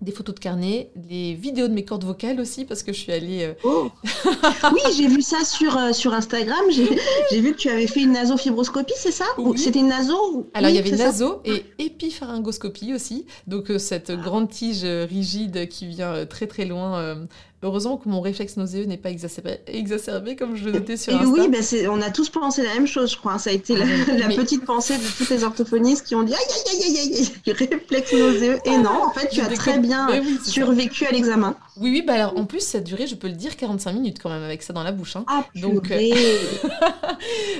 des 0.00 0.12
photos 0.12 0.34
de 0.34 0.40
carnet, 0.40 0.90
les 1.10 1.34
vidéos 1.34 1.68
de 1.68 1.74
mes 1.74 1.84
cordes 1.84 2.04
vocales 2.04 2.40
aussi, 2.40 2.64
parce 2.64 2.82
que 2.82 2.90
je 2.90 2.98
suis 2.98 3.12
allée. 3.12 3.44
Euh, 3.44 3.52
oh. 3.64 3.90
oui, 4.72 4.80
j'ai 4.96 5.06
vu 5.06 5.20
ça 5.20 5.44
sur, 5.44 5.76
euh, 5.76 5.92
sur 5.92 6.14
Instagram. 6.14 6.58
J'ai 6.70 7.40
vu 7.42 7.52
que 7.52 7.58
tu 7.58 7.68
avais 7.68 7.86
fait 7.86 8.00
une 8.00 8.12
nasofibroscopie, 8.12 8.94
c'est 8.96 9.12
ça 9.12 9.26
C'était 9.56 9.80
une 9.80 9.88
naso 9.88 10.48
Alors, 10.54 10.70
il 10.70 10.76
y 10.76 10.78
avait 10.78 10.88
une 10.88 10.96
naso 10.96 11.42
et 11.44 11.66
épipharyngoscopie 11.78 12.94
aussi. 12.94 13.26
Donc, 13.46 13.70
cette 13.76 14.10
grande 14.10 14.48
tige 14.48 14.84
rigide 14.84 15.68
qui 15.68 15.86
vient 15.86 16.24
très 16.24 16.46
très 16.46 16.64
loin 16.64 17.26
Heureusement 17.62 17.98
que 17.98 18.08
mon 18.08 18.22
réflexe 18.22 18.56
nauséeux 18.56 18.86
n'est 18.86 18.96
pas 18.96 19.10
exacerbé, 19.10 20.34
comme 20.34 20.56
je 20.56 20.64
le 20.64 20.72
notais 20.72 20.96
sur 20.96 21.14
Insta. 21.14 21.28
Oui, 21.28 21.48
ben 21.48 21.62
on 21.90 22.00
a 22.00 22.10
tous 22.10 22.30
pensé 22.30 22.62
la 22.62 22.72
même 22.72 22.86
chose, 22.86 23.12
je 23.12 23.18
crois. 23.18 23.38
Ça 23.38 23.50
a 23.50 23.52
été 23.52 23.76
la, 23.76 23.84
ah, 23.84 24.28
petite 24.34 24.64
pensée 24.64 24.96
de 24.96 25.02
tous 25.18 25.30
les 25.30 25.44
orthophonistes 25.44 26.06
qui 26.06 26.14
ont 26.14 26.22
dit 26.22 26.32
aïe 26.32 26.40
aïe 26.40 26.82
aïe 26.84 26.98
aïe 26.98 27.28
aïe, 27.46 27.52
réflexe 27.52 28.12
nauséeux. 28.14 28.58
Et 28.64 28.78
non, 28.78 29.04
en 29.04 29.10
fait, 29.10 29.28
tu 29.28 29.42
as 29.42 29.48
très 29.48 29.78
bien 29.78 30.08
survécu 30.42 31.04
à 31.04 31.10
l'examen. 31.10 31.54
Oui, 31.76 31.90
oui, 31.90 32.02
bah 32.02 32.14
alors 32.14 32.36
en 32.38 32.46
plus, 32.46 32.60
ça 32.60 32.78
a 32.78 32.80
duré, 32.80 33.06
je 33.06 33.14
peux 33.14 33.28
le 33.28 33.34
dire, 33.34 33.56
45 33.56 33.92
minutes 33.92 34.18
quand 34.22 34.30
même 34.30 34.42
avec 34.42 34.62
ça 34.62 34.72
dans 34.72 34.82
la 34.82 34.92
bouche. 34.92 35.16
Hein. 35.16 35.24
Ah, 35.28 35.44
Donc, 35.54 35.90
euh, 35.90 35.98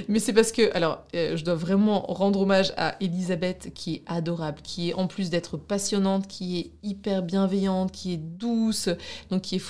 Mais 0.09 0.19
c'est 0.19 0.33
parce 0.33 0.53
que, 0.53 0.75
alors, 0.75 1.05
euh, 1.15 1.37
je 1.37 1.45
dois 1.45 1.55
vraiment 1.55 2.01
rendre 2.03 2.41
hommage 2.41 2.73
à 2.77 2.97
Elisabeth 3.01 3.71
qui 3.75 3.97
est 3.97 4.03
adorable, 4.07 4.61
qui 4.63 4.91
est 4.91 4.95
en 4.95 5.07
plus 5.07 5.31
d'être 5.31 5.57
passionnante, 5.57 6.27
qui 6.27 6.59
est 6.59 6.71
hyper 6.83 7.23
bienveillante, 7.23 7.93
qui 7.93 8.15
est 8.15 8.17
douce, 8.19 8.89
donc 9.31 9.43
qui 9.43 9.57
est 9.57 9.61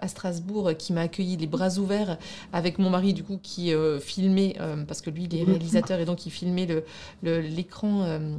à 0.00 0.08
Strasbourg, 0.08 0.72
qui 0.78 0.92
m'a 0.92 1.02
accueilli 1.02 1.36
les 1.36 1.46
bras 1.46 1.78
ouverts 1.78 2.18
avec 2.52 2.78
mon 2.78 2.90
mari, 2.90 3.14
du 3.14 3.22
coup, 3.22 3.38
qui 3.42 3.72
euh, 3.72 4.00
filmait, 4.00 4.56
parce 4.86 5.00
que 5.00 5.10
lui, 5.10 5.24
il 5.24 5.36
est 5.36 5.44
réalisateur 5.44 6.00
et 6.00 6.04
donc 6.04 6.26
il 6.26 6.30
filmait 6.30 6.68
l'écran. 7.22 8.18
Le, 8.18 8.38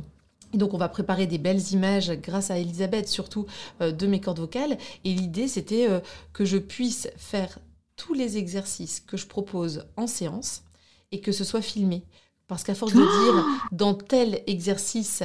et 0.55 0.57
donc 0.57 0.73
on 0.73 0.77
va 0.77 0.87
préparer 0.87 1.27
des 1.27 1.37
belles 1.37 1.73
images 1.73 2.11
grâce 2.11 2.49
à 2.49 2.57
Elisabeth, 2.57 3.09
surtout 3.09 3.45
euh, 3.81 3.91
de 3.91 4.07
mes 4.07 4.21
cordes 4.21 4.39
vocales. 4.39 4.77
Et 5.03 5.13
l'idée, 5.13 5.49
c'était 5.49 5.89
euh, 5.89 5.99
que 6.31 6.45
je 6.45 6.57
puisse 6.57 7.09
faire 7.17 7.59
tous 7.97 8.13
les 8.13 8.37
exercices 8.37 9.01
que 9.01 9.17
je 9.17 9.27
propose 9.27 9.85
en 9.97 10.07
séance 10.07 10.63
et 11.11 11.19
que 11.19 11.33
ce 11.33 11.43
soit 11.43 11.61
filmé. 11.61 12.03
Parce 12.47 12.63
qu'à 12.63 12.75
force 12.75 12.93
de 12.93 12.99
dire 12.99 13.45
dans 13.71 13.95
tel 13.95 14.41
exercice, 14.45 15.23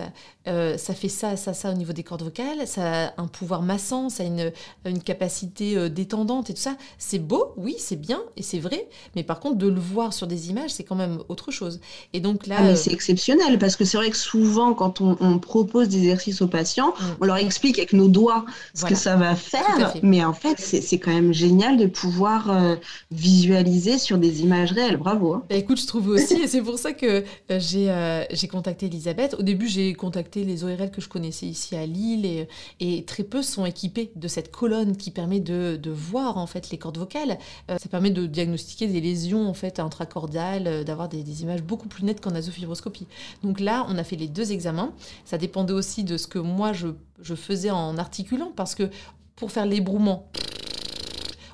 euh, 0.48 0.78
ça 0.78 0.94
fait 0.94 1.10
ça, 1.10 1.36
ça, 1.36 1.52
ça 1.52 1.70
au 1.70 1.74
niveau 1.74 1.92
des 1.92 2.02
cordes 2.02 2.22
vocales, 2.22 2.66
ça 2.66 3.08
a 3.08 3.20
un 3.20 3.26
pouvoir 3.26 3.60
massant, 3.60 4.08
ça 4.08 4.22
a 4.22 4.26
une, 4.26 4.52
une 4.86 5.02
capacité 5.02 5.76
euh, 5.76 5.90
détendante 5.90 6.48
et 6.48 6.54
tout 6.54 6.62
ça, 6.62 6.76
c'est 6.96 7.18
beau, 7.18 7.52
oui, 7.58 7.76
c'est 7.78 8.00
bien 8.00 8.22
et 8.38 8.42
c'est 8.42 8.58
vrai, 8.58 8.88
mais 9.14 9.22
par 9.22 9.38
contre 9.38 9.58
de 9.58 9.68
le 9.68 9.78
voir 9.78 10.14
sur 10.14 10.26
des 10.26 10.48
images, 10.48 10.70
c'est 10.70 10.82
quand 10.82 10.94
même 10.94 11.18
autre 11.28 11.50
chose. 11.50 11.80
Et 12.14 12.20
donc 12.20 12.46
là, 12.46 12.56
ah, 12.58 12.62
mais 12.62 12.70
euh, 12.70 12.76
c'est 12.76 12.92
exceptionnel 12.92 13.58
parce 13.58 13.76
que 13.76 13.84
c'est 13.84 13.98
vrai 13.98 14.08
que 14.08 14.16
souvent 14.16 14.72
quand 14.72 15.02
on, 15.02 15.38
propose 15.40 15.88
des 15.88 15.98
exercices 15.98 16.40
aux 16.40 16.48
patients, 16.48 16.94
mm. 16.98 17.04
on 17.20 17.24
leur 17.26 17.36
explique 17.36 17.78
avec 17.78 17.92
nos 17.92 18.08
doigts 18.08 18.46
ce 18.74 18.86
que 18.86 18.94
ça 18.94 19.16
va 19.16 19.36
faire, 19.36 19.94
mais 20.02 20.24
en 20.24 20.32
fait 20.32 20.58
c'est 20.58 20.98
quand 20.98 21.12
même 21.12 21.34
génial 21.34 21.76
de 21.76 21.86
pouvoir 21.86 22.76
visualiser 23.10 23.98
sur 23.98 24.16
des 24.16 24.40
images 24.40 24.72
réelles. 24.72 24.96
Bravo. 24.96 25.34
Hein. 25.34 25.42
Bah, 25.50 25.56
écoute, 25.56 25.80
je 25.80 25.86
trouve 25.86 26.08
aussi, 26.08 26.34
et 26.34 26.48
c'est 26.48 26.62
pour 26.62 26.78
ça 26.78 26.92
que 26.92 27.09
euh, 27.10 27.22
euh, 27.50 28.24
j'ai 28.30 28.48
contacté 28.48 28.86
Elisabeth. 28.86 29.34
Au 29.38 29.42
début, 29.42 29.68
j'ai 29.68 29.92
contacté 29.94 30.44
les 30.44 30.64
ORL 30.64 30.90
que 30.90 31.00
je 31.00 31.08
connaissais 31.08 31.46
ici 31.46 31.76
à 31.76 31.86
Lille 31.86 32.26
et, 32.26 32.48
et, 32.80 33.04
très 33.04 33.24
peu 33.24 33.42
sont 33.42 33.66
équipés 33.66 34.12
de 34.16 34.28
cette 34.28 34.50
colonne 34.50 34.96
qui 34.96 35.10
permet 35.10 35.40
de, 35.40 35.78
de 35.80 35.90
voir 35.90 36.38
en 36.38 36.46
fait 36.46 36.70
les 36.70 36.78
cordes 36.78 36.98
vocales. 36.98 37.38
Euh, 37.70 37.78
ça 37.78 37.88
permet 37.88 38.10
de 38.10 38.26
diagnostiquer 38.26 38.86
des 38.86 39.00
lésions 39.00 39.48
en 39.48 39.54
fait 39.54 39.80
intracordiales, 39.80 40.84
d'avoir 40.84 41.08
des, 41.08 41.22
des, 41.22 41.42
images 41.42 41.62
beaucoup 41.62 41.88
plus 41.88 42.04
nettes 42.04 42.20
qu'en 42.20 42.30
nasofibroscopie. 42.30 43.06
Donc 43.42 43.60
là, 43.60 43.86
on 43.88 43.98
a 43.98 44.04
fait 44.04 44.16
les 44.16 44.28
deux 44.28 44.52
examens. 44.52 44.92
Ça 45.24 45.38
dépendait 45.38 45.72
aussi 45.72 46.04
de 46.04 46.16
ce 46.16 46.26
que 46.26 46.38
moi 46.38 46.72
je, 46.72 46.88
je 47.20 47.34
faisais 47.34 47.70
en 47.70 47.98
articulant 47.98 48.52
parce 48.54 48.74
que 48.74 48.90
pour 49.36 49.52
faire 49.52 49.66
l'ébrouement, 49.66 50.30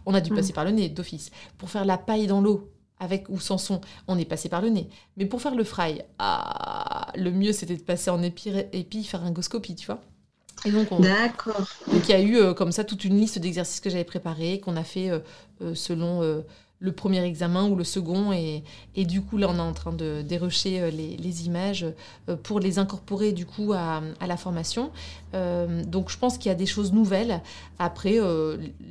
on 0.07 0.15
a 0.15 0.21
dû 0.21 0.33
mmh. 0.33 0.37
passer 0.37 0.53
par 0.53 0.65
le 0.65 0.71
nez 0.71 0.89
d'office. 0.89 1.31
Pour 1.59 1.71
faire 1.71 1.85
la 1.85 1.99
paille 1.99 2.27
dans 2.27 2.41
l'eau, 2.41 2.71
avec 2.99 3.29
ou 3.29 3.39
sans 3.41 3.59
son, 3.59 3.81
on 4.09 4.19
est 4.19 4.25
passé 4.25 4.49
par 4.49 4.63
le 4.63 4.71
nez. 4.71 4.89
Mais 5.17 5.27
pour 5.27 5.41
faire 5.43 5.55
le 5.55 5.65
fry, 5.65 6.03
ah, 6.19 7.13
le 7.15 7.31
mieux 7.31 7.53
c'était 7.53 7.77
de 7.77 7.83
passer 7.83 8.11
en 8.11 8.23
épipharyngoscopie, 8.23 9.75
tu 9.75 9.87
vois. 9.87 10.01
Et 10.65 10.71
donc, 10.71 10.89
D'accord. 11.01 11.69
Donc 11.93 12.09
il 12.09 12.11
y 12.11 12.15
a 12.15 12.21
eu 12.21 12.37
euh, 12.37 12.55
comme 12.55 12.73
ça 12.73 12.85
toute 12.85 13.05
une 13.05 13.19
liste 13.19 13.39
d'exercices 13.39 13.81
que 13.81 13.91
j'avais 13.91 14.05
préparés, 14.05 14.61
qu'on 14.61 14.77
a 14.77 14.85
fait 14.85 15.11
euh, 15.11 15.19
euh, 15.63 15.75
selon 15.75 16.23
le 16.79 16.93
premier 16.93 17.23
examen 17.23 17.69
ou 17.69 17.75
le 17.75 17.85
second. 17.85 18.33
Et, 18.33 18.63
et, 18.95 19.05
du 19.05 19.23
coup, 19.23 19.39
là, 19.39 19.49
on 19.51 19.57
est 19.57 19.61
en 19.61 19.73
train 19.73 19.93
de 19.93 20.23
dérocher 20.23 20.81
euh, 20.81 20.91
les, 20.91 21.47
images 21.47 21.87
euh, 22.29 22.37
pour 22.37 22.61
les 22.61 22.79
incorporer 22.79 23.33
du 23.33 23.47
coup 23.47 23.73
à, 23.73 24.03
la 24.27 24.37
formation. 24.37 24.91
Euh, 25.35 25.85
donc, 25.85 26.11
je 26.11 26.19
pense 26.19 26.39
qu'il 26.39 26.49
y 26.49 26.53
a 26.53 26.57
des 26.57 26.67
choses 26.67 26.93
nouvelles. 26.93 27.41
Après, 27.79 28.19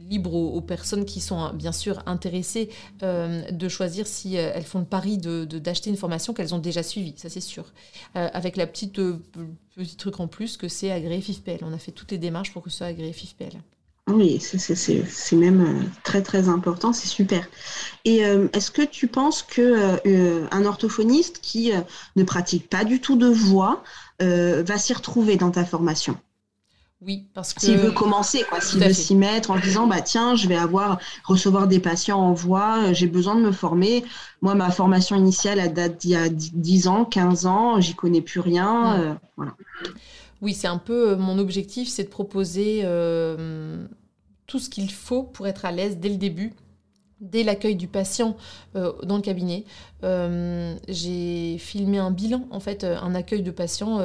libre 0.10 0.34
aux, 0.34 0.62
personnes 0.62 1.06
qui 1.06 1.20
sont 1.20 1.54
bien 1.54 1.72
sûr 1.72 2.02
intéressées 2.06 2.70
de 3.02 3.68
choisir 3.68 4.06
si 4.06 4.36
elles 4.36 4.64
font 4.64 4.80
le 4.80 4.86
pari 4.86 5.18
d'acheter 5.18 5.46
de, 5.46 5.60
d'acheter 5.60 5.90
une 5.90 5.98
formation 5.98 6.34
qu'elles 6.34 6.54
ont 6.54 6.60
déjà 6.60 6.84
suivie, 6.84 7.14
ça 7.18 7.30
c'est 7.30 7.42
sûr. 7.42 7.66
avec 8.14 8.58
la 8.58 8.68
petite 8.68 9.00
petit 9.76 9.96
truc 9.96 10.20
en 10.20 10.28
plus 10.28 10.58
que 10.58 10.68
c'est 10.68 10.92
agréé 10.92 11.22
FIFPL. 11.22 11.64
On 11.64 11.74
a 11.74 11.80
fait 11.80 11.92
toutes 11.92 12.12
les 12.12 12.18
démarches 12.18 12.54
pour 12.54 12.62
que 12.62 12.70
ce 12.70 12.78
soit 12.78 12.88
agréé 12.88 13.12
FIFPL. 13.12 13.58
Oui, 14.08 14.40
c'est 14.40 15.36
même 15.36 15.62
euh, 15.62 15.84
très 16.04 16.22
très 16.22 16.48
important, 16.48 16.94
c'est 16.94 17.08
super. 17.08 17.48
Et 18.06 18.24
euh, 18.24 18.48
est-ce 18.54 18.70
que 18.70 18.84
tu 18.84 19.08
penses 19.08 19.42
que 19.42 19.98
euh, 20.06 20.48
un 20.52 20.66
orthophoniste 20.66 21.40
qui 21.42 21.72
ne 22.16 22.24
pratique 22.24 22.70
pas 22.70 22.84
du 22.84 23.02
tout 23.02 23.18
de 23.18 23.28
voix 23.28 23.84
va 24.20 24.78
s'y 24.78 24.94
retrouver 24.94 25.38
dans 25.38 25.50
ta 25.50 25.66
formation? 25.66 26.18
Oui, 27.02 27.26
parce 27.34 27.54
que 27.54 27.62
s'il 27.62 27.78
veut 27.78 27.92
commencer, 27.92 28.46
quoi, 28.48 28.62
s'il 28.62 28.82
veut 28.82 28.94
s'y 28.94 29.16
mettre 29.16 29.52
en 29.52 29.60
disant 29.60 29.86
bah 29.86 30.02
tiens, 30.02 30.36
je 30.36 30.48
vais 30.48 30.56
avoir 30.56 31.00
recevoir 31.26 31.68
des 31.68 31.80
patients 31.80 32.20
en 32.20 32.34
voix, 32.34 32.94
j'ai 32.94 33.08
besoin 33.08 33.36
de 33.36 33.42
me 33.42 33.52
former. 33.52 34.06
Moi, 34.42 34.56
ma 34.56 34.72
formation 34.72 35.16
initiale 35.16 35.60
elle 35.60 35.74
date 35.74 35.98
d'il 35.98 36.12
y 36.12 36.16
a 36.16 36.30
10 36.30 36.88
ans, 36.88 37.06
15 37.06 37.48
ans, 37.48 37.82
j'y 37.82 37.96
connais 37.96 38.22
plus 38.22 38.40
rien, 38.40 39.18
voilà. 39.36 39.56
Oui, 40.42 40.54
c'est 40.54 40.68
un 40.68 40.78
peu 40.78 41.12
euh, 41.12 41.18
mon 41.18 41.38
objectif, 41.40 41.88
c'est 41.88 42.04
de 42.04 42.10
proposer 42.10 42.82
euh, 42.84 43.88
tout 44.48 44.60
ce 44.60 44.70
qu'il 44.70 44.92
faut 44.92 45.24
pour 45.24 45.48
être 45.48 45.66
à 45.66 45.72
l'aise 45.72 45.98
dès 45.98 46.10
le 46.10 46.18
début 46.18 46.54
dès 47.32 47.44
l'accueil 47.44 47.76
du 47.76 47.88
patient 47.88 48.36
euh, 48.76 48.94
dans 49.04 49.16
le 49.16 49.22
cabinet. 49.22 49.66
Euh, 50.04 50.76
j'ai 50.88 51.58
filmé 51.58 51.98
un 51.98 52.12
bilan, 52.12 52.46
en 52.52 52.60
fait, 52.60 52.84
euh, 52.84 52.98
un 53.02 53.16
accueil 53.16 53.42
de 53.42 53.52
patient. 53.52 54.00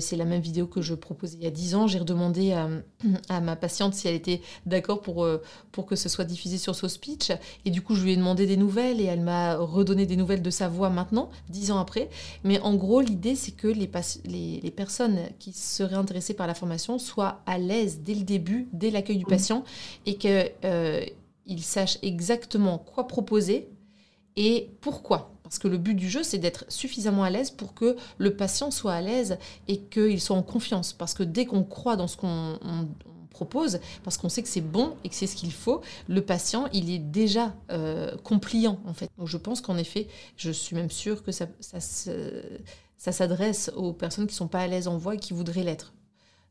c'est 0.00 0.16
la 0.16 0.24
même 0.24 0.40
vidéo 0.40 0.66
que 0.66 0.80
je 0.80 0.94
proposais 0.94 1.36
il 1.38 1.44
y 1.44 1.46
a 1.46 1.50
10 1.50 1.74
ans. 1.74 1.86
J'ai 1.86 1.98
redemandé 1.98 2.52
à, 2.52 3.40
ma 3.40 3.56
patiente 3.56 3.94
si 3.94 4.08
elle 4.08 4.14
était 4.14 4.40
d'accord 4.66 5.00
pour, 5.00 5.26
pour 5.72 5.86
que 5.86 5.96
ce 5.96 6.08
soit 6.08 6.24
diffusé 6.24 6.58
sur 6.58 6.74
son 6.74 6.88
speech. 6.88 7.32
Et 7.64 7.70
du 7.70 7.82
coup, 7.82 7.94
je 7.94 8.02
lui 8.02 8.12
ai 8.12 8.16
demandé 8.16 8.46
des 8.46 8.56
nouvelles 8.56 9.00
et 9.00 9.04
elle 9.04 9.20
m'a 9.20 9.56
redonné 9.56 10.06
des 10.06 10.16
nouvelles 10.16 10.42
de 10.42 10.50
sa 10.50 10.68
voix 10.68 10.90
maintenant, 10.90 11.30
10 11.50 11.72
ans 11.72 11.78
après. 11.78 12.10
Mais 12.44 12.60
en 12.60 12.74
gros, 12.74 13.00
l'idée, 13.00 13.34
c'est 13.34 13.52
que 13.52 13.68
les, 13.68 13.90
les, 14.24 14.60
les, 14.60 14.70
personnes 14.70 15.18
qui 15.38 15.52
seraient 15.52 15.96
intéressées 15.96 16.34
par 16.34 16.46
la 16.46 16.54
formation 16.54 16.98
soient 16.98 17.40
à 17.46 17.58
l'aise 17.58 18.00
dès 18.02 18.14
le 18.14 18.24
début, 18.24 18.68
dès 18.72 18.90
l'accueil 18.90 19.18
du 19.18 19.24
patient, 19.24 19.64
et 20.06 20.16
que 20.16 20.48
il 21.46 21.62
sache 21.62 21.98
exactement 22.02 22.78
quoi 22.78 23.06
proposer 23.06 23.68
et 24.36 24.70
pourquoi. 24.80 25.32
Parce 25.42 25.58
que 25.58 25.68
le 25.68 25.76
but 25.76 25.94
du 25.94 26.08
jeu, 26.08 26.22
c'est 26.22 26.38
d'être 26.38 26.64
suffisamment 26.68 27.24
à 27.24 27.30
l'aise 27.30 27.50
pour 27.50 27.74
que 27.74 27.96
le 28.16 28.36
patient 28.36 28.70
soit 28.70 28.94
à 28.94 29.02
l'aise 29.02 29.36
et 29.68 29.80
qu'il 29.80 30.20
soit 30.20 30.36
en 30.36 30.42
confiance. 30.42 30.94
Parce 30.94 31.12
que 31.12 31.22
dès 31.22 31.44
qu'on 31.44 31.62
croit 31.62 31.96
dans 31.96 32.06
ce 32.06 32.16
qu'on 32.16 32.58
propose, 33.30 33.80
parce 34.04 34.16
qu'on 34.16 34.28
sait 34.28 34.42
que 34.42 34.48
c'est 34.48 34.60
bon 34.62 34.96
et 35.04 35.08
que 35.08 35.14
c'est 35.14 35.26
ce 35.26 35.36
qu'il 35.36 35.52
faut, 35.52 35.82
le 36.08 36.22
patient, 36.22 36.68
il 36.72 36.90
est 36.90 36.98
déjà 36.98 37.54
euh, 37.70 38.16
compliant 38.18 38.80
en 38.86 38.94
fait. 38.94 39.10
Je 39.22 39.36
pense 39.36 39.60
qu'en 39.60 39.76
effet, 39.76 40.08
je 40.36 40.50
suis 40.50 40.74
même 40.74 40.90
sûre 40.90 41.22
que 41.22 41.32
ça, 41.32 41.46
ça, 41.60 41.80
ça 41.80 43.12
s'adresse 43.12 43.70
aux 43.76 43.92
personnes 43.92 44.26
qui 44.26 44.34
ne 44.34 44.36
sont 44.36 44.48
pas 44.48 44.60
à 44.60 44.66
l'aise 44.66 44.88
en 44.88 44.96
voix 44.96 45.16
et 45.16 45.18
qui 45.18 45.34
voudraient 45.34 45.64
l'être. 45.64 45.92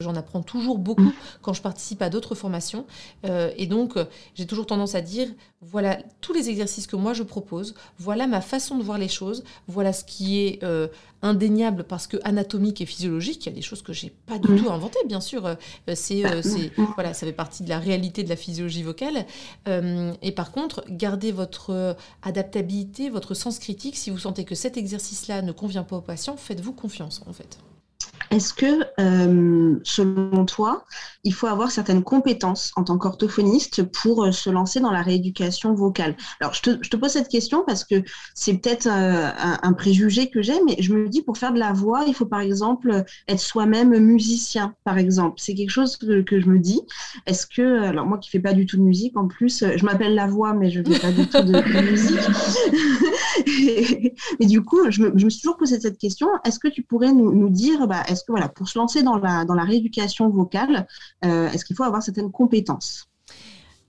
J'en 0.02 0.16
apprends 0.16 0.42
toujours 0.42 0.78
beaucoup 0.78 1.14
quand 1.42 1.54
je 1.54 1.62
participe 1.62 2.02
à 2.02 2.10
d'autres 2.10 2.36
formations. 2.36 2.86
Euh, 3.26 3.52
et 3.58 3.68
donc, 3.68 3.96
j'ai 4.36 4.46
toujours 4.46 4.66
tendance 4.66 4.96
à 4.96 5.02
dire, 5.02 5.28
voilà 5.62 6.00
tous 6.22 6.34
les 6.34 6.50
exercices 6.50 6.88
que 6.88 6.96
moi 6.96 7.14
je 7.14 7.24
propose, 7.24 7.76
voilà 8.00 8.28
ma 8.28 8.42
façon 8.42 8.78
de 8.78 8.84
voir 8.84 8.98
les 8.98 9.08
choses, 9.08 9.44
voilà 9.68 9.94
ce 9.94 10.04
qui 10.04 10.40
est 10.40 10.64
euh, 10.64 10.88
indéniable 11.22 11.84
parce 11.84 12.08
que 12.08 12.18
anatomique 12.24 12.82
et 12.82 12.86
physiologique, 12.86 13.46
il 13.46 13.50
y 13.50 13.52
a 13.52 13.56
des 13.56 13.62
choses 13.62 13.82
que 13.82 13.94
j'ai 13.94 14.10
pas 14.10 14.40
du 14.40 14.56
tout 14.56 14.70
inventées, 14.70 15.00
bien 15.06 15.22
sûr. 15.22 15.46
Euh, 15.46 15.56
c'est, 15.94 16.24
voilà, 16.96 17.14
ça 17.14 17.26
fait 17.26 17.34
partie 17.34 17.64
de 17.64 17.70
la 17.70 17.80
réalité 17.80 18.24
de 18.24 18.30
la 18.30 18.36
physiologie 18.36 18.84
vocale. 18.84 19.26
et 19.68 20.32
par 20.32 20.52
contre, 20.52 20.84
gardez 20.90 21.32
votre 21.32 21.96
adaptabilité, 22.24 23.10
votre 23.10 23.34
sens 23.34 23.60
critique. 23.60 23.98
Si 23.98 24.10
vous 24.10 24.18
sentez 24.18 24.46
que 24.46 24.56
cet 24.56 24.78
exercice-là 24.78 25.42
ne 25.42 25.52
convient 25.52 25.84
pas 25.84 25.98
au 25.98 26.02
patient, 26.02 26.38
faites-vous 26.38 26.74
confiance, 26.74 27.22
en 27.28 27.34
fait. 27.34 27.60
Est-ce 28.32 28.54
que, 28.54 28.86
euh, 28.98 29.78
selon 29.84 30.46
toi, 30.46 30.86
il 31.26 31.34
faut 31.34 31.48
avoir 31.48 31.70
certaines 31.70 32.02
compétences 32.02 32.72
en 32.78 32.86
tant 32.86 32.98
qu'orthophoniste 32.98 33.84
pour 33.84 34.24
euh, 34.24 34.32
se 34.32 34.50
lancer 34.50 34.80
dans 34.80 34.92
la 34.92 35.02
rééducation 35.02 35.74
vocale? 35.74 36.16
Alors, 36.40 36.54
je 36.54 36.62
te, 36.62 36.96
pose 36.96 37.12
cette 37.12 37.28
question 37.28 37.66
parce 37.68 37.84
que 37.84 38.04
c'est 38.34 38.54
peut-être 38.54 38.88
euh, 38.88 39.30
un, 39.62 39.74
préjugé 39.74 40.30
que 40.30 40.42
j'ai, 40.42 40.64
mais 40.66 40.78
je 40.80 40.94
me 40.94 41.10
dis, 41.10 41.22
pour 41.22 41.38
faire 41.38 41.52
de 41.52 41.60
la 41.60 41.74
voix, 41.74 42.06
il 42.08 42.14
faut 42.14 42.26
par 42.26 42.40
exemple 42.40 43.04
être 43.28 43.40
soi-même 43.40 44.00
musicien, 44.00 44.76
par 44.86 44.98
exemple. 44.98 45.36
C'est 45.38 45.54
quelque 45.54 45.70
chose 45.70 45.98
que, 45.98 46.24
je 46.40 46.48
me 46.48 46.60
dis. 46.60 46.82
Est-ce 47.26 47.46
que, 47.46 47.82
alors 47.84 48.06
moi 48.06 48.18
qui 48.18 48.30
ne 48.30 48.32
fais 48.32 48.40
pas 48.40 48.54
du 48.54 48.66
tout 48.66 48.78
de 48.78 48.84
musique, 48.84 49.18
en 49.18 49.28
plus, 49.28 49.66
je 49.76 49.86
m'appelle 49.86 50.16
la 50.16 50.28
voix, 50.28 50.54
mais 50.54 50.72
je 50.72 50.80
ne 50.80 50.94
fais 50.94 51.00
pas 51.00 51.12
du 51.12 51.28
tout 51.28 51.42
de, 51.42 51.82
musique. 51.92 52.18
et, 54.40 54.46
du 54.46 54.62
coup, 54.64 54.90
je 54.90 55.02
me, 55.04 55.30
suis 55.30 55.42
toujours 55.42 55.58
posé 55.58 55.80
cette 55.80 55.98
question. 55.98 56.28
Est-ce 56.46 56.60
que 56.60 56.68
tu 56.68 56.82
pourrais 56.84 57.12
nous, 57.12 57.50
dire, 57.50 57.88
bah, 57.88 58.04
est-ce 58.22 58.28
que 58.28 58.32
voilà, 58.34 58.50
pour 58.50 58.70
se 58.70 58.78
lancer 58.78 59.02
dans 59.02 59.18
la, 59.18 59.46
dans 59.46 59.56
la 59.56 59.64
rééducation 59.64 60.30
vocale, 60.30 60.86
euh, 61.26 61.50
est-ce 61.50 61.66
qu'il 61.66 61.76
faut 61.76 61.84
avoir 61.84 62.04
certaines 62.04 62.32
compétences? 62.32 63.11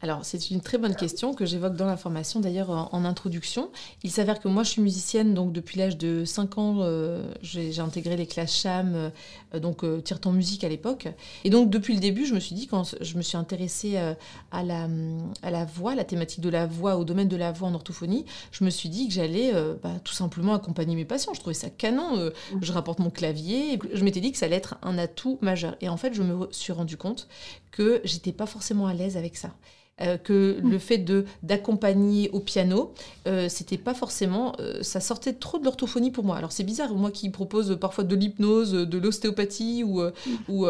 Alors, 0.02 0.24
c'est 0.24 0.50
une 0.50 0.60
très 0.60 0.78
bonne 0.78 0.96
question 0.96 1.32
que 1.32 1.46
j'évoque 1.46 1.76
dans 1.76 1.86
la 1.86 1.96
formation, 1.96 2.40
d'ailleurs 2.40 2.70
en, 2.70 3.04
introduction. 3.04 3.70
Il 4.02 4.10
s'avère 4.10 4.40
que 4.40 4.48
moi, 4.48 4.64
je 4.64 4.70
suis 4.70 4.82
musicienne, 4.82 5.32
donc 5.32 5.52
depuis 5.52 5.78
l'âge 5.78 5.96
de 5.96 6.24
5 6.24 6.58
ans, 6.58 6.78
euh, 6.80 7.32
j'ai 7.40 7.78
intégré 7.78 8.16
les 8.16 8.26
classes 8.26 8.52
CHAM, 8.52 9.12
euh, 9.54 9.60
donc 9.60 9.84
euh, 9.84 10.00
tire 10.00 10.18
musique 10.32 10.64
à 10.64 10.68
l'époque. 10.68 11.06
Et 11.44 11.50
donc, 11.50 11.70
depuis 11.70 11.94
le 11.94 12.00
début, 12.00 12.26
je 12.26 12.34
me 12.34 12.40
suis 12.40 12.56
dit, 12.56 12.66
quand 12.66 12.96
je 13.00 13.16
me 13.16 13.22
suis 13.22 13.36
intéressée 13.36 13.96
à, 14.50 14.64
la, 14.64 14.88
à 15.42 15.50
la 15.52 15.64
voix, 15.64 15.94
la 15.94 16.04
thématique 16.04 16.40
de 16.40 16.48
la 16.48 16.66
voix, 16.66 16.96
au 16.96 17.04
domaine 17.04 17.28
de 17.28 17.36
la 17.36 17.52
voix 17.52 17.68
en 17.68 17.74
orthophonie, 17.74 18.24
je 18.50 18.64
me 18.64 18.70
suis 18.70 18.88
dit 18.88 19.06
que 19.06 19.14
j'allais 19.14 19.52
bah, 19.84 20.00
tout 20.02 20.14
simplement 20.14 20.54
accompagner 20.54 20.96
mes 20.96 21.04
patients. 21.04 21.32
Je 21.32 21.38
trouvais 21.38 21.54
ça 21.54 21.70
canon. 21.70 22.32
je 22.60 22.72
rapporte 22.72 22.98
mon 22.98 23.10
clavier. 23.10 23.78
je 23.92 24.02
m'étais 24.02 24.20
dit 24.20 24.32
que 24.32 24.38
ça 24.38 24.46
allait 24.46 24.56
être 24.56 24.78
un 24.82 24.98
atout 24.98 25.38
majeur. 25.42 25.76
Et 25.80 25.88
en 25.88 25.96
fait, 25.96 26.12
je 26.12 26.22
me 26.22 26.48
suis 26.50 26.72
rendu 26.72 26.96
compte 26.96 27.28
que 27.70 28.00
j'étais 28.02 28.32
pas 28.32 28.46
forcément 28.46 28.88
à 28.88 28.94
l'aise 28.94 29.16
avec 29.16 29.36
ça. 29.36 29.54
Euh, 30.00 30.16
que 30.16 30.58
mm. 30.60 30.70
le 30.70 30.78
fait 30.78 30.98
de 30.98 31.26
d'accompagner 31.42 32.30
au 32.30 32.40
piano, 32.40 32.94
euh, 33.26 33.50
c'était 33.50 33.76
pas 33.76 33.92
forcément, 33.92 34.54
euh, 34.58 34.82
ça 34.82 35.00
sortait 35.00 35.34
trop 35.34 35.58
de 35.58 35.64
l'orthophonie 35.64 36.10
pour 36.10 36.24
moi. 36.24 36.36
Alors 36.36 36.50
c'est 36.50 36.64
bizarre, 36.64 36.94
moi 36.94 37.10
qui 37.10 37.28
propose 37.28 37.76
parfois 37.78 38.02
de 38.02 38.16
l'hypnose, 38.16 38.72
de 38.72 38.98
l'ostéopathie 38.98 39.84
ou, 39.84 40.00
mm. 40.00 40.10
ou 40.48 40.66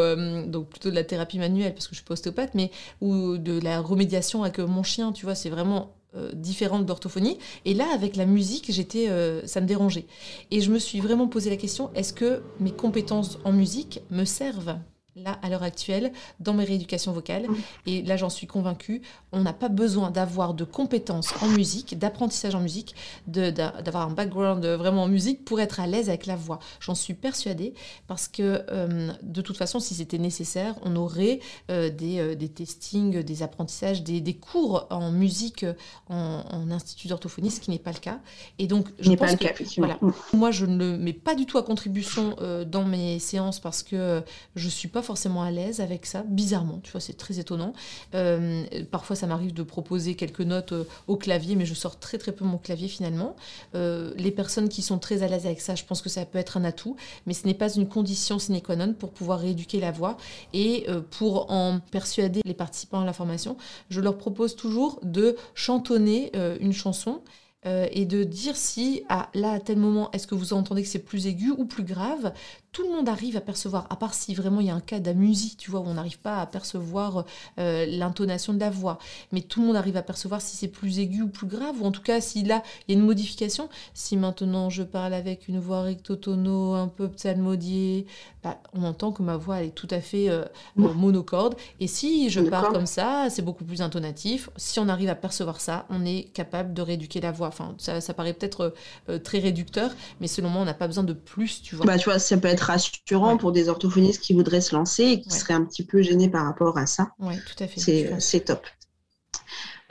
donc 0.47 0.69
plutôt 0.69 0.91
de 0.91 0.95
la 0.95 1.05
thérapie 1.05 1.39
manuelle 1.39 1.73
parce 1.73 1.87
que 1.87 1.95
je 1.95 2.01
suis 2.01 2.05
pas 2.05 2.15
ostéopathe, 2.15 2.55
mais 2.55 2.73
ou 3.01 3.39
de 3.39 3.61
la 3.61 3.81
remédiation 3.81 4.43
avec 4.43 4.59
mon 4.59 4.83
chien, 4.83 5.13
tu 5.13 5.25
vois, 5.25 5.37
c'est 5.37 5.51
vraiment 5.51 5.93
différent 6.35 6.81
de 6.81 6.87
l'orthophonie. 6.87 7.39
Et 7.65 7.73
là, 7.73 7.87
avec 7.95 8.17
la 8.17 8.27
musique, 8.27 8.67
j'étais, 8.71 9.09
ça 9.47 9.61
me 9.61 9.67
dérangeait. 9.67 10.07
Et 10.51 10.61
je 10.61 10.71
me 10.71 10.79
suis 10.79 11.01
vraiment 11.01 11.29
posé 11.29 11.49
la 11.49 11.57
question 11.57 11.91
est-ce 11.95 12.13
que 12.13 12.43
mes 12.61 12.73
compétences 12.73 13.39
en 13.45 13.53
musique 13.53 14.01
me 14.11 14.25
servent? 14.25 14.79
Là, 15.17 15.39
à 15.43 15.49
l'heure 15.49 15.63
actuelle, 15.63 16.13
dans 16.41 16.55
mes 16.55 16.65
rééducations 16.65 17.13
vocales. 17.13 17.47
Et 17.87 18.03
là, 18.03 18.17
j'en 18.17 18.31
suis 18.31 18.47
convaincue, 18.47 19.03
on 19.33 19.43
n'a 19.43 19.53
pas 19.53 19.69
besoin 19.69 20.11
d'avoir 20.11 20.55
de 20.55 20.65
compétences 20.65 21.35
en 21.43 21.49
musique, 21.49 21.99
d'apprentissage 21.99 22.55
en 22.55 22.61
musique, 22.61 22.95
d'avoir 23.27 24.09
un 24.09 24.13
background 24.13 24.65
vraiment 24.65 25.05
en 25.05 25.09
musique 25.09 25.45
pour 25.45 25.61
être 25.61 25.81
à 25.81 25.87
l'aise 25.87 26.09
avec 26.09 26.27
la 26.27 26.37
voix. 26.37 26.59
J'en 26.81 26.95
suis 26.95 27.15
persuadée 27.15 27.75
parce 28.07 28.29
que, 28.29 28.63
euh, 28.71 29.13
de 29.23 29.43
toute 29.43 29.57
façon, 29.57 29.81
si 29.81 29.95
c'était 29.95 30.19
nécessaire, 30.19 30.77
on 30.83 30.97
aurait 30.97 31.41
euh, 31.71 31.91
des, 31.91 32.19
euh, 32.19 32.35
des, 32.35 32.49
testings, 32.49 33.23
des 33.23 33.43
apprentissages, 33.43 34.03
des, 34.03 34.21
des 34.21 34.35
cours 34.35 34.87
en 34.91 35.11
musique 35.11 35.67
en, 36.09 36.71
institut 36.71 37.09
d'orthophonie, 37.09 37.51
ce 37.51 37.61
qui 37.61 37.71
n'est 37.71 37.79
pas 37.79 37.93
le 37.93 37.99
cas. 37.99 38.21
Et 38.59 38.67
donc, 38.67 38.89
je 38.99 39.13
pense 39.13 39.37
que, 39.37 39.81
voilà, 39.81 39.99
moi, 40.33 40.51
je 40.51 40.65
ne 40.65 40.77
le 40.77 40.97
mets 40.97 41.13
pas 41.13 41.35
du 41.35 41.45
tout 41.45 41.59
à 41.59 41.63
contribution 41.63 42.37
dans 42.67 42.85
mes 42.85 43.19
séances 43.19 43.61
parce 43.61 43.83
que 43.83 44.23
je 44.55 44.69
suis 44.69 44.89
pas 44.89 45.02
forcément 45.03 45.43
à 45.43 45.51
l'aise 45.51 45.81
avec 45.81 46.07
ça, 46.07 46.23
bizarrement, 46.23 46.81
tu 46.83 46.91
vois, 46.93 47.01
c'est 47.01 47.17
très 47.17 47.39
étonnant. 47.39 47.73
Euh, 48.15 48.65
parfois, 48.91 49.17
ça 49.17 49.27
m'arrive 49.27 49.53
de 49.53 49.63
proposer 49.63 50.15
quelques 50.15 50.41
notes 50.41 50.73
euh, 50.73 50.85
au 51.07 51.17
clavier, 51.17 51.57
mais 51.57 51.67
je 51.67 51.75
sors 51.75 51.99
très 51.99 52.19
très 52.19 52.33
peu 52.33 52.45
mon 52.45 52.59
clavier 52.59 52.89
finalement. 52.89 53.37
Euh, 53.75 54.13
les 54.17 54.31
personnes 54.31 54.69
qui 54.69 54.83
sont 54.83 54.99
très 54.99 55.23
à 55.23 55.29
l'aise 55.29 55.47
avec 55.47 55.61
ça, 55.61 55.75
je 55.75 55.85
pense 55.85 56.03
que 56.03 56.09
ça 56.09 56.25
peut 56.25 56.39
être 56.39 56.57
un 56.57 56.65
atout, 56.65 56.97
mais 57.27 57.35
ce 57.35 57.47
n'est 57.47 57.55
pas 57.55 57.73
une 57.73 57.89
condition 57.89 58.39
sine 58.39 58.61
qua 58.61 58.77
non 58.77 58.95
pour 58.95 59.11
pouvoir 59.11 59.41
rééduquer 59.41 59.81
la 59.81 59.91
voix. 59.91 60.17
Et 60.53 60.87
pour 61.11 61.51
en 61.51 61.81
persuader 61.91 62.41
les 62.45 62.55
participants 62.55 63.01
à 63.01 63.05
la 63.05 63.13
formation, 63.13 63.57
je 63.91 64.01
leur 64.01 64.19
propose 64.19 64.57
toujours 64.57 65.01
de 65.03 65.37
chantonner 65.55 66.33
une 66.61 66.73
chanson. 66.73 67.21
et 67.65 68.05
de 68.07 68.25
dire 68.25 68.57
si 68.57 69.05
à, 69.09 69.29
là 69.35 69.53
à 69.53 69.61
tel 69.61 69.79
moment 69.79 70.11
est-ce 70.13 70.27
que 70.27 70.35
vous 70.35 70.53
entendez 70.53 70.83
que 70.83 70.89
c'est 70.89 70.99
plus 70.99 71.27
aigu 71.27 71.51
ou 71.57 71.65
plus 71.65 71.85
grave 71.85 72.33
tout 72.73 72.85
le 72.85 72.89
monde 72.89 73.09
arrive 73.11 73.37
à 73.37 73.43
percevoir, 73.43 73.87
à 73.91 73.97
part 73.97 74.15
si 74.15 74.35
vraiment 74.35 74.61
il 74.61 74.67
y 74.67 74.71
a 74.71 74.75
un 74.75 74.81
cas 74.81 74.99
d'amusie, 74.99 75.57
tu 75.59 75.71
vois, 75.71 75.81
où 75.81 75.85
on 75.85 75.95
n'arrive 75.95 76.19
pas 76.19 76.41
à 76.41 76.47
percevoir 76.47 77.27
euh, 77.59 77.85
l'intonation 77.87 78.55
de 78.55 78.61
la 78.61 78.71
voix. 78.71 78.99
Mais 79.31 79.43
tout 79.43 79.61
le 79.61 79.67
monde 79.67 79.77
arrive 79.77 79.99
à 79.99 80.03
percevoir 80.03 80.41
si 80.41 80.57
c'est 80.57 80.69
plus 80.69 80.99
aigu 80.99 81.21
ou 81.21 81.29
plus 81.29 81.47
grave, 81.47 81.83
ou 81.83 81.85
en 81.85 81.93
tout 81.93 82.01
cas 82.01 82.23
si 82.23 82.43
là, 82.45 82.63
il 82.89 82.95
y 82.95 82.97
a 82.97 82.99
une 82.99 83.05
modification. 83.05 83.69
Si 83.93 84.17
maintenant 84.17 84.71
je 84.71 84.83
parle 84.83 85.13
avec 85.13 85.49
une 85.49 85.61
voix 85.61 85.83
rectotono, 85.83 86.73
un 86.73 86.89
peu 86.89 87.09
psalmodiée, 87.11 88.07
bah, 88.43 88.59
on 88.73 88.85
entend 88.85 89.13
que 89.13 89.23
ma 89.23 89.37
voix 89.37 89.63
est 89.63 89.75
tout 89.75 89.89
à 89.91 90.01
fait 90.01 90.31
euh, 90.31 90.45
euh, 90.79 90.95
monocorde. 90.95 91.57
Et 91.79 91.87
si 91.87 92.31
je 92.31 92.41
parle 92.41 92.73
comme 92.73 92.87
ça, 92.87 93.27
c'est 93.29 93.43
beaucoup 93.43 93.65
plus 93.65 93.83
intonatif. 93.83 94.49
Si 94.57 94.81
on 94.81 94.89
arrive 94.89 95.11
à 95.11 95.15
percevoir 95.15 95.61
ça, 95.61 95.85
on 95.91 96.07
est 96.07 96.33
capable 96.33 96.73
de 96.73 96.81
rééduquer 96.81 97.21
la 97.21 97.33
voix. 97.33 97.49
Enfin, 97.49 97.75
ça, 97.77 98.01
ça 98.01 98.15
paraît 98.15 98.33
peut-être 98.33 98.75
très 99.23 99.41
réducteur, 99.41 99.91
mais 100.21 100.27
selon 100.27 100.49
moi, 100.49 100.63
on 100.63 100.65
n'a 100.65 100.73
pas 100.73 100.87
besoin 100.87 101.05
de 101.05 101.13
plus, 101.13 101.61
tu 101.61 101.77
vois. 101.77 101.85
Bah, 101.85 101.99
tu 101.99 102.07
vois, 102.07 102.19
ça 102.19 102.39
peut 102.39 102.49
être 102.49 102.62
rassurant 102.63 103.37
pour 103.37 103.53
des 103.53 103.69
orthophonistes 103.69 104.23
qui 104.23 104.35
voudraient 104.35 104.61
se 104.61 104.75
lancer 104.75 105.05
et 105.05 105.21
qui 105.21 105.31
seraient 105.31 105.55
un 105.55 105.65
petit 105.65 105.85
peu 105.85 106.03
gênés 106.03 106.29
par 106.29 106.45
rapport 106.45 106.79
à 106.79 106.87
ça. 106.87 107.13
Oui, 107.19 107.35
tout 107.47 107.63
à 107.63 107.69
fait. 107.69 108.21
C'est 108.21 108.41
top. 108.45 108.67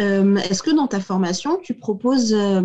Euh, 0.02 0.38
est-ce 0.38 0.64
que 0.64 0.72
dans 0.72 0.88
ta 0.88 1.00
formation, 1.00 1.60
tu 1.62 1.76
proposes 1.76 2.34
euh, 2.34 2.62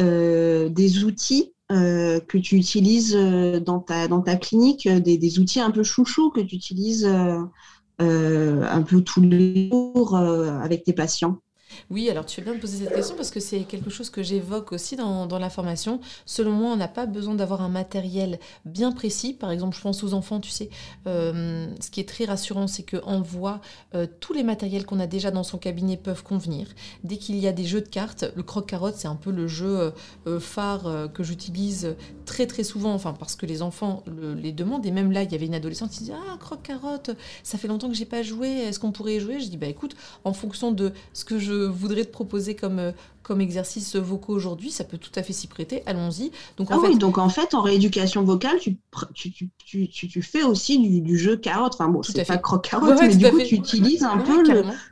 euh, 0.00 0.68
des 0.68 1.04
outils 1.04 1.52
que 1.68 2.38
tu 2.38 2.54
utilises 2.54 3.16
dans 3.16 3.80
ta, 3.80 4.06
dans 4.06 4.20
ta 4.20 4.36
clinique, 4.36 4.88
des, 4.88 5.18
des 5.18 5.38
outils 5.40 5.58
un 5.58 5.72
peu 5.72 5.82
chouchous 5.82 6.30
que 6.30 6.40
tu 6.40 6.54
utilises 6.54 7.04
un 7.04 8.82
peu 8.86 9.00
tous 9.00 9.20
les 9.20 9.68
jours 9.68 10.14
avec 10.16 10.84
tes 10.84 10.92
patients? 10.92 11.40
Oui, 11.88 12.10
alors 12.10 12.26
tu 12.26 12.34
fais 12.34 12.42
bien 12.42 12.54
de 12.54 12.58
poser 12.58 12.84
cette 12.84 12.94
question 12.94 13.14
parce 13.14 13.30
que 13.30 13.38
c'est 13.38 13.60
quelque 13.60 13.90
chose 13.90 14.10
que 14.10 14.22
j'évoque 14.22 14.72
aussi 14.72 14.96
dans, 14.96 15.26
dans, 15.26 15.38
la 15.38 15.50
formation. 15.50 16.00
Selon 16.24 16.50
moi, 16.50 16.72
on 16.72 16.76
n'a 16.76 16.88
pas 16.88 17.06
besoin 17.06 17.34
d'avoir 17.34 17.62
un 17.62 17.68
matériel 17.68 18.40
bien 18.64 18.90
précis. 18.90 19.34
Par 19.34 19.52
exemple, 19.52 19.76
je 19.76 19.82
pense 19.82 20.02
aux 20.02 20.12
enfants, 20.12 20.40
tu 20.40 20.50
sais. 20.50 20.68
Euh, 21.06 21.68
ce 21.80 21.90
qui 21.90 22.00
est 22.00 22.08
très 22.08 22.24
rassurant, 22.24 22.66
c'est 22.66 22.82
qu'en 22.82 23.20
voix, 23.20 23.60
euh, 23.94 24.06
tous 24.18 24.32
les 24.32 24.42
matériels 24.42 24.84
qu'on 24.84 24.98
a 24.98 25.06
déjà 25.06 25.30
dans 25.30 25.44
son 25.44 25.58
cabinet 25.58 25.96
peuvent 25.96 26.24
convenir. 26.24 26.66
Dès 27.04 27.18
qu'il 27.18 27.36
y 27.36 27.46
a 27.46 27.52
des 27.52 27.64
jeux 27.64 27.82
de 27.82 27.88
cartes, 27.88 28.24
le 28.34 28.42
croque-carotte, 28.42 28.96
c'est 28.96 29.08
un 29.08 29.14
peu 29.14 29.30
le 29.30 29.46
jeu 29.46 29.92
euh, 30.26 30.40
phare 30.40 31.08
que 31.14 31.22
j'utilise 31.22 31.94
très 32.24 32.48
très 32.48 32.64
souvent, 32.64 32.94
enfin 32.94 33.12
parce 33.12 33.36
que 33.36 33.46
les 33.46 33.62
enfants 33.62 34.02
les 34.36 34.52
demandent. 34.52 34.84
Et 34.86 34.90
même 34.90 35.12
là, 35.12 35.22
il 35.22 35.30
y 35.30 35.34
avait 35.36 35.46
une 35.46 35.54
adolescente 35.54 35.90
qui 35.90 36.00
disait 36.00 36.14
Ah, 36.14 36.36
croque-carotte, 36.38 37.10
ça 37.44 37.58
fait 37.58 37.68
longtemps 37.68 37.88
que 37.88 37.94
j'ai 37.94 38.06
pas 38.06 38.22
joué, 38.22 38.48
est-ce 38.48 38.80
qu'on 38.80 38.90
pourrait 38.90 39.16
y 39.16 39.20
jouer? 39.20 39.38
Je 39.38 39.48
dis 39.48 39.56
Bah 39.56 39.68
écoute, 39.68 39.94
en 40.24 40.32
fonction 40.32 40.72
de 40.72 40.92
ce 41.12 41.24
que 41.24 41.38
je 41.38 41.75
voudrais 41.76 42.04
te 42.04 42.10
proposer 42.10 42.54
comme, 42.54 42.78
euh, 42.78 42.92
comme 43.22 43.40
exercice 43.40 43.96
vocaux 43.96 44.32
aujourd'hui, 44.32 44.70
ça 44.70 44.84
peut 44.84 44.98
tout 44.98 45.10
à 45.14 45.22
fait 45.22 45.32
s'y 45.32 45.46
prêter. 45.46 45.82
Allons-y. 45.86 46.30
Donc, 46.56 46.70
en 46.70 46.78
ah 46.78 46.80
fait... 46.80 46.88
oui, 46.88 46.98
donc 46.98 47.18
en 47.18 47.28
fait, 47.28 47.54
en 47.54 47.62
rééducation 47.62 48.22
vocale, 48.22 48.58
tu, 48.58 48.76
tu, 49.14 49.32
tu, 49.58 49.88
tu 49.88 50.22
fais 50.22 50.42
aussi 50.42 50.78
du, 50.78 51.00
du, 51.00 51.18
jeu 51.18 51.36
carotte. 51.36 51.74
Enfin 51.74 51.88
bon, 51.88 52.02
c'est 52.02 52.26
pas 52.26 52.38
croque-carotte, 52.38 52.98
mais 53.00 53.14
du 53.14 53.30
coup, 53.30 53.40
tu 53.42 53.56
utilises 53.56 54.04
un 54.04 54.18
peu 54.18 54.42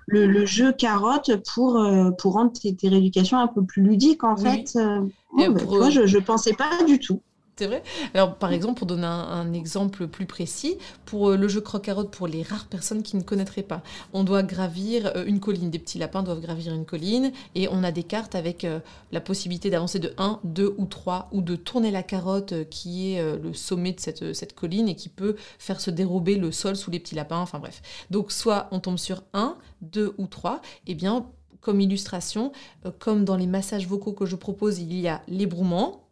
le, 0.07 0.27
le, 0.27 0.47
jeu 0.47 0.73
carotte 0.73 1.31
pour, 1.55 1.79
euh, 1.79 2.11
pour 2.13 2.35
rendre 2.35 2.53
tes, 2.53 2.77
rééducations 2.89 3.39
un 3.39 3.49
peu 3.49 3.65
plus 3.65 3.83
ludiques, 3.83 4.25
en 4.25 4.37
fait. 4.37 4.73
Euh, 4.77 5.01
bah, 5.37 5.91
je 5.91 6.01
ne 6.01 6.21
pensais 6.21 6.53
pas 6.53 6.83
du 6.87 6.99
tout. 6.99 7.21
C'est 7.57 7.67
vrai. 7.69 7.85
Alors, 8.15 8.35
par 8.35 8.53
exemple, 8.53 8.79
pour 8.79 8.89
donner 8.89 9.07
un, 9.07 9.53
exemple 9.53 10.09
plus 10.09 10.27
précis, 10.27 10.77
pour 11.05 11.31
euh, 11.31 11.37
le 11.37 11.47
jeu 11.47 11.61
croque-carotte, 11.61 12.11
pour 12.11 12.27
les 12.27 12.43
rares 12.43 12.67
personnes 12.67 13.05
qui 13.05 13.17
ne 13.17 13.23
connaîtraient 13.23 13.63
pas, 13.63 13.83
on 14.13 14.25
doit 14.25 14.43
gravir 14.43 15.13
euh, 15.15 15.25
une 15.25 15.39
colline. 15.39 15.71
Des 15.71 15.79
petits 15.79 15.99
lapins 15.99 16.25
doivent 16.25 16.41
gravir 16.41 16.75
une 16.75 16.85
colline 16.85 17.31
et 17.55 17.69
on 17.71 17.85
a 17.85 17.93
des 17.93 18.03
cartes 18.03 18.35
avec 18.35 18.65
euh, 18.65 18.81
la 19.13 19.21
possibilité 19.21 19.71
d'avancer 19.71 20.01
de 20.01 20.15
1, 20.19 20.41
2 20.43 20.75
ou 20.79 20.87
3 20.87 21.29
ou 21.31 21.43
de 21.43 21.55
tourner 21.55 21.93
la 21.93 22.03
carotte 22.03 22.69
qui 22.71 23.13
est 23.13 23.39
le 23.39 23.55
sommet 23.55 23.93
de 23.93 24.01
cette, 24.01 24.35
cette 24.35 24.55
colline 24.55 24.89
et 24.89 24.97
qui 24.97 25.09
peut 25.09 25.37
faire 25.61 25.81
se 25.81 25.93
dérober 25.93 26.35
le 26.35 26.51
sol 26.51 26.75
sous 26.75 26.91
les 26.91 26.99
petits 26.99 27.15
lapins. 27.15 27.39
Enfin 27.39 27.61
bref. 27.61 27.83
Donc, 28.11 28.33
soit 28.33 28.67
on 28.73 28.81
tombe 28.81 28.99
sur 28.99 29.23
1, 29.33 29.57
2 29.83 30.15
ou 30.19 30.27
3, 30.27 30.61
et 30.87 30.93
eh 30.93 30.95
bien 30.95 31.27
comme 31.61 31.81
illustration, 31.81 32.53
comme 32.99 33.25
dans 33.25 33.37
les 33.37 33.47
massages 33.47 33.87
vocaux 33.87 34.13
que 34.13 34.27
je 34.27 34.37
propose, 34.37 34.81
il 34.81 35.01
y 35.01 35.09
a 35.09 35.23
l'ébrouement 35.29 36.03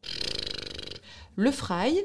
le 1.37 1.51
fry. 1.51 2.03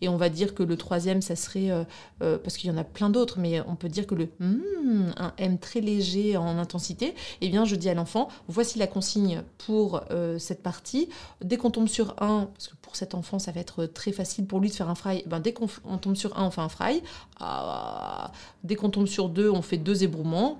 Et 0.00 0.08
on 0.08 0.18
va 0.18 0.28
dire 0.28 0.54
que 0.54 0.62
le 0.62 0.76
troisième, 0.76 1.22
ça 1.22 1.34
serait, 1.34 1.70
euh, 1.70 1.84
euh, 2.22 2.36
parce 2.36 2.58
qu'il 2.58 2.70
y 2.70 2.72
en 2.72 2.76
a 2.76 2.84
plein 2.84 3.08
d'autres, 3.08 3.38
mais 3.38 3.62
on 3.66 3.74
peut 3.74 3.88
dire 3.88 4.06
que 4.06 4.14
le 4.14 4.28
hmm, 4.38 5.12
un 5.16 5.32
M 5.38 5.58
très 5.58 5.80
léger 5.80 6.36
en 6.36 6.58
intensité, 6.58 7.14
eh 7.40 7.48
bien 7.48 7.64
je 7.64 7.74
dis 7.74 7.88
à 7.88 7.94
l'enfant, 7.94 8.28
voici 8.46 8.78
la 8.78 8.86
consigne 8.86 9.42
pour 9.56 10.02
euh, 10.10 10.38
cette 10.38 10.62
partie. 10.62 11.08
Dès 11.40 11.56
qu'on 11.56 11.70
tombe 11.70 11.88
sur 11.88 12.10
un, 12.22 12.50
parce 12.52 12.68
que 12.68 12.76
pour 12.82 12.96
cet 12.96 13.14
enfant, 13.14 13.38
ça 13.38 13.50
va 13.50 13.60
être 13.60 13.86
très 13.86 14.12
facile 14.12 14.46
pour 14.46 14.60
lui 14.60 14.68
de 14.68 14.74
faire 14.74 14.90
un 14.90 14.94
fry, 14.94 15.22
ben, 15.26 15.40
dès 15.40 15.54
qu'on 15.54 15.68
tombe 15.98 16.16
sur 16.16 16.38
un, 16.38 16.44
on 16.44 16.50
fait 16.50 16.60
un 16.60 16.68
fry. 16.68 17.02
Ah, 17.40 18.30
dès 18.62 18.74
qu'on 18.74 18.90
tombe 18.90 19.06
sur 19.06 19.30
deux, 19.30 19.48
on 19.48 19.62
fait 19.62 19.78
deux 19.78 20.04
ébrouements 20.04 20.58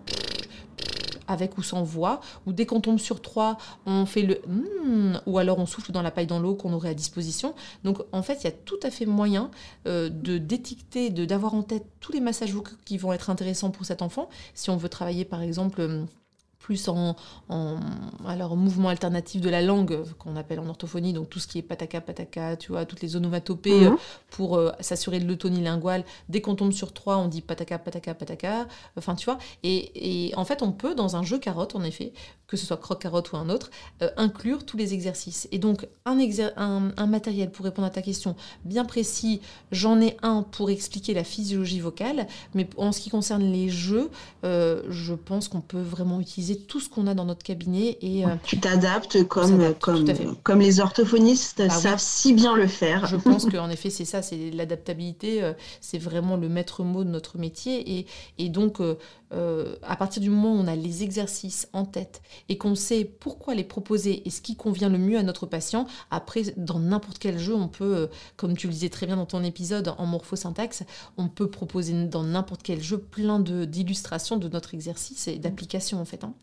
avec 1.29 1.59
ou 1.59 1.63
sans 1.63 1.83
voix, 1.83 2.21
ou 2.47 2.53
dès 2.53 2.67
qu'on 2.67 2.81
tombe 2.81 2.99
sur 2.99 3.21
trois, 3.21 3.59
on 3.87 4.07
fait 4.07 4.23
le 4.23 4.41
hmm, 4.47 5.21
ou 5.27 5.39
alors 5.39 5.59
on 5.59 5.67
souffle 5.67 5.93
dans 5.93 6.03
la 6.03 6.11
paille 6.11 6.27
dans 6.27 6.41
l'eau 6.41 6.55
qu'on 6.55 6.73
aurait 6.73 6.91
à 6.91 6.95
disposition. 6.95 7.55
Donc 7.85 7.99
en 8.13 8.23
fait, 8.23 8.39
il 8.43 8.45
y 8.45 8.49
a 8.49 8.53
tout 8.53 8.81
à 8.83 8.91
fait 8.91 9.07
moyen 9.07 9.51
euh, 9.87 10.09
de 10.09 10.39
d'étiqueter, 10.39 11.11
de 11.11 11.25
d'avoir 11.25 11.55
en 11.55 11.63
tête 11.63 11.87
tous 12.01 12.13
les 12.13 12.21
massages 12.21 12.53
vocaux 12.53 12.77
qui 12.85 12.99
vont 12.99 13.13
être 13.13 13.31
intéressants 13.31 13.71
pour 13.71 13.87
cet 13.87 14.03
enfant. 14.03 14.29
Si 14.55 14.71
on 14.71 14.77
veut 14.77 14.89
travailler 14.89 15.25
par 15.25 15.43
exemple 15.43 15.81
euh, 15.81 16.05
plus 16.65 16.89
en, 16.89 17.15
alors, 18.27 18.57
mouvement 18.57 18.89
alternatif 18.89 19.43
de 19.43 19.51
la 19.51 19.61
langue, 19.61 20.03
qu'on 20.19 20.35
appelle 20.35 20.61
en 20.61 20.67
orthophonie, 20.67 21.13
donc 21.13 21.29
tout 21.29 21.39
ce 21.39 21.47
qui 21.47 21.59
est 21.59 21.63
pataka, 21.63 22.01
pataka, 22.01 22.57
tu 22.57 22.73
vois, 22.73 22.87
toutes 22.87 23.03
les 23.03 23.17
onomatopées 23.17 23.81
mhm. 23.81 23.93
euh, 23.93 23.97
pour 24.31 24.57
euh, 24.57 24.71
s'assurer 24.81 25.21
de 25.21 25.27
l'autonie 25.29 25.61
linguale. 25.61 26.05
Dès 26.31 26.41
qu'on 26.41 26.55
tombe 26.55 26.73
sur 26.73 26.95
trois, 26.95 27.19
on 27.19 27.29
dit 27.29 27.43
pataka, 27.43 27.79
pataka, 27.79 28.15
pataka, 28.15 28.67
enfin, 28.97 29.15
tu 29.15 29.27
vois. 29.27 29.37
Et, 29.63 30.29
et, 30.29 30.35
en 30.37 30.47
fait, 30.47 30.63
on 30.63 30.73
peut, 30.73 30.95
dans 30.95 31.17
un 31.17 31.23
jeu 31.23 31.39
carotte, 31.39 31.77
en 31.77 31.83
effet, 31.83 32.15
que 32.47 32.57
ce 32.57 32.65
soit 32.65 32.79
croque-carotte 32.79 33.33
ou 33.33 33.37
un 33.37 33.51
autre, 33.51 33.71
euh, 34.01 34.09
inclure 34.17 34.65
tous 34.65 34.79
les 34.79 34.95
exercices. 34.95 35.47
Et 35.53 35.59
donc, 35.59 35.87
un, 36.07 36.19
un, 36.97 37.07
matériel 37.07 37.51
pour 37.51 37.67
répondre 37.67 37.89
à 37.89 37.91
ta 37.91 38.01
question 38.01 38.37
bien 38.65 38.87
précis, 38.87 39.43
j'en 39.71 40.01
ai 40.01 40.17
un 40.23 40.43
pour 40.43 40.71
expliquer 40.71 41.13
la 41.13 41.25
physiologie 41.25 41.81
vocale, 41.81 42.27
mais 42.55 42.69
en 42.79 42.93
ce 42.93 43.01
qui 43.01 43.11
concerne 43.11 43.43
les 43.43 43.69
jeux, 43.69 44.11
je 44.43 45.15
pense 45.15 45.49
qu'on 45.49 45.61
peut 45.61 45.81
vraiment 45.81 46.21
utiliser 46.21 46.54
tout 46.55 46.81
ce 46.81 46.89
qu'on 46.89 47.07
a 47.07 47.15
dans 47.15 47.25
notre 47.25 47.43
cabinet. 47.43 47.99
Et, 48.01 48.25
euh, 48.25 48.31
tu 48.45 48.59
t'adaptes 48.59 49.25
comme, 49.25 49.75
comme, 49.81 50.05
comme 50.43 50.61
les 50.61 50.81
orthophonistes 50.81 51.63
ah 51.67 51.71
savent 51.71 52.01
si 52.01 52.33
bien 52.33 52.57
le 52.57 52.67
faire. 52.67 53.07
Je 53.07 53.17
pense 53.17 53.47
qu'en 53.47 53.71
effet, 53.71 53.91
c'est 53.91 54.05
ça, 54.05 54.23
c'est 54.23 54.51
l'adaptabilité, 54.51 55.43
euh, 55.43 55.53
c'est 55.81 55.99
vraiment 55.99 56.37
le 56.37 56.49
maître 56.49 56.83
mot 56.83 57.05
de 57.05 57.11
notre 57.11 57.39
métier. 57.39 57.99
Et, 57.99 58.07
et 58.39 58.49
donc, 58.49 58.81
euh, 59.35 59.45
euh, 59.45 59.77
à 59.83 59.97
partir 59.97 60.23
du 60.23 60.31
moment 60.31 60.55
où 60.55 60.59
on 60.59 60.67
a 60.67 60.77
les 60.77 61.03
exercices 61.03 61.69
en 61.73 61.85
tête 61.85 62.23
et 62.49 62.59
qu'on 62.59 62.75
sait 62.75 63.05
pourquoi 63.05 63.55
les 63.55 63.65
proposer 63.65 64.27
et 64.27 64.31
ce 64.31 64.41
qui 64.41 64.57
convient 64.57 64.89
le 64.89 64.99
mieux 64.99 65.19
à 65.19 65.23
notre 65.23 65.47
patient, 65.47 65.87
après, 66.11 66.43
dans 66.57 66.79
n'importe 66.79 67.19
quel 67.19 67.39
jeu, 67.39 67.55
on 67.55 67.69
peut, 67.69 67.97
euh, 67.97 68.07
comme 68.37 68.57
tu 68.57 68.67
le 68.67 68.73
disais 68.73 68.89
très 68.89 69.07
bien 69.07 69.17
dans 69.17 69.27
ton 69.27 69.43
épisode 69.43 69.95
en 69.99 70.07
morphosyntaxe, 70.07 70.85
on 71.17 71.29
peut 71.29 71.49
proposer 71.49 72.07
dans 72.07 72.23
n'importe 72.23 72.63
quel 72.63 72.83
jeu 72.83 72.99
plein 72.99 73.41
d'illustrations 73.41 74.37
de, 74.37 74.49
notre 74.49 74.75
exercice 74.75 75.27
et 75.27 75.39
d'applications 75.39 76.01
en 76.01 76.05
fait. 76.05 76.23
Hein. 76.23 76.35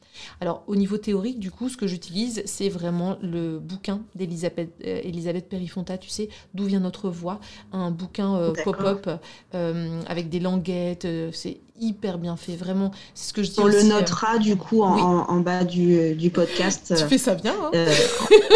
Alors, 0.41 0.63
au 0.67 0.75
niveau 0.75 0.97
théorique, 0.97 1.39
du 1.39 1.51
coup, 1.51 1.69
ce 1.69 1.77
que 1.77 1.87
j'utilise, 1.87 2.41
c'est 2.45 2.69
vraiment 2.69 3.17
le 3.21 3.59
bouquin 3.59 4.01
d'Elisabeth 4.15 4.73
euh, 4.85 5.01
Elisabeth 5.03 5.47
Perifonta, 5.47 5.97
tu 5.97 6.09
sais, 6.09 6.29
D'où 6.53 6.65
vient 6.65 6.79
notre 6.79 7.09
voix, 7.09 7.39
un 7.71 7.91
bouquin 7.91 8.53
pop-up 8.63 9.09
avec 9.53 10.29
des 10.29 10.39
languettes, 10.39 11.07
c'est 11.31 11.61
hyper 11.79 12.17
bien 12.17 12.35
fait, 12.35 12.55
vraiment. 12.55 12.91
C'est 13.13 13.29
ce 13.29 13.33
que 13.33 13.43
je 13.43 13.51
dis. 13.51 13.59
On 13.59 13.67
le 13.67 13.83
notera 13.83 14.37
du 14.37 14.55
coup 14.55 14.83
en, 14.83 15.39
bas 15.39 15.63
du, 15.63 16.15
du, 16.15 16.29
podcast. 16.29 16.93
Tu 16.95 17.03
fais 17.05 17.17
ça 17.17 17.35
bien. 17.35 17.53
Hein 17.53 17.71
euh, 17.73 17.93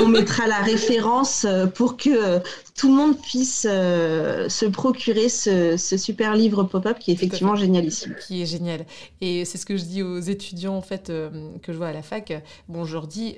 on 0.03 0.07
mettra 0.07 0.47
la 0.47 0.59
référence 0.59 1.45
euh, 1.45 1.65
pour 1.65 1.97
que 1.97 2.39
tout 2.75 2.89
le 2.89 2.93
monde 2.93 3.19
puisse 3.19 3.67
euh, 3.69 4.49
se 4.49 4.65
procurer 4.65 5.29
ce, 5.29 5.77
super 5.77 6.35
livre 6.35 6.63
pop-up 6.63 6.99
qui 6.99 7.11
est 7.11 7.13
effectivement 7.13 7.55
génialissime. 7.55 8.15
Qui 8.25 8.41
est 8.41 8.45
génial. 8.45 8.85
Et 9.21 9.45
c'est 9.45 9.57
ce 9.57 9.65
que 9.65 9.77
je 9.77 9.83
dis 9.83 10.03
aux 10.03 10.19
étudiants 10.19 10.75
en 10.75 10.81
fait 10.81 11.07
que 11.07 11.71
je 11.73 11.77
vois 11.77 11.87
à 11.87 11.93
la 11.93 12.03
fac. 12.03 12.33
Bon, 12.67 12.85
je 12.85 12.93
leur 12.93 13.07
dis, 13.07 13.35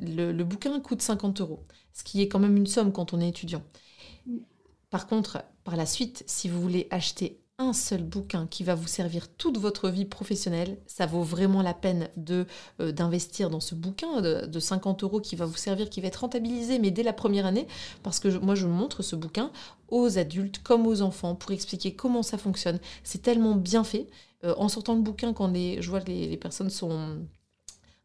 le, 0.00 0.32
le 0.32 0.44
bouquin 0.44 0.78
coûte 0.80 1.02
50 1.02 1.40
euros, 1.40 1.60
ce 1.92 2.04
qui 2.04 2.22
est 2.22 2.28
quand 2.28 2.38
même 2.38 2.56
une 2.56 2.66
somme 2.66 2.92
quand 2.92 3.12
on 3.12 3.20
est 3.20 3.28
étudiant. 3.28 3.62
Par 4.90 5.06
contre, 5.06 5.42
par 5.64 5.76
la 5.76 5.86
suite, 5.86 6.22
si 6.26 6.48
vous 6.48 6.60
voulez 6.60 6.86
acheter 6.90 7.41
un 7.62 7.72
seul 7.72 8.02
bouquin 8.02 8.46
qui 8.46 8.64
va 8.64 8.74
vous 8.74 8.86
servir 8.86 9.28
toute 9.28 9.58
votre 9.58 9.88
vie 9.88 10.04
professionnelle, 10.04 10.78
ça 10.86 11.06
vaut 11.06 11.22
vraiment 11.22 11.62
la 11.62 11.74
peine 11.74 12.08
de 12.16 12.46
euh, 12.80 12.92
d'investir 12.92 13.50
dans 13.50 13.60
ce 13.60 13.74
bouquin 13.74 14.20
de, 14.20 14.60
50 14.60 15.02
euros 15.02 15.20
qui 15.20 15.36
va 15.36 15.46
vous 15.46 15.56
servir, 15.56 15.90
qui 15.90 16.00
va 16.00 16.08
être 16.08 16.16
rentabilisé, 16.16 16.78
mais 16.78 16.90
dès 16.90 17.02
la 17.02 17.12
première 17.12 17.46
année, 17.46 17.66
parce 18.02 18.20
que 18.20 18.28
moi 18.38 18.54
je 18.54 18.66
montre 18.66 19.02
ce 19.02 19.16
bouquin 19.16 19.50
aux 19.88 20.18
adultes 20.18 20.62
comme 20.62 20.86
aux 20.86 21.02
enfants 21.02 21.34
pour 21.34 21.52
expliquer 21.52 21.94
comment 21.94 22.22
ça 22.22 22.38
fonctionne. 22.38 22.78
C'est 23.04 23.22
tellement 23.22 23.54
bien 23.54 23.84
fait. 23.84 24.08
Euh, 24.44 24.54
en 24.56 24.68
sortant 24.68 24.94
le 24.94 25.02
bouquin, 25.02 25.32
quand 25.32 25.48
les, 25.48 25.80
je 25.80 25.90
vois 25.90 26.00
que 26.00 26.10
les 26.10 26.36
personnes 26.36 26.70
sont 26.70 27.18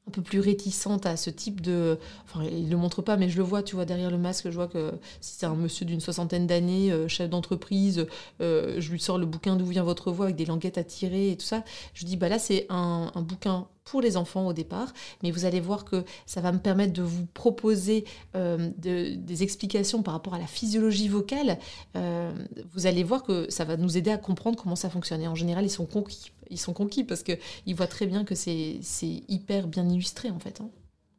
un 0.07 0.11
peu 0.11 0.21
plus 0.21 0.39
réticente 0.39 1.05
à 1.05 1.17
ce 1.17 1.29
type 1.29 1.61
de... 1.61 1.97
Enfin, 2.25 2.45
il 2.45 2.69
le 2.69 2.77
montre 2.77 3.01
pas, 3.01 3.17
mais 3.17 3.29
je 3.29 3.37
le 3.37 3.43
vois, 3.43 3.63
tu 3.63 3.75
vois, 3.75 3.85
derrière 3.85 4.11
le 4.11 4.17
masque, 4.17 4.49
je 4.49 4.55
vois 4.55 4.67
que 4.67 4.93
si 5.21 5.35
c'est 5.37 5.45
un 5.45 5.55
monsieur 5.55 5.85
d'une 5.85 5.99
soixantaine 5.99 6.47
d'années, 6.47 6.91
euh, 6.91 7.07
chef 7.07 7.29
d'entreprise, 7.29 8.07
euh, 8.41 8.75
je 8.79 8.91
lui 8.91 8.99
sors 8.99 9.17
le 9.17 9.25
bouquin 9.25 9.55
D'où 9.57 9.65
vient 9.65 9.83
votre 9.83 10.11
voix 10.11 10.25
avec 10.25 10.35
des 10.35 10.45
languettes 10.45 10.77
à 10.77 10.83
tirer 10.83 11.31
et 11.31 11.37
tout 11.37 11.45
ça. 11.45 11.63
Je 11.93 12.05
dis, 12.05 12.17
bah 12.17 12.29
là, 12.29 12.37
c'est 12.39 12.65
un 12.69 13.11
bouquin 13.21 13.67
pour 13.89 14.01
les 14.01 14.17
enfants 14.17 14.47
au 14.47 14.53
départ, 14.53 14.93
mais 15.23 15.31
vous 15.31 15.45
allez 15.45 15.59
voir 15.59 15.85
que 15.85 16.03
ça 16.25 16.41
va 16.41 16.51
me 16.51 16.59
permettre 16.59 16.93
de 16.93 17.01
vous 17.01 17.25
proposer 17.33 18.05
euh, 18.35 18.69
des 18.77 19.43
explications 19.43 20.01
par 20.03 20.13
rapport 20.13 20.33
à 20.33 20.39
la 20.39 20.47
physiologie 20.47 21.07
vocale. 21.07 21.57
vous 21.95 22.87
allez 22.87 23.03
voir 23.03 23.23
que 23.23 23.49
ça 23.49 23.65
va 23.65 23.77
nous 23.77 23.97
aider 23.97 24.11
à 24.11 24.17
comprendre 24.17 24.57
comment 24.61 24.75
ça 24.75 24.89
fonctionne. 24.89 25.21
Et 25.21 25.27
en 25.27 25.35
général, 25.35 25.65
ils 25.65 25.69
sont 25.69 25.85
conquis 25.85 26.31
ils 26.49 26.59
sont 26.59 26.73
conquis 26.73 27.03
parce 27.03 27.23
qu'ils 27.23 27.75
voient 27.75 27.87
très 27.87 28.05
bien 28.05 28.23
que 28.23 28.35
c'est 28.35 28.79
hyper 29.27 29.67
bien 29.67 29.87
illustré 29.89 30.29
en 30.29 30.39
fait. 30.39 30.61
Hein. 30.61 30.69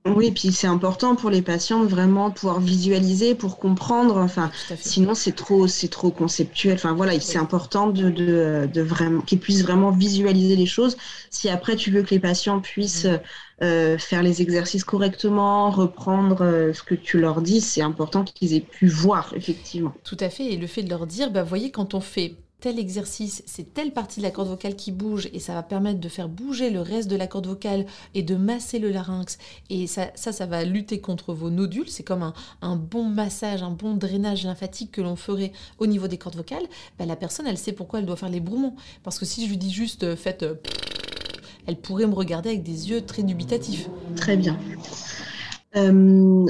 Oui, 0.06 0.30
puis 0.30 0.52
c'est 0.52 0.66
important 0.66 1.16
pour 1.16 1.30
les 1.30 1.42
patients 1.42 1.82
de 1.82 1.86
vraiment 1.86 2.30
pouvoir 2.30 2.60
visualiser 2.60 3.34
pour 3.34 3.58
comprendre. 3.58 4.16
Enfin, 4.16 4.50
sinon 4.80 5.14
c'est 5.14 5.32
trop, 5.32 5.66
c'est 5.66 5.88
trop 5.88 6.10
conceptuel. 6.10 6.74
Enfin 6.74 6.94
voilà, 6.94 7.18
c'est 7.20 7.38
important 7.38 7.88
de, 7.88 8.10
de, 8.10 8.80
vraiment 8.80 9.20
qu'ils 9.20 9.40
puissent 9.40 9.62
vraiment 9.62 9.90
visualiser 9.90 10.56
les 10.56 10.66
choses. 10.66 10.96
Si 11.30 11.48
après 11.48 11.76
tu 11.76 11.90
veux 11.90 12.02
que 12.02 12.10
les 12.10 12.20
patients 12.20 12.60
puissent 12.60 13.06
euh, 13.62 13.98
faire 13.98 14.22
les 14.22 14.40
exercices 14.40 14.84
correctement, 14.84 15.70
reprendre 15.70 16.42
euh, 16.42 16.72
ce 16.72 16.82
que 16.82 16.94
tu 16.94 17.18
leur 17.18 17.42
dis, 17.42 17.60
c'est 17.60 17.82
important 17.82 18.24
qu'ils 18.24 18.54
aient 18.54 18.60
pu 18.60 18.86
voir 18.86 19.32
effectivement. 19.36 19.92
Tout 20.04 20.16
à 20.20 20.30
fait. 20.30 20.52
Et 20.52 20.56
le 20.56 20.66
fait 20.66 20.82
de 20.82 20.90
leur 20.90 21.06
dire, 21.06 21.30
bah 21.30 21.42
voyez, 21.42 21.70
quand 21.70 21.94
on 21.94 22.00
fait 22.00 22.36
tel 22.60 22.78
exercice, 22.78 23.42
c'est 23.46 23.72
telle 23.72 23.92
partie 23.92 24.20
de 24.20 24.24
la 24.24 24.32
corde 24.32 24.48
vocale 24.48 24.74
qui 24.74 24.90
bouge 24.90 25.28
et 25.32 25.38
ça 25.38 25.54
va 25.54 25.62
permettre 25.62 26.00
de 26.00 26.08
faire 26.08 26.28
bouger 26.28 26.70
le 26.70 26.80
reste 26.80 27.08
de 27.08 27.14
la 27.14 27.28
corde 27.28 27.46
vocale 27.46 27.86
et 28.14 28.22
de 28.22 28.34
masser 28.34 28.78
le 28.78 28.90
larynx. 28.90 29.38
Et 29.70 29.86
ça, 29.86 30.10
ça, 30.14 30.46
va 30.46 30.64
lutter 30.64 31.00
contre 31.00 31.34
vos 31.34 31.50
nodules. 31.50 31.88
C'est 31.88 32.02
comme 32.02 32.32
un, 32.62 32.76
bon 32.76 33.04
massage, 33.04 33.62
un 33.62 33.70
bon 33.70 33.94
drainage 33.94 34.44
lymphatique 34.44 34.92
que 34.92 35.00
l'on 35.00 35.16
ferait 35.16 35.52
au 35.78 35.86
niveau 35.86 36.08
des 36.08 36.18
cordes 36.18 36.36
vocales. 36.36 36.66
Bah, 36.98 37.06
la 37.06 37.16
personne, 37.16 37.46
elle 37.46 37.58
sait 37.58 37.72
pourquoi 37.72 38.00
elle 38.00 38.06
doit 38.06 38.16
faire 38.16 38.28
les 38.28 38.40
broumons. 38.40 38.74
Parce 39.04 39.18
que 39.18 39.24
si 39.24 39.44
je 39.44 39.50
lui 39.50 39.56
dis 39.56 39.70
juste 39.70 40.04
euh, 40.04 40.16
faites... 40.16 40.42
Euh, 40.42 40.54
elle 41.66 41.76
pourrait 41.76 42.06
me 42.06 42.14
regarder 42.14 42.48
avec 42.48 42.62
des 42.62 42.88
yeux 42.88 43.02
très 43.02 43.22
dubitatifs. 43.22 43.90
Très 44.16 44.38
bien. 44.38 44.58
Euh, 45.76 46.46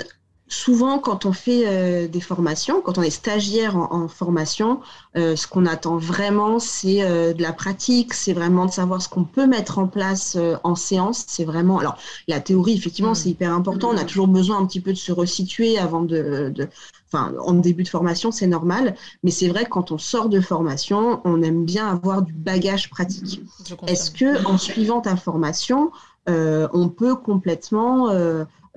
souvent, 0.49 0.99
quand 0.99 1.27
on 1.27 1.33
fait 1.33 1.65
euh, 1.67 2.09
des 2.09 2.21
formations, 2.21 2.81
quand 2.81 2.99
on 2.99 3.03
est 3.03 3.11
stagiaire 3.11 3.77
en, 3.77 4.09
formation, 4.09 4.81
euh, 5.17 5.37
ce 5.37 5.47
qu'on 5.47 5.67
attend 5.67 5.97
vraiment, 5.97 6.59
c'est 6.59 7.03
euh, 7.03 7.33
de 7.33 7.43
la 7.43 7.53
pratique, 7.53 8.15
c'est 8.15 8.33
vraiment 8.33 8.67
de 8.67 8.71
savoir 8.71 9.03
ce 9.03 9.09
qu'on 9.09 9.25
peut 9.25 9.47
mettre 9.47 9.79
en 9.79 9.87
place 9.87 10.37
en 10.65 10.75
séance. 10.75 11.25
C'est 11.29 11.45
vraiment, 11.45 11.79
alors 11.79 11.99
la 12.27 12.41
théorie, 12.41 12.75
effectivement, 12.75 13.15
c'est 13.15 13.29
mm. 13.29 13.33
hyper 13.33 13.53
important. 13.53 13.91
On 13.91 13.97
a 13.97 14.05
toujours 14.05 14.29
besoin 14.29 14.59
un 14.59 14.67
petit 14.67 14.81
peu 14.81 14.93
de 14.93 14.99
se 14.99 15.13
resituer 15.13 15.79
avant 15.79 16.03
de, 16.03 16.51
de 16.55 16.69
enfin, 17.13 17.33
en 17.41 17.55
début 17.55 17.83
de 17.83 17.89
formation, 17.89 18.31
c'est 18.31 18.47
normal. 18.47 18.95
Mais 19.23 19.31
c'est 19.31 19.49
vrai 19.49 19.65
que 19.65 19.71
quand 19.71 19.93
on 19.93 19.99
sort 19.99 20.29
de 20.29 20.41
formation, 20.41 21.21
on 21.25 21.43
aime 21.43 21.65
bien 21.65 21.89
avoir 21.89 22.23
du 22.23 22.33
bagage 22.33 22.91
pratique. 22.91 23.43
Est-ce 23.87 24.11
que, 24.11 24.45
en 24.47 24.59
suivant 24.59 25.01
ta 25.01 25.17
formation, 25.17 25.91
on 26.27 26.89
peut 26.91 27.17
complètement 27.17 28.11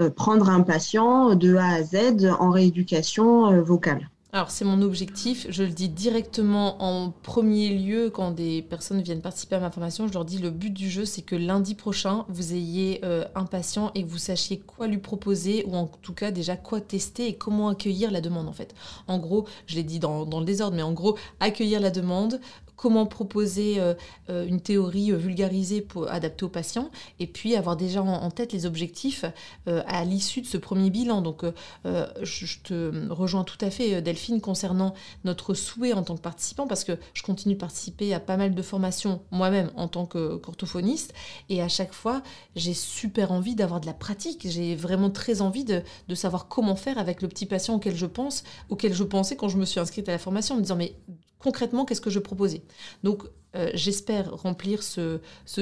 prendre 0.09 0.49
un 0.49 0.61
patient 0.61 1.35
de 1.35 1.55
A 1.55 1.67
à 1.67 1.83
Z 1.83 2.27
en 2.39 2.49
rééducation 2.49 3.61
vocale. 3.61 4.09
Alors 4.33 4.49
c'est 4.49 4.63
mon 4.63 4.81
objectif, 4.81 5.45
je 5.49 5.63
le 5.63 5.71
dis 5.71 5.89
directement 5.89 6.81
en 6.81 7.11
premier 7.11 7.67
lieu 7.67 8.09
quand 8.09 8.31
des 8.31 8.61
personnes 8.61 9.01
viennent 9.01 9.19
participer 9.19 9.57
à 9.57 9.59
ma 9.59 9.71
formation, 9.71 10.07
je 10.07 10.13
leur 10.13 10.23
dis 10.23 10.37
le 10.37 10.51
but 10.51 10.69
du 10.69 10.89
jeu 10.89 11.03
c'est 11.03 11.21
que 11.21 11.35
lundi 11.35 11.75
prochain 11.75 12.23
vous 12.29 12.53
ayez 12.53 13.01
euh, 13.03 13.25
un 13.35 13.43
patient 13.43 13.91
et 13.93 14.03
que 14.03 14.07
vous 14.07 14.17
sachiez 14.17 14.59
quoi 14.59 14.87
lui 14.87 14.99
proposer 14.99 15.65
ou 15.67 15.75
en 15.75 15.85
tout 15.85 16.13
cas 16.13 16.31
déjà 16.31 16.55
quoi 16.55 16.79
tester 16.79 17.27
et 17.27 17.33
comment 17.33 17.67
accueillir 17.67 18.09
la 18.09 18.21
demande 18.21 18.47
en 18.47 18.53
fait. 18.53 18.73
En 19.09 19.17
gros, 19.17 19.47
je 19.65 19.75
l'ai 19.75 19.83
dit 19.83 19.99
dans 19.99 20.23
le 20.23 20.45
désordre, 20.45 20.77
mais 20.77 20.81
en 20.81 20.93
gros 20.93 21.17
accueillir 21.41 21.81
la 21.81 21.89
demande, 21.89 22.39
comment 22.81 23.05
proposer 23.05 23.79
euh, 23.79 23.93
euh, 24.31 24.47
une 24.47 24.59
théorie 24.59 25.11
euh, 25.11 25.15
vulgarisée 25.15 25.81
pour 25.81 26.09
adapter 26.09 26.45
aux 26.45 26.49
patients, 26.49 26.89
et 27.19 27.27
puis 27.27 27.55
avoir 27.55 27.77
déjà 27.77 28.01
en, 28.01 28.31
tête 28.31 28.53
les 28.53 28.65
objectifs 28.65 29.25
à 29.67 30.05
l'issue 30.05 30.41
de 30.41 30.47
ce 30.47 30.57
premier 30.57 30.89
bilan. 30.89 31.21
Donc, 31.21 31.43
je, 31.83 32.59
te 32.63 33.09
rejoins 33.11 33.43
tout 33.43 33.57
à 33.59 33.69
fait, 33.69 34.01
Delphine, 34.01 34.39
concernant 34.39 34.93
notre 35.25 35.53
souhait 35.53 35.93
en 35.93 36.03
tant 36.03 36.15
que 36.15 36.21
participant, 36.21 36.65
parce 36.65 36.83
que 36.83 36.97
je 37.13 37.23
continue 37.23 37.55
de 37.55 37.59
participer 37.59 38.13
à 38.13 38.19
pas 38.19 38.37
mal 38.37 38.55
de 38.55 38.61
formations 38.61 39.21
moi-même 39.31 39.69
en 39.75 39.87
tant 39.87 40.05
qu'orthophoniste, 40.05 41.13
et 41.49 41.61
à 41.61 41.67
chaque 41.67 41.93
fois, 41.93 42.23
j'ai 42.55 42.73
super 42.73 43.31
envie 43.31 43.55
d'avoir 43.55 43.81
de 43.81 43.85
la 43.85 43.93
pratique. 43.93 44.47
J'ai 44.49 44.75
vraiment 44.75 45.09
très 45.09 45.41
envie 45.41 45.65
de, 45.65 45.83
de 46.07 46.15
savoir 46.15 46.47
comment 46.47 46.77
faire 46.77 46.97
avec 46.97 47.21
le 47.21 47.27
petit 47.27 47.45
patient 47.45 47.75
auquel 47.75 47.95
je 47.95 48.05
pense, 48.05 48.43
auquel 48.69 48.93
je 48.93 49.03
pensais 49.03 49.35
quand 49.35 49.49
je 49.49 49.57
me 49.57 49.65
suis 49.65 49.79
inscrite 49.79 50.07
à 50.07 50.13
la 50.13 50.19
formation, 50.19 50.55
en 50.55 50.57
me 50.57 50.63
disant 50.63 50.77
mais 50.77 50.95
concrètement, 51.41 51.85
qu'est-ce 51.85 52.01
que 52.01 52.09
je 52.09 52.19
proposais? 52.19 52.61
Donc, 53.03 53.23
euh, 53.55 53.69
j'espère 53.73 54.31
remplir 54.33 54.81
ce, 54.81 55.19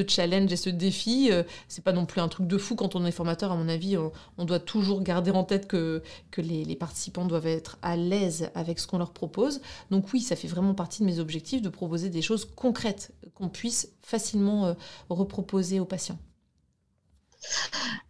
challenge 0.07 0.51
et 0.51 0.55
ce 0.55 0.69
défi. 0.69 1.29
Euh, 1.31 1.43
c'est 1.67 1.83
pas 1.83 1.93
non 1.93 2.05
plus 2.05 2.21
un 2.21 2.27
truc 2.27 2.47
de 2.47 2.57
fou 2.57 2.75
quand 2.75 2.95
on 2.95 3.05
est 3.05 3.11
formateur, 3.11 3.51
à 3.51 3.55
mon 3.55 3.67
avis. 3.67 3.97
On, 4.37 4.45
doit 4.45 4.59
toujours 4.59 5.01
garder 5.01 5.31
en 5.31 5.43
tête 5.43 5.67
que, 5.67 6.01
les, 6.37 6.75
participants 6.75 7.25
doivent 7.25 7.47
être 7.47 7.77
à 7.81 7.95
l'aise 7.95 8.51
avec 8.55 8.79
ce 8.79 8.87
qu'on 8.87 8.99
leur 8.99 9.11
propose. 9.11 9.61
Donc 9.91 10.13
oui, 10.13 10.21
ça 10.21 10.35
fait 10.35 10.47
vraiment 10.47 10.73
partie 10.73 11.01
de 11.01 11.07
mes 11.07 11.19
objectifs 11.19 11.61
de 11.61 11.69
proposer 11.69 12.09
des 12.09 12.21
choses 12.21 12.45
concrètes 12.45 13.11
qu'on 13.33 13.49
puisse 13.49 13.89
facilement 14.01 14.67
euh, 14.67 14.73
reproposer 15.09 15.79
aux 15.79 15.85
patients. 15.85 16.19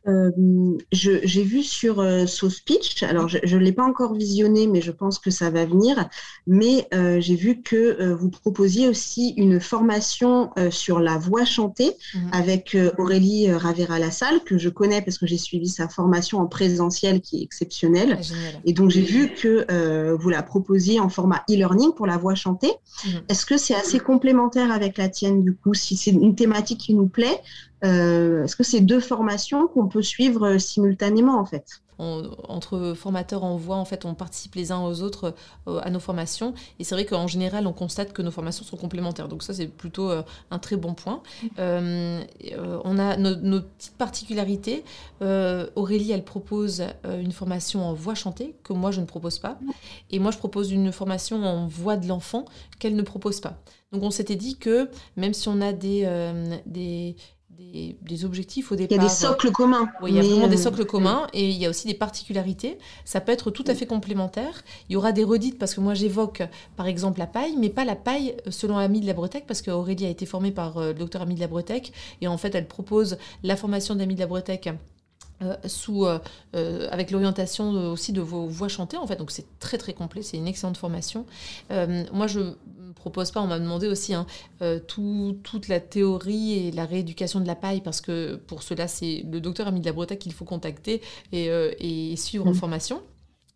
Euh, 0.07 0.31
j'ai 0.91 1.43
vu 1.43 1.61
sur 1.61 1.99
euh, 1.99 2.25
Speech, 2.25 3.03
alors 3.03 3.27
je 3.27 3.37
ne 3.55 3.61
l'ai 3.61 3.71
pas 3.71 3.83
encore 3.83 4.13
visionné, 4.13 4.67
mais 4.67 4.81
je 4.81 4.91
pense 4.91 5.19
que 5.19 5.29
ça 5.29 5.49
va 5.49 5.65
venir, 5.65 6.07
mais 6.47 6.87
euh, 6.93 7.19
j'ai 7.19 7.35
vu 7.35 7.61
que 7.61 7.75
euh, 7.75 8.15
vous 8.15 8.29
proposiez 8.29 8.87
aussi 8.87 9.33
une 9.37 9.59
formation 9.59 10.51
sur 10.71 10.99
la 10.99 11.17
voix 11.17 11.45
chantée 11.45 11.91
mhm. 12.13 12.29
avec 12.31 12.77
Aurélie 12.97 13.51
Ravera-Lassalle, 13.51 14.43
que 14.43 14.57
je 14.57 14.69
connais 14.69 15.01
parce 15.01 15.17
que 15.17 15.27
j'ai 15.27 15.37
suivi 15.37 15.67
sa 15.67 15.87
formation 15.87 16.39
en 16.39 16.47
présentiel 16.47 17.21
qui 17.21 17.39
est 17.39 17.43
exceptionnelle. 17.43 18.17
Ah, 18.19 18.59
et 18.65 18.73
donc 18.73 18.89
j'ai 18.89 19.01
vu 19.01 19.33
que 19.33 19.65
vous 20.15 20.29
la 20.29 20.43
proposiez 20.43 20.99
en 20.99 21.09
format 21.09 21.43
e-learning 21.49 21.93
pour 21.93 22.07
la 22.07 22.17
voix 22.17 22.35
chantée. 22.35 22.71
Mhm. 23.05 23.21
Est-ce 23.29 23.45
que 23.45 23.57
c'est 23.57 23.75
assez 23.75 23.99
complémentaire 23.99 24.71
avec 24.71 24.97
la 24.97 25.09
tienne 25.09 25.43
du 25.43 25.55
coup 25.55 25.73
Si 25.73 25.97
c'est 25.97 26.11
une 26.11 26.35
thématique 26.35 26.79
qui 26.79 26.93
nous 26.93 27.07
plaît, 27.07 27.41
euh, 27.83 28.43
est-ce 28.43 28.55
que 28.55 28.63
c'est 28.63 28.81
deux 28.81 28.99
formations 28.99 29.67
qu'on 29.67 29.87
peut 29.87 30.01
suivre 30.01 30.47
euh, 30.47 30.59
simultanément 30.59 31.39
en 31.39 31.45
fait? 31.45 31.81
Entre 32.01 32.93
formateurs 32.95 33.43
en 33.43 33.57
voix, 33.57 33.75
en 33.75 33.83
fait, 33.83 34.05
on 34.05 34.13
participe 34.13 34.55
les 34.55 34.71
uns 34.71 34.79
aux 34.79 35.01
autres 35.01 35.35
euh, 35.67 35.81
à 35.83 35.89
nos 35.89 35.99
formations. 35.99 36.53
Et 36.79 36.85
c'est 36.85 36.95
vrai 36.95 37.03
qu'en 37.03 37.27
général, 37.27 37.67
on 37.67 37.73
constate 37.73 38.13
que 38.13 38.21
nos 38.21 38.31
formations 38.31 38.63
sont 38.63 38.77
complémentaires. 38.77 39.27
Donc 39.27 39.43
ça, 39.43 39.53
c'est 39.53 39.67
plutôt 39.67 40.09
un 40.09 40.59
très 40.59 40.77
bon 40.77 40.93
point. 40.93 41.21
on 41.57 42.99
a 42.99 43.17
nos, 43.17 43.59
petites 43.59 43.97
particularités. 43.97 44.85
Aurélie, 45.19 46.13
elle 46.13 46.23
propose 46.23 46.85
une 47.03 47.33
formation 47.33 47.83
en 47.83 47.93
voix 47.95 48.15
chantée 48.15 48.55
que 48.63 48.71
moi, 48.71 48.91
je 48.91 49.01
ne 49.01 49.05
propose 49.05 49.37
pas. 49.37 49.59
Et 50.09 50.19
moi, 50.19 50.31
je 50.31 50.37
propose 50.37 50.71
une 50.71 50.93
formation 50.93 51.43
en 51.43 51.67
voix 51.67 51.97
de 51.97 52.07
l'enfant 52.07 52.45
qu'elle 52.79 52.95
ne 52.95 53.01
propose 53.01 53.41
pas. 53.41 53.61
Donc 53.91 54.03
on 54.03 54.11
s'était 54.11 54.35
dit 54.35 54.57
que 54.57 54.89
même 55.17 55.33
si 55.33 55.49
on 55.49 55.59
a 55.61 55.73
des 55.73 57.15
des, 57.59 58.25
objectifs 58.25 58.71
au 58.71 58.75
départ. 58.75 58.97
Il 58.97 59.01
y 59.01 59.05
a 59.05 59.07
des 59.07 59.13
socles 59.13 59.51
communs. 59.51 59.89
Oui, 60.01 60.11
il 60.11 60.15
y 60.15 60.19
a 60.19 60.23
vraiment 60.23 60.47
des 60.47 60.59
euh, 60.59 60.63
socles 60.63 60.85
communs 60.85 61.27
et 61.33 61.49
il 61.49 61.57
y 61.57 61.65
a 61.65 61.69
aussi 61.69 61.87
des 61.87 61.93
particularités. 61.93 62.77
Ça 63.05 63.21
peut 63.21 63.31
être 63.31 63.51
tout 63.51 63.65
à 63.67 63.75
fait 63.75 63.85
complémentaire. 63.85 64.63
Il 64.89 64.93
y 64.93 64.95
aura 64.95 65.11
des 65.11 65.23
redites 65.23 65.57
parce 65.57 65.73
que 65.73 65.81
moi 65.81 65.93
j'évoque 65.93 66.43
par 66.75 66.87
exemple 66.87 67.19
la 67.19 67.27
paille, 67.27 67.55
mais 67.57 67.69
pas 67.69 67.85
la 67.85 67.95
paille 67.95 68.35
selon 68.49 68.77
Ami 68.77 69.01
de 69.01 69.07
la 69.07 69.13
Bretèque 69.13 69.45
parce 69.47 69.61
qu'Aurélie 69.61 70.05
a 70.05 70.09
été 70.09 70.25
formée 70.25 70.51
par 70.51 70.77
euh, 70.77 70.87
le 70.89 70.99
docteur 70.99 71.21
Ami 71.21 71.35
de 71.35 71.39
la 71.39 71.47
Bretèque 71.47 71.91
et 72.21 72.27
en 72.27 72.37
fait 72.37 72.55
elle 72.55 72.67
propose 72.67 73.17
la 73.43 73.55
formation 73.55 73.95
d'Ami 73.95 74.15
de 74.15 74.19
la 74.19 74.27
Bretèque 74.27 74.69
euh, 75.41 75.55
sous, 75.67 76.05
euh, 76.05 76.19
euh, 76.55 76.87
avec 76.91 77.11
l'orientation 77.11 77.71
aussi 77.91 78.11
de 78.11 78.19
vos 78.21 78.47
voix 78.47 78.67
chantées 78.67 78.97
en 78.97 79.07
fait. 79.07 79.15
Donc 79.15 79.31
c'est 79.31 79.45
très 79.59 79.77
très 79.77 79.93
complet. 79.93 80.21
C'est 80.21 80.37
une 80.37 80.47
excellente 80.47 80.77
formation. 80.77 81.25
Moi 81.69 82.27
je 82.27 82.39
ne 82.39 82.93
propose 82.93 83.31
pas 83.31 83.41
on 83.41 83.47
m'a 83.47 83.59
demandé 83.59 83.87
aussi 83.87 84.13
hein, 84.13 84.25
tout, 84.87 85.37
toute 85.43 85.67
la 85.67 85.79
théorie 85.79 86.67
et 86.67 86.71
la 86.71 86.85
rééducation 86.85 87.39
de 87.39 87.47
la 87.47 87.55
paille 87.55 87.81
parce 87.81 88.01
que 88.01 88.35
pour 88.35 88.63
cela 88.63 88.87
c'est 88.87 89.23
le 89.31 89.39
docteur 89.39 89.67
Ami 89.67 89.79
de 89.79 89.85
la 89.85 89.93
Bretagne 89.93 90.17
qu'il 90.17 90.33
faut 90.33 90.45
contacter 90.45 91.01
et, 91.31 91.45
et 91.45 92.15
suivre 92.17 92.47
en 92.47 92.51
mmh. 92.51 92.55
formation 92.55 93.01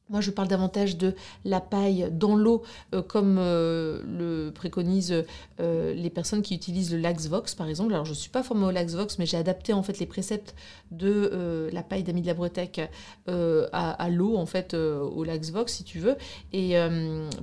moi, 0.09 0.19
je 0.19 0.31
parle 0.31 0.49
davantage 0.49 0.97
de 0.97 1.15
la 1.45 1.61
paille 1.61 2.09
dans 2.11 2.35
l'eau, 2.35 2.61
euh, 2.93 3.01
comme 3.01 3.37
euh, 3.39 4.01
le 4.05 4.51
préconisent 4.51 5.23
euh, 5.59 5.93
les 5.93 6.09
personnes 6.09 6.41
qui 6.41 6.53
utilisent 6.53 6.91
le 6.91 6.99
LaxVox, 6.99 7.55
par 7.55 7.69
exemple. 7.69 7.93
Alors, 7.93 8.05
je 8.05 8.11
ne 8.11 8.15
suis 8.15 8.29
pas 8.29 8.43
formée 8.43 8.65
au 8.65 8.71
LaxVox, 8.71 9.17
mais 9.17 9.25
j'ai 9.25 9.37
adapté 9.37 9.71
en 9.71 9.81
fait 9.81 9.99
les 9.99 10.05
préceptes 10.05 10.55
de 10.91 11.69
la 11.71 11.81
paille 11.83 12.03
d'Ami 12.03 12.21
de 12.21 12.27
la 12.27 12.33
Bretèque 12.33 12.81
à, 13.27 14.09
l'eau, 14.09 14.37
en 14.37 14.45
fait, 14.45 14.75
au 14.75 15.23
LaxVox, 15.23 15.73
si 15.73 15.83
tu 15.83 15.99
veux, 15.99 16.15
et 16.51 16.75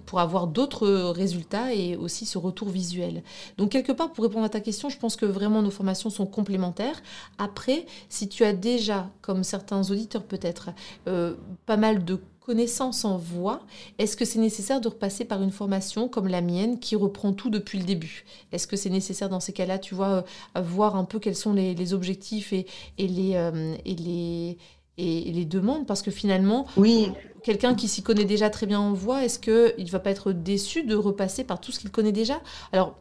pour 0.07 0.21
avoir 0.21 0.47
d'autres 0.47 0.87
résultats 1.11 1.75
et 1.75 1.97
aussi 1.97 2.27
ce 2.27 2.39
retour 2.39 2.69
visuel. 2.69 3.25
Donc, 3.59 3.71
quelque 3.71 3.91
part, 3.91 4.13
pour 4.13 4.25
répondre 4.25 4.45
à 4.45 4.49
ta 4.49 4.61
question, 4.61 4.89
je 4.89 4.99
pense 4.99 5.17
que 5.17 5.27
vraiment 5.27 5.63
nos 5.63 5.71
formations 5.71 6.11
sont 6.11 6.27
complémentaires. 6.27 7.03
Après, 7.39 7.87
si 8.09 8.29
tu 8.29 8.45
as 8.45 8.53
déjà, 8.53 9.11
comme 9.21 9.43
certains 9.43 9.91
auditeurs 9.91 10.23
peut-être, 10.23 10.71
pas 11.05 11.77
mal 11.77 12.05
de 12.05 12.21
connaissance 12.51 13.05
en 13.05 13.17
voix, 13.17 13.61
est-ce 14.01 14.17
que 14.17 14.25
c'est 14.25 14.41
nécessaire 14.41 14.81
de 14.81 14.89
repasser 14.89 15.25
par 15.25 15.41
une 15.41 15.53
formation 15.53 16.09
comme 16.09 16.27
la 16.27 16.41
mienne 16.41 16.81
qui 16.81 16.97
reprend 16.97 17.33
tout 17.33 17.49
depuis 17.49 17.79
le 17.79 17.85
début? 17.85 18.25
Est-ce 18.51 18.67
que 18.67 18.75
c'est 18.75 18.91
nécessaire 18.91 19.29
dans 19.29 19.39
ces 19.39 19.53
cas-là, 19.53 19.79
tu 19.79 19.95
vois, 19.95 20.25
euh, 20.57 20.61
voir 20.61 20.97
un 20.97 21.05
peu 21.05 21.21
quels 21.21 21.37
sont 21.37 21.53
les, 21.53 21.95
objectifs 21.95 22.53
et, 22.53 22.67
les, 22.99 23.37
euh, 23.37 23.77
et, 23.85 23.95
les, 23.95 24.59
et 24.99 25.31
les 25.31 25.45
demandes? 25.45 25.87
Parce 25.87 26.03
que 26.03 26.11
finalement, 26.11 26.67
oui. 26.77 27.13
quelqu'un 27.45 27.77
qui 27.77 27.87
s'y 27.87 28.03
connaît 28.03 28.25
déjà 28.25 28.51
très 28.51 28.67
bien 28.67 28.81
en 28.81 28.95
voix, 28.95 29.25
est-ce 29.25 29.39
qu'il 29.39 29.85
ne 29.85 29.91
va 29.91 30.01
pas 30.01 30.11
être 30.11 30.33
déçu 30.33 30.83
de 30.83 30.97
repasser 30.97 31.45
par 31.45 31.61
tout 31.61 31.71
ce 31.71 31.79
qu'il 31.79 31.93
connaît 31.93 32.11
déjà? 32.11 32.41
Alors, 32.73 32.97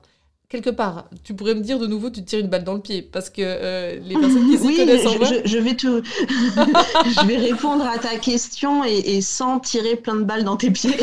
quelque 0.50 0.72
part, 0.72 1.06
tu 1.24 1.36
pourrais 1.36 1.54
me 1.54 1.62
dire 1.62 1.78
de 1.78 1.86
nouveau, 1.86 2.10
tu 2.10 2.24
te 2.24 2.30
tires 2.30 2.40
une 2.40 2.48
balle 2.48 2.64
dans 2.64 2.74
le 2.74 2.82
pied, 2.82 3.04
parce 3.04 3.30
que 3.30 3.42
euh, 3.44 4.00
les 4.04 4.16
personnes 4.16 4.50
qui 4.50 4.58
s'y 4.58 4.76
connaissent 4.76 5.06
en 5.06 5.12
je, 5.12 5.42
je, 5.46 5.58
vais 5.60 5.76
te, 5.76 6.02
je 6.04 7.28
vais 7.28 7.38
répondre 7.38 7.86
à 7.86 8.00
ta 8.00 8.18
question 8.18 8.84
et, 8.84 9.22
sans 9.22 9.60
tirer 9.60 9.96
plein 9.96 10.16
de 10.16 10.24
balles 10.24 10.44
dans 10.44 10.58
tes 10.58 10.72
pieds. 10.72 10.98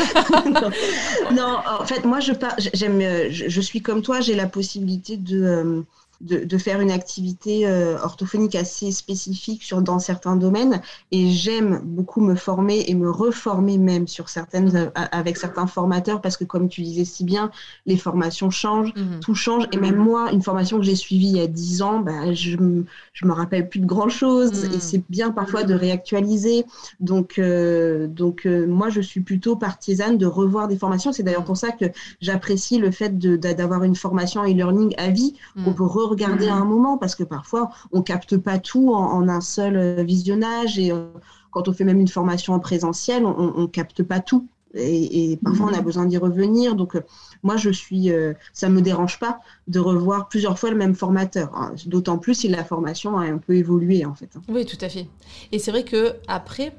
non. 1.33 1.59
en 1.81 1.87
fait, 1.87 2.05
moi, 2.05 2.19
je, 2.19 2.33
j'aime, 2.75 3.31
je, 3.31 3.61
suis 3.61 3.81
comme 3.81 4.03
toi, 4.03 4.21
j'ai 4.21 4.35
la 4.35 4.47
possibilité 4.47 5.17
de 5.17 5.85
de, 6.21 6.59
faire 6.59 6.81
une 6.81 6.91
activité 6.91 7.67
euh, 7.67 7.99
orthophonique 7.99 8.55
assez 8.55 8.91
spécifique 8.91 9.63
sur, 9.63 9.83
dans 9.83 9.99
certains 9.99 10.37
domaines. 10.37 10.81
Et 11.13 11.31
j'aime 11.31 11.81
beaucoup 11.85 12.21
me 12.21 12.35
former 12.35 12.85
et 12.89 12.95
me 12.95 13.11
reformer 13.11 13.79
même 13.79 14.09
sur 14.09 14.29
certaines, 14.29 14.75
euh, 14.75 14.91
avec 14.95 15.37
certains 15.37 15.67
formateurs 15.67 16.21
parce 16.21 16.37
que, 16.37 16.45
comme 16.45 16.69
tu 16.69 16.83
disais 16.83 17.05
si 17.05 17.25
bien, 17.25 17.51
les 17.85 17.97
formations 17.97 18.51
changent, 18.51 18.95
mhm. 18.97 19.21
tout 19.21 19.35
change. 19.35 19.65
Et 19.73 19.77
même 19.77 19.97
moi, 19.97 20.33
une 20.33 20.43
formation 20.43 20.79
que 20.79 20.85
j'ai 20.85 20.95
suivie 20.95 21.29
il 21.29 21.37
y 21.37 21.41
a 21.41 21.47
10 21.47 21.83
ans, 21.83 22.01
bah, 22.01 22.33
je 22.33 22.57
ne 22.57 22.85
me 23.23 23.33
rappelle 23.33 23.69
plus 23.69 23.81
de 23.81 23.87
grand-chose. 23.87 24.65
Et 24.65 24.69
mhm. 24.69 24.81
c'est 24.81 25.03
bien 25.11 25.31
parfois 25.31 25.65
de 25.65 25.75
réactualiser. 25.75 26.65
Donc, 27.01 27.39
euh, 27.39 28.07
donc 28.07 28.47
moi, 28.47 28.89
je 28.89 29.01
suis 29.01 29.21
plutôt 29.21 29.57
partisane 29.57 30.17
de 30.17 30.27
revoir 30.27 30.69
des 30.69 30.77
formations. 30.77 31.13
C'est 31.13 31.23
d'ailleurs 31.23 31.41
mhm. 31.41 31.47
pour 31.47 31.57
ça 31.57 31.73
que 31.73 31.85
j'apprécie 32.21 32.79
le 32.79 32.91
fait 32.91 33.19
d'avoir 33.19 33.83
une 33.85 33.97
formation 33.97 34.45
e-learning 34.45 34.95
à 34.97 35.09
vie. 35.09 35.35
On 35.67 35.73
peut 35.73 35.85
regarder 36.07 36.49
à 36.49 36.55
un 36.55 36.65
moment 36.65 36.99
parce 36.99 37.15
que 37.15 37.25
parfois 37.25 37.71
on 37.93 38.03
capte 38.03 38.37
pas 38.37 38.59
tout 38.59 38.93
en, 38.95 39.29
un 39.29 39.41
seul 39.41 39.77
euh, 39.77 40.03
visionnage 40.03 40.79
et 40.79 40.93
euh, 40.93 41.09
quand 41.51 41.69
on 41.69 41.73
fait 41.73 41.85
même 41.85 42.01
une 42.01 42.09
formation 42.09 42.53
en 42.53 42.61
présentiel, 42.61 43.25
on, 43.25 43.67
capte 43.67 44.03
pas 44.03 44.21
tout. 44.21 44.47
Et, 44.75 45.39
parfois 45.43 45.67
on 45.67 45.73
a 45.73 45.79
mhm. 45.79 45.85
besoin 45.85 46.05
d'y 46.05 46.19
revenir. 46.19 46.75
Donc 46.75 46.97
euh, 46.97 47.01
moi 47.43 47.57
je 47.57 47.71
suis, 47.71 48.11
ça 48.53 48.69
me 48.69 48.83
dérange 48.83 49.19
pas 49.19 49.41
de 49.67 49.81
revoir 49.81 50.29
plusieurs 50.29 50.59
fois 50.59 50.71
le 50.71 50.77
même 50.77 50.95
formateur. 50.95 51.51
Hein. 51.55 51.75
D'autant 51.87 52.19
plus 52.19 52.35
si 52.35 52.49
la 52.49 52.63
formation 52.63 53.17
a 53.17 53.25
un 53.25 53.39
peu 53.39 53.55
évolué 53.55 54.05
en 54.05 54.15
fait. 54.15 54.37
Oui, 54.49 54.67
tout 54.67 54.77
à 54.83 54.91
fait. 54.91 55.09
Et 55.51 55.59
c'est 55.59 55.71
vrai 55.71 55.85
que 55.85 56.17
après, 56.29 56.77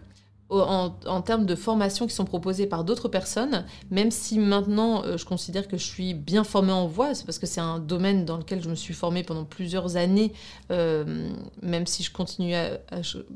en, 0.49 1.21
termes 1.21 1.45
de 1.45 1.55
formation 1.55 2.07
qui 2.07 2.15
sont 2.15 2.23
proposées 2.23 2.67
par 2.67 2.85
d'autres 2.85 3.09
personnes, 3.09 3.65
même 3.91 4.11
si 4.11 4.39
maintenant 4.39 5.03
euh, 5.03 5.17
je 5.17 5.25
considère 5.25 5.67
que 5.67 5.77
je 5.77 5.83
suis 5.83 6.13
bien 6.13 6.45
formée 6.45 6.71
en 6.71 6.87
voix, 6.87 7.13
c'est 7.13 7.25
parce 7.25 7.37
que 7.37 7.45
c'est 7.45 7.59
un 7.59 7.79
domaine 7.79 8.23
dans 8.23 8.37
lequel 8.37 8.63
je 8.63 8.69
me 8.69 8.75
suis 8.75 8.93
formée 8.93 9.23
pendant 9.23 9.43
plusieurs 9.43 9.97
années, 9.97 10.31
euh, 10.71 11.29
même 11.61 11.85
si 11.85 12.01
je 12.01 12.13
continue 12.13 12.55
à, 12.55 12.79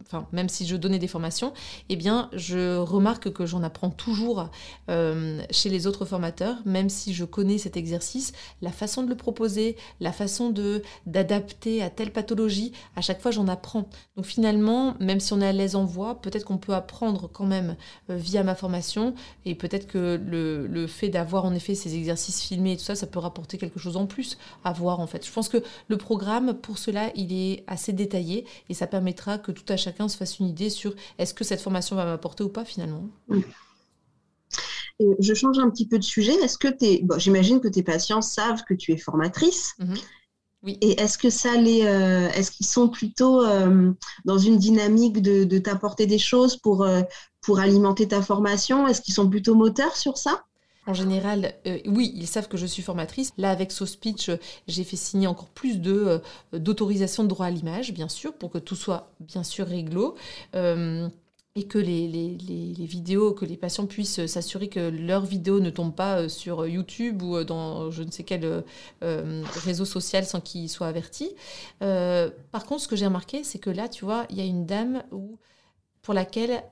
enfin, 0.02 0.26
même 0.32 0.48
si 0.48 0.66
je 0.66 0.78
donnais 0.78 1.00
des 1.00 1.10
formations, 1.10 1.54
eh 1.90 1.98
bien, 1.98 2.30
je 2.32 2.78
remarque 2.78 3.32
que 3.34 3.46
j'en 3.46 3.62
apprends 3.62 3.90
toujours 3.90 4.50
euh, 4.90 5.42
chez 5.50 5.70
les 5.70 5.88
autres 5.88 6.06
formateurs, 6.06 6.58
même 6.66 6.90
si 6.90 7.14
je 7.14 7.26
connais 7.26 7.58
cet 7.58 7.76
exercice, 7.76 8.32
la 8.62 8.72
façon 8.72 9.04
de 9.04 9.10
le 9.10 9.16
proposer, 9.16 9.76
la 10.00 10.14
façon 10.14 10.50
de 10.50 10.82
d'adapter 11.06 11.84
à 11.84 11.90
telle 11.90 12.12
pathologie, 12.12 12.72
à 12.96 13.02
chaque 13.02 13.22
fois 13.22 13.32
j'en 13.32 13.50
apprends. 13.50 13.90
Donc 14.16 14.26
finalement, 14.26 14.96
même 15.00 15.20
si 15.20 15.34
on 15.34 15.42
est 15.42 15.48
à 15.48 15.52
l'aise 15.52 15.76
en 15.76 15.84
voix, 15.84 16.22
peut-être 16.22 16.46
qu'on 16.46 16.58
peut 16.58 16.74
apprendre 16.74 17.01
quand 17.32 17.46
même 17.46 17.76
euh, 18.10 18.16
via 18.16 18.44
ma 18.44 18.56
formation. 18.56 19.14
Et 19.46 19.56
peut-être 19.56 19.88
que 19.88 20.20
le, 20.24 20.68
le 20.68 20.88
fait 20.88 21.10
d'avoir 21.10 21.46
en 21.46 21.54
effet 21.54 21.76
ces 21.76 21.96
exercices 21.96 22.42
filmés 22.42 22.74
et 22.74 22.78
tout 22.78 22.84
ça, 22.84 22.96
ça 22.96 23.08
peut 23.08 23.20
rapporter 23.20 23.58
quelque 23.58 23.80
chose 23.80 23.98
en 23.98 24.06
plus 24.06 24.38
à 24.64 24.74
voir 24.74 25.00
en 25.00 25.08
fait. 25.08 25.26
Je 25.26 25.32
pense 25.32 25.50
que 25.50 25.64
le 25.88 25.98
programme, 25.98 26.54
pour 26.54 26.78
cela, 26.78 27.12
il 27.16 27.34
est 27.34 27.64
assez 27.68 27.94
détaillé 27.94 28.46
et 28.70 28.74
ça 28.74 28.88
permettra 28.88 29.38
que 29.38 29.52
tout 29.52 29.66
à 29.70 29.78
chacun 29.78 30.08
se 30.08 30.18
fasse 30.18 30.40
une 30.40 30.48
idée 30.48 30.70
sur 30.70 30.94
est-ce 31.18 31.34
que 31.34 31.44
cette 31.44 31.62
formation 31.62 31.96
va 31.96 32.06
m'apporter 32.06 32.44
ou 32.44 32.50
pas 32.50 32.66
finalement. 32.66 33.04
je 35.20 35.34
change 35.34 35.58
un 35.60 35.70
petit 35.70 35.88
peu 35.88 35.98
de 35.98 36.04
sujet. 36.04 36.34
Est-ce 36.44 36.58
que 36.58 36.68
tu 36.68 37.04
bon, 37.04 37.18
j'imagine 37.18 37.60
que 37.60 37.68
tes 37.68 37.84
patients 37.84 38.22
savent 38.22 38.64
que 38.68 38.74
tu 38.74 38.92
es 38.92 38.98
formatrice. 38.98 39.74
Mhm. 39.80 39.96
Oui. 40.64 40.78
Et 40.82 41.02
est-ce 41.02 41.18
que 41.18 41.30
ça 41.30 41.56
les, 41.58 41.84
euh, 41.86 42.30
est-ce 42.30 42.52
qu'ils 42.52 42.68
sont 42.68 42.88
plutôt 42.88 43.44
euh, 43.44 43.92
dans 44.26 44.38
une 44.38 44.58
dynamique 44.58 45.22
de, 45.22 45.44
de 45.44 45.58
t'apporter 45.58 46.06
des 46.06 46.20
choses 46.20 46.56
pour, 46.58 46.84
euh, 46.84 47.02
pour 47.42 47.60
alimenter 47.60 48.08
ta 48.08 48.22
formation? 48.22 48.88
Est-ce 48.88 49.02
qu'ils 49.02 49.16
sont 49.16 49.28
plutôt 49.28 49.56
moteurs 49.56 49.96
sur 49.96 50.18
ça? 50.18 50.44
En 50.88 50.94
général, 50.96 51.54
oui, 51.86 52.12
ils 52.16 52.28
savent 52.28 52.48
que 52.48 52.58
je 52.58 52.66
suis 52.66 52.82
formatrice. 52.82 53.32
Là, 53.38 53.52
avec 53.52 53.72
SoSpeech, 53.72 54.32
j'ai 54.68 54.84
fait 54.84 54.98
signer 54.98 55.28
encore 55.28 55.50
plus 55.50 55.80
de 55.80 56.22
d'autorisation 56.54 57.24
de 57.24 57.30
droit 57.30 57.46
à 57.46 57.52
l'image, 57.52 57.94
bien 57.94 58.10
sûr, 58.10 58.34
pour 58.34 58.50
que 58.50 58.58
tout 58.58 58.76
soit 58.76 59.12
bien 59.20 59.44
sûr 59.44 59.68
réglo 59.68 60.16
et 61.56 61.68
que 61.68 61.78
les, 61.78 62.08
les, 62.08 62.38
les, 62.38 62.86
vidéos, 62.86 63.34
que 63.34 63.44
les 63.44 63.58
patients 63.58 63.86
puissent 63.86 64.26
s'assurer 64.26 64.70
que 64.70 64.80
leurs 64.80 65.26
vidéos 65.26 65.60
ne 65.60 65.70
tombent 65.70 65.96
pas 65.96 66.20
euh, 66.22 66.30
sur 66.30 66.66
YouTube 66.66 67.22
ou 67.22 67.36
euh, 67.36 67.44
dans 67.44 67.92
je 67.92 68.04
ne 68.04 68.12
sais 68.12 68.24
quel 68.24 68.64
euh, 69.04 69.44
réseau 69.66 69.84
social 69.84 70.26
sans 70.26 70.40
qu'ils 70.40 70.70
soient 70.70 70.88
avertis. 70.88 71.36
par 71.80 72.66
contre, 72.66 72.84
ce 72.84 72.88
que 72.88 72.96
j'ai 72.96 73.06
remarqué, 73.06 73.44
c'est 73.44 73.60
que 73.60 73.70
là, 73.70 73.90
tu 73.90 74.06
vois, 74.06 74.26
il 74.30 74.38
y 74.38 74.42
a 74.42 74.46
une 74.46 74.66
dame 74.66 75.04
pour 76.02 76.14
laquelle 76.14 76.64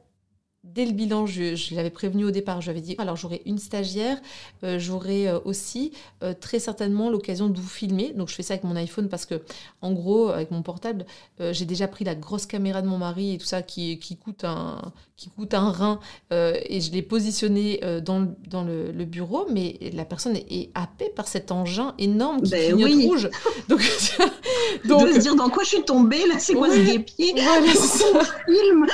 Dès 0.65 0.85
le 0.85 0.91
bilan, 0.91 1.25
je, 1.25 1.73
l'avais 1.73 1.89
prévenu 1.89 2.25
au 2.25 2.31
départ, 2.31 2.59
j'avais 2.59 2.81
dit, 2.81 2.95
alors 2.97 3.15
j'aurai 3.15 3.41
une 3.45 3.59
stagiaire, 3.59 4.19
euh, 4.65 4.77
j'aurai 4.77 5.29
euh, 5.29 5.39
aussi 5.45 5.93
euh, 6.21 6.33
très 6.33 6.59
certainement 6.59 7.09
l'occasion 7.09 7.47
de 7.47 7.57
vous 7.57 7.67
filmer. 7.67 8.11
Donc 8.11 8.27
je 8.27 8.35
fais 8.35 8.43
ça 8.43 8.55
avec 8.55 8.65
mon 8.65 8.75
iPhone 8.75 9.07
parce 9.07 9.25
que, 9.25 9.41
en 9.81 9.93
gros, 9.93 10.27
avec 10.27 10.51
mon 10.51 10.61
portable, 10.61 11.05
j'ai 11.39 11.65
déjà 11.65 11.87
pris 11.87 12.03
la 12.03 12.13
grosse 12.13 12.45
caméra 12.45 12.81
de 12.81 12.87
mon 12.87 12.97
mari 12.97 13.35
et 13.35 13.37
tout 13.37 13.45
ça 13.45 13.61
qui, 13.61 13.99
qui 13.99 14.17
coûte, 14.17 14.43
un, 14.43 14.91
qui 15.19 15.29
coûte 15.29 15.53
un 15.53 15.71
rein 15.71 15.99
et 16.31 16.81
je 16.81 16.91
l'ai 16.91 17.01
positionné 17.01 17.81
dans, 18.03 18.19
le, 18.19 18.27
dans 18.47 18.63
le, 18.63 19.05
bureau, 19.05 19.47
mais 19.51 19.77
la 19.93 20.05
personne 20.05 20.37
est, 20.37 20.69
happée 20.75 21.09
par 21.09 21.27
cet 21.27 21.51
engin 21.51 21.93
énorme 21.97 22.41
qui 22.41 22.51
ben 22.51 22.75
clignote 22.75 23.09
rouge. 23.09 23.29
Donc, 23.69 23.81
donc... 24.85 25.07
De 25.07 25.13
se 25.13 25.19
dire 25.19 25.35
dans 25.35 25.49
quoi 25.49 25.63
je 25.63 25.69
suis 25.69 25.83
tombée, 25.83 26.25
là, 26.27 26.35
c'est 26.39 26.53
quoi 26.53 26.69
ce 26.69 26.79
guépier 26.79 27.33
film? 28.45 28.85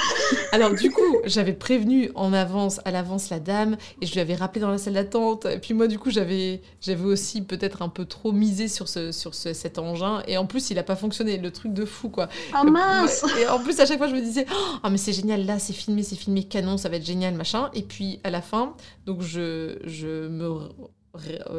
Alors 0.51 0.73
du 0.73 0.91
coup, 0.91 1.17
j'avais 1.26 1.53
prévenu 1.53 2.11
en 2.15 2.34
avance, 2.34 2.80
à 2.86 2.91
l'avance 2.91 3.30
la 3.30 3.39
dame, 3.39 3.78
et 4.01 4.05
je 4.05 4.13
lui 4.13 4.19
avais 4.19 4.36
rappelé 4.36 4.61
dans 4.61 4.69
la 4.69 4.78
salle 4.78 4.93
d'attente. 4.93 5.45
Et 5.45 5.59
puis 5.59 5.73
moi, 5.73 5.88
du 5.88 5.99
coup, 5.99 6.11
j'avais, 6.11 6.61
j'avais 6.82 7.03
aussi 7.03 7.41
peut-être 7.41 7.82
un 7.82 7.89
peu 7.89 8.05
trop 8.05 8.32
misé 8.32 8.67
sur, 8.67 8.88
ce, 8.88 9.11
sur 9.11 9.34
cet 9.34 9.80
engin. 9.80 10.23
Et 10.28 10.38
en 10.38 10.45
plus, 10.45 10.69
il 10.69 10.76
n'a 10.76 10.84
pas 10.84 10.95
fonctionné, 10.95 11.38
le 11.38 11.51
truc 11.51 11.73
de 11.73 11.86
fou, 11.86 12.09
quoi. 12.09 12.30
Ah 12.53 12.63
mince 12.63 13.26
Et 13.39 13.47
en 13.47 13.59
plus, 13.59 13.80
à 13.80 13.86
chaque 13.86 13.97
fois, 13.97 14.07
je 14.07 14.15
me 14.15 14.21
disais, 14.21 14.45
oh, 14.51 14.88
mais 14.89 14.97
c'est 14.97 15.13
génial, 15.13 15.45
là, 15.45 15.59
c'est 15.59 15.73
filmé, 15.73 16.03
c'est 16.03 16.14
filmé 16.16 16.43
canon, 16.43 16.78
ça 16.78 16.89
va 16.89 16.97
être 16.97 17.05
génial, 17.05 17.34
machin. 17.36 17.70
Et 17.74 17.84
puis, 17.84 18.20
à 18.24 18.30
la 18.30 18.41
fin, 18.41 18.76
donc 19.05 19.22
je, 19.22 19.80
je 19.84 20.28
me 20.28 20.70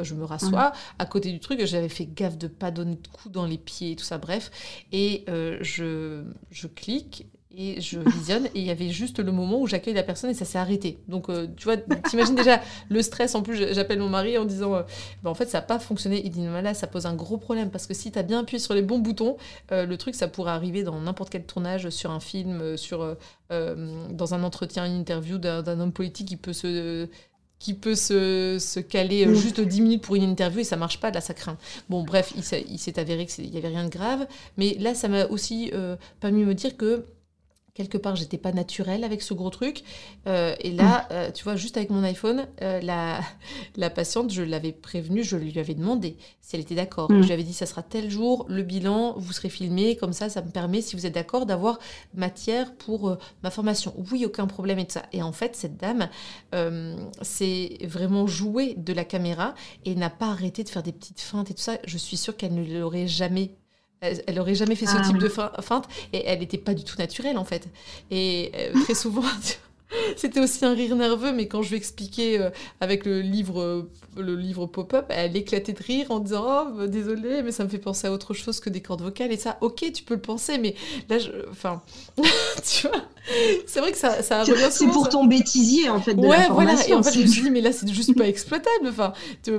je 0.03 0.15
me 0.15 0.25
rassois 0.25 0.73
à 0.99 1.07
côté 1.07 1.33
du 1.33 1.41
truc, 1.41 1.65
j'avais 1.65 1.89
fait 1.89 2.07
gaffe 2.07 2.37
de 2.37 2.47
pas 2.47 2.71
donner 2.71 2.97
de 2.97 3.09
coups 3.09 3.33
dans 3.33 3.47
les 3.47 3.59
pieds 3.59 3.93
et 3.93 3.97
tout 3.97 4.05
ça, 4.05 4.19
bref. 4.19 4.51
Et 4.93 5.25
euh, 5.29 5.59
je, 5.63 6.25
je 6.51 6.67
clique 6.67 7.27
et 7.57 7.81
je 7.81 7.99
visionne 7.99 8.47
et 8.55 8.61
il 8.61 8.67
y 8.67 8.71
avait 8.71 8.91
juste 8.91 9.19
le 9.19 9.33
moment 9.33 9.61
où 9.61 9.67
j'accueille 9.67 9.95
la 9.95 10.03
personne 10.03 10.31
et 10.31 10.35
ça 10.35 10.45
s'est 10.45 10.59
arrêté. 10.59 10.99
Donc 11.09 11.29
euh, 11.29 11.47
tu 11.57 11.65
vois, 11.65 11.77
t'imagines 11.77 12.35
déjà 12.35 12.61
le 12.89 13.01
stress. 13.03 13.35
En 13.35 13.43
plus, 13.43 13.73
j'appelle 13.73 13.99
mon 13.99 14.09
mari 14.09 14.37
en 14.37 14.45
disant, 14.45 14.75
euh, 14.75 14.83
bah, 15.23 15.31
en 15.31 15.35
fait, 15.35 15.49
ça 15.49 15.59
n'a 15.59 15.63
pas 15.63 15.79
fonctionné. 15.79 16.21
Il 16.25 16.31
dit, 16.31 16.41
non, 16.41 16.61
là, 16.61 16.75
ça 16.75 16.87
pose 16.87 17.07
un 17.07 17.15
gros 17.15 17.39
problème 17.39 17.71
parce 17.71 17.87
que 17.87 17.95
si 17.95 18.13
tu 18.13 18.19
as 18.19 18.23
bien 18.23 18.41
appuyé 18.41 18.59
sur 18.59 18.75
les 18.75 18.83
bons 18.83 18.99
boutons, 18.99 19.37
euh, 19.73 19.87
le 19.87 19.97
truc, 19.97 20.15
ça 20.15 20.29
pourrait 20.29 20.53
arriver 20.53 20.83
dans 20.83 21.01
n'importe 21.01 21.31
quel 21.31 21.45
tournage, 21.45 21.89
sur 21.91 22.11
un 22.11 22.21
film, 22.21 22.77
sur, 22.77 23.17
dans 23.51 24.35
un 24.35 24.43
entretien, 24.43 24.85
une 24.85 24.99
interview 25.01 25.39
d'un 25.39 25.81
homme 25.81 25.93
politique 25.93 26.29
qui 26.29 26.37
peut 26.37 26.53
se 26.53 27.09
qui 27.59 27.73
peut 27.73 27.95
se, 27.95 28.59
se 28.61 28.81
caler 28.81 29.25
mm. 29.25 29.35
juste 29.35 29.61
10 29.63 29.81
minutes 29.81 30.03
pour 30.03 30.15
une 30.15 30.25
interview 30.25 30.61
et 30.61 30.65
ça 30.65 30.77
marche 30.77 31.01
pas, 31.01 31.11
là 31.11 31.23
ça 31.23 31.33
craint. 31.33 31.57
Bon 31.89 32.03
bref, 32.03 32.35
il 32.37 32.79
s'est 32.79 32.99
avéré 32.99 33.25
qu'il 33.25 33.51
n'y 33.51 33.57
avait 33.57 33.69
rien 33.69 33.85
de 33.85 33.89
grave, 33.89 34.27
mais 34.59 34.77
là 34.79 34.95
ça 34.95 35.09
m'a 35.09 35.25
aussi 35.27 35.73
permis 36.21 36.43
de 36.43 36.47
me 36.47 36.55
dire 36.55 36.77
que 36.77 37.07
quelque 37.77 37.99
part, 37.99 38.17
j'étais 38.17 38.39
pas 38.39 38.53
naturelle 38.53 39.05
avec 39.05 39.21
ce 39.23 39.35
gros 39.35 39.51
truc. 39.51 39.85
Euh, 40.27 40.57
et 40.61 40.73
là, 40.73 41.03
mm. 41.03 41.07
euh, 41.13 41.31
tu 41.31 41.45
vois, 41.45 41.57
juste 41.57 41.77
avec 41.77 41.91
mon 41.91 42.03
iPhone, 42.03 42.47
euh, 42.63 42.81
la, 42.81 43.21
la 43.77 43.91
patiente, 43.91 44.33
je 44.33 44.43
l'avais 44.43 44.73
prévenue, 44.73 45.23
je 45.23 45.37
lui 45.37 45.57
avais 45.59 45.75
demandé 45.75 46.17
si 46.41 46.57
elle 46.57 46.63
était 46.63 46.75
d'accord. 46.75 47.11
Mm. 47.11 47.21
Je 47.21 47.27
lui 47.27 47.33
avais 47.35 47.43
dit, 47.43 47.53
ça 47.53 47.67
sera 47.67 47.83
tel 47.83 48.11
jour, 48.11 48.47
le 48.49 48.63
bilan, 48.63 49.15
vous 49.19 49.33
serez 49.33 49.51
filmé, 49.51 49.97
comme 49.97 50.15
ça, 50.15 50.31
ça 50.31 50.41
me 50.41 50.51
permet, 50.51 50.81
si 50.81 50.97
vous 50.97 51.05
êtes 51.05 51.15
d'accord, 51.15 51.45
d'avoir 51.45 51.79
matière 52.15 52.75
pour 52.75 53.19
ma 53.43 53.51
formation. 53.51 53.95
Oui, 54.11 54.25
aucun 54.25 54.47
problème 54.47 54.79
et 54.79 54.87
tout 54.87 54.95
ça. 54.95 55.03
Et 55.13 55.23
en 55.23 55.33
fait, 55.33 55.55
cette 55.55 55.77
dame 55.77 56.09
s'est 57.21 57.79
vraiment 57.85 58.27
jouée 58.27 58.75
de 58.75 58.93
la 58.93 59.05
caméra 59.05 59.55
et 59.85 59.95
n'a 59.95 60.11
pas 60.11 60.29
arrêté 60.29 60.65
de 60.65 60.69
faire 60.69 60.83
des 60.83 60.93
petites 60.93 61.21
feintes 61.21 61.51
et 61.51 61.55
tout 61.55 61.63
ça. 61.63 61.77
Je 61.85 61.99
suis 61.99 62.17
sûre 62.17 62.37
qu'elle 62.37 62.55
ne 62.55 62.81
l'aurait 62.81 63.07
jamais 63.07 63.53
elle, 64.01 64.39
aurait 64.39 64.55
jamais 64.55 64.75
fait 64.75 64.87
ce 64.87 64.97
ah 64.97 65.03
type 65.03 65.19
de 65.19 65.29
feinte 65.29 65.89
et 66.13 66.25
elle 66.27 66.41
n'était 66.41 66.59
pas 66.59 66.75
du 66.75 66.85
tout 66.85 66.97
naturelle 66.99 67.39
en 67.39 67.45
fait. 67.45 67.69
Et 68.11 68.53
euh, 68.55 68.73
très 68.85 68.95
souvent, 68.95 69.23
c'était 70.17 70.41
aussi 70.41 70.65
un 70.65 70.75
rire 70.75 70.97
nerveux, 70.97 71.33
mais 71.33 71.49
quand 71.49 71.63
je 71.63 71.71
lui 71.71 71.77
expliquais 71.77 72.39
euh, 72.41 72.51
avec 72.81 73.07
le 73.07 73.21
livre, 73.21 73.89
le 74.17 74.37
livre 74.37 74.67
pop-up, 74.67 75.07
elle 75.11 75.37
éclatait 75.37 75.73
de 75.73 75.83
rire 75.83 76.11
en 76.11 76.21
disant 76.21 76.45
Oh, 76.47 76.73
bah, 76.77 76.87
désolé, 76.87 77.43
mais 77.43 77.53
ça 77.53 77.65
me 77.65 77.69
fait 77.69 77.79
penser 77.79 78.07
à 78.07 78.13
autre 78.13 78.35
chose 78.35 78.61
que 78.61 78.71
des 78.71 78.81
cordes 78.81 79.03
vocales. 79.03 79.33
Et 79.33 79.37
ça, 79.37 79.59
ok, 79.61 79.93
tu 79.93 80.03
peux 80.03 80.15
le 80.15 80.21
penser, 80.21 80.59
mais 80.59 80.75
là, 81.09 81.19
je... 81.19 81.31
enfin, 81.51 81.83
tu 82.65 82.89
vois, 82.89 83.03
c'est 83.67 83.81
vrai 83.81 83.93
que 83.93 83.99
ça, 83.99 84.23
ça 84.23 84.45
C'est 84.71 84.87
pour 84.87 85.09
ton 85.09 85.25
bêtisier, 85.25 85.89
en 85.89 86.01
fait. 86.01 86.15
De 86.15 86.21
ouais, 86.21 86.49
voilà. 86.51 86.75
Et 86.89 86.95
en 86.95 87.03
fait, 87.03 87.13
je 87.13 87.21
me 87.21 87.27
suis 87.27 87.43
dit, 87.43 87.51
mais 87.51 87.61
là, 87.61 87.73
c'est 87.73 87.89
juste 87.89 88.17
pas 88.17 88.29
exploitable. 88.29 88.89
Enfin, 88.89 89.13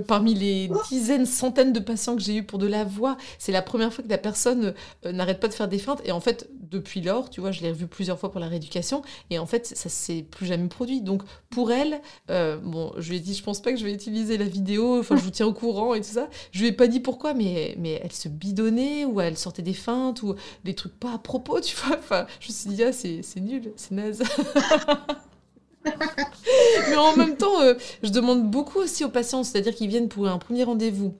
parmi 0.08 0.34
les 0.34 0.70
dizaines, 0.90 1.26
centaines 1.26 1.74
de 1.74 1.80
patients 1.80 2.16
que 2.16 2.22
j'ai 2.22 2.38
eu 2.38 2.44
pour 2.44 2.60
de 2.60 2.68
la 2.68 2.84
voix, 2.84 3.18
c'est 3.40 3.52
la 3.52 3.62
première 3.62 3.94
fois 3.94 4.04
que 4.04 4.10
la 4.10 4.18
personne 4.18 4.74
euh, 5.06 5.12
n'arrête 5.12 5.40
pas 5.40 5.48
de 5.48 5.54
faire 5.54 5.68
des 5.68 5.80
feintes. 5.80 6.02
Et 6.06 6.12
en 6.12 6.20
fait, 6.20 6.50
depuis 6.70 7.02
lors, 7.02 7.30
tu 7.30 7.42
vois, 7.42 7.52
je 7.52 7.62
l'ai 7.62 7.70
revu 7.70 7.88
plusieurs 7.88 8.20
fois 8.20 8.32
pour 8.32 8.40
la 8.40 8.48
rééducation. 8.48 9.02
Et 9.30 9.40
en 9.40 9.46
fait, 9.46 9.66
ça 9.68 9.90
s'est 9.90 10.24
plus 10.24 10.46
jamais 10.46 10.68
produit. 10.68 11.02
Donc, 11.02 11.24
pour 11.50 11.72
elle, 11.72 12.02
euh, 12.30 12.58
bon, 12.58 12.94
je 12.98 13.10
lui 13.10 13.18
ai 13.18 13.20
dit, 13.20 13.34
je 13.34 13.44
pense 13.44 13.62
pas 13.62 13.72
que 13.72 13.78
je 13.78 13.86
vais 13.86 13.94
utiliser 13.94 14.38
la 14.38 14.46
vidéo. 14.46 15.00
Enfin, 15.00 15.16
je 15.18 15.24
vous 15.24 15.32
tiens 15.32 15.48
au 15.48 15.54
courant 15.54 15.94
et 15.94 16.02
tout 16.02 16.08
ça. 16.08 16.30
Je 16.52 16.62
lui 16.62 16.68
ai 16.68 16.72
pas 16.72 16.88
dit 16.88 17.00
pourquoi, 17.00 17.34
mais, 17.34 17.76
mais 17.78 18.00
elle 18.04 18.12
se 18.12 18.28
bidonnait 18.28 19.06
ou 19.06 19.22
elle 19.22 19.38
sortait 19.38 19.62
des 19.62 19.74
feintes 19.74 20.24
ou 20.24 20.36
des 20.64 20.74
trucs 20.74 20.98
pas 21.00 21.14
à 21.14 21.18
propos, 21.18 21.60
tu 21.62 21.76
vois. 21.76 21.98
Enfin, 21.98 22.26
je 22.40 22.50
me 22.50 22.54
suis 22.54 22.70
dit, 22.70 22.84
ah, 22.84 22.92
c'est 22.92 23.22
nul 23.40 23.72
c'est 23.76 23.92
naze. 23.92 24.24
Mais 26.90 26.96
en 26.98 27.16
même 27.16 27.38
temps, 27.38 27.62
euh, 27.62 27.76
je 28.04 28.10
demande 28.10 28.50
beaucoup 28.50 28.80
aussi 28.80 29.06
aux 29.06 29.10
patients, 29.10 29.44
c'est-à-dire 29.44 29.74
qu'ils 29.74 29.88
viennent 29.90 30.10
pour 30.10 30.28
un 30.28 30.38
premier 30.38 30.64
rendez-vous. 30.64 31.18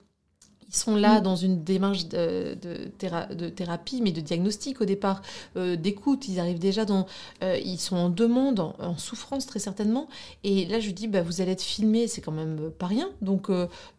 Ils 0.68 0.76
sont 0.76 0.96
là 0.96 1.20
mm. 1.20 1.22
dans 1.22 1.36
une 1.36 1.64
démarche 1.64 2.08
de, 2.08 2.56
de, 2.60 3.48
thérapie, 3.48 4.00
mais 4.02 4.12
de 4.12 4.20
diagnostic 4.20 4.80
au 4.80 4.84
départ, 4.84 5.22
euh, 5.56 5.76
d'écoute. 5.76 6.28
Ils 6.28 6.40
arrivent 6.40 6.58
déjà 6.58 6.84
dans. 6.84 7.06
Euh, 7.42 7.58
ils 7.64 7.78
sont 7.78 7.96
en 7.96 8.10
demande, 8.10 8.60
en, 8.60 8.96
souffrance 8.96 9.46
très 9.46 9.58
certainement. 9.58 10.08
Et 10.44 10.66
là, 10.66 10.80
je 10.80 10.90
dis, 10.90 11.08
bah, 11.08 11.22
vous 11.22 11.40
allez 11.40 11.52
être 11.52 11.62
filmé, 11.62 12.06
c'est 12.06 12.20
quand 12.20 12.32
même 12.32 12.70
pas 12.78 12.86
rien. 12.86 13.08
Donc, 13.22 13.50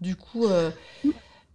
du 0.01 0.15
coup. 0.15 0.45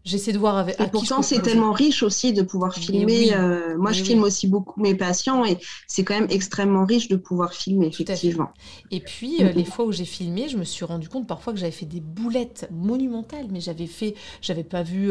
J'essaie 0.05 0.33
de 0.33 0.39
voir 0.39 0.59
avec. 0.59 0.79
Et 0.79 0.87
pourtant, 0.89 1.23
c'est 1.23 1.41
tellement 1.41 1.73
riche 1.73 2.03
aussi 2.03 2.35
de 2.35 2.43
pouvoir 2.43 2.75
filmer. 2.75 3.35
Euh, 3.35 3.77
moi, 3.79 3.93
je 3.93 4.05
filme 4.05 4.23
aussi 4.23 4.47
beaucoup 4.47 4.81
mes 4.81 4.95
patients 4.95 5.47
et 5.47 5.57
c'est 5.87 6.05
quand 6.05 6.15
même 6.15 6.29
extrêmement 6.29 6.85
riche 6.85 7.09
de 7.09 7.17
pouvoir 7.17 7.55
filmer, 7.55 7.87
effectivement. 7.87 8.51
Et 8.91 9.01
puis, 9.01 9.43
euh, 9.43 9.53
les 9.53 9.65
fois 9.65 9.87
où 9.87 9.93
j'ai 9.93 10.05
filmé, 10.05 10.49
je 10.49 10.59
me 10.59 10.65
suis 10.65 10.85
rendu 10.85 11.09
compte 11.09 11.27
parfois 11.27 11.55
que 11.55 11.59
j'avais 11.59 11.73
fait 11.73 11.87
des 11.87 12.01
boulettes 12.01 12.69
monumentales, 12.71 13.47
mais 13.51 13.61
j'avais 13.61 13.87
fait, 13.87 14.15
j'avais 14.43 14.65
pas 14.65 14.83
vu 14.83 15.11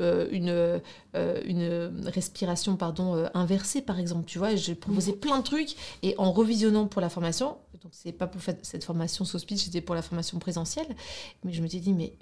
euh, 0.00 0.28
une, 0.32 0.80
une 1.14 1.90
respiration 2.06 2.76
pardon 2.76 3.28
inversée, 3.34 3.82
par 3.82 3.98
exemple. 3.98 4.24
Tu 4.26 4.38
vois, 4.38 4.54
j'ai 4.54 4.74
proposé 4.74 5.12
plein 5.12 5.38
de 5.38 5.44
trucs 5.44 5.76
et 6.02 6.14
en 6.18 6.32
revisionnant 6.32 6.86
pour 6.86 7.00
la 7.00 7.08
formation, 7.08 7.56
donc 7.82 7.92
c'est 7.92 8.12
pas 8.12 8.26
pour 8.26 8.40
cette 8.62 8.84
formation 8.84 9.24
sous 9.24 9.38
speech, 9.38 9.64
c'était 9.64 9.80
pour 9.80 9.94
la 9.94 10.02
formation 10.02 10.38
présentielle, 10.38 10.86
mais 11.44 11.52
je 11.52 11.62
me 11.62 11.66
suis 11.66 11.80
dit, 11.80 11.92
mais 11.92 12.14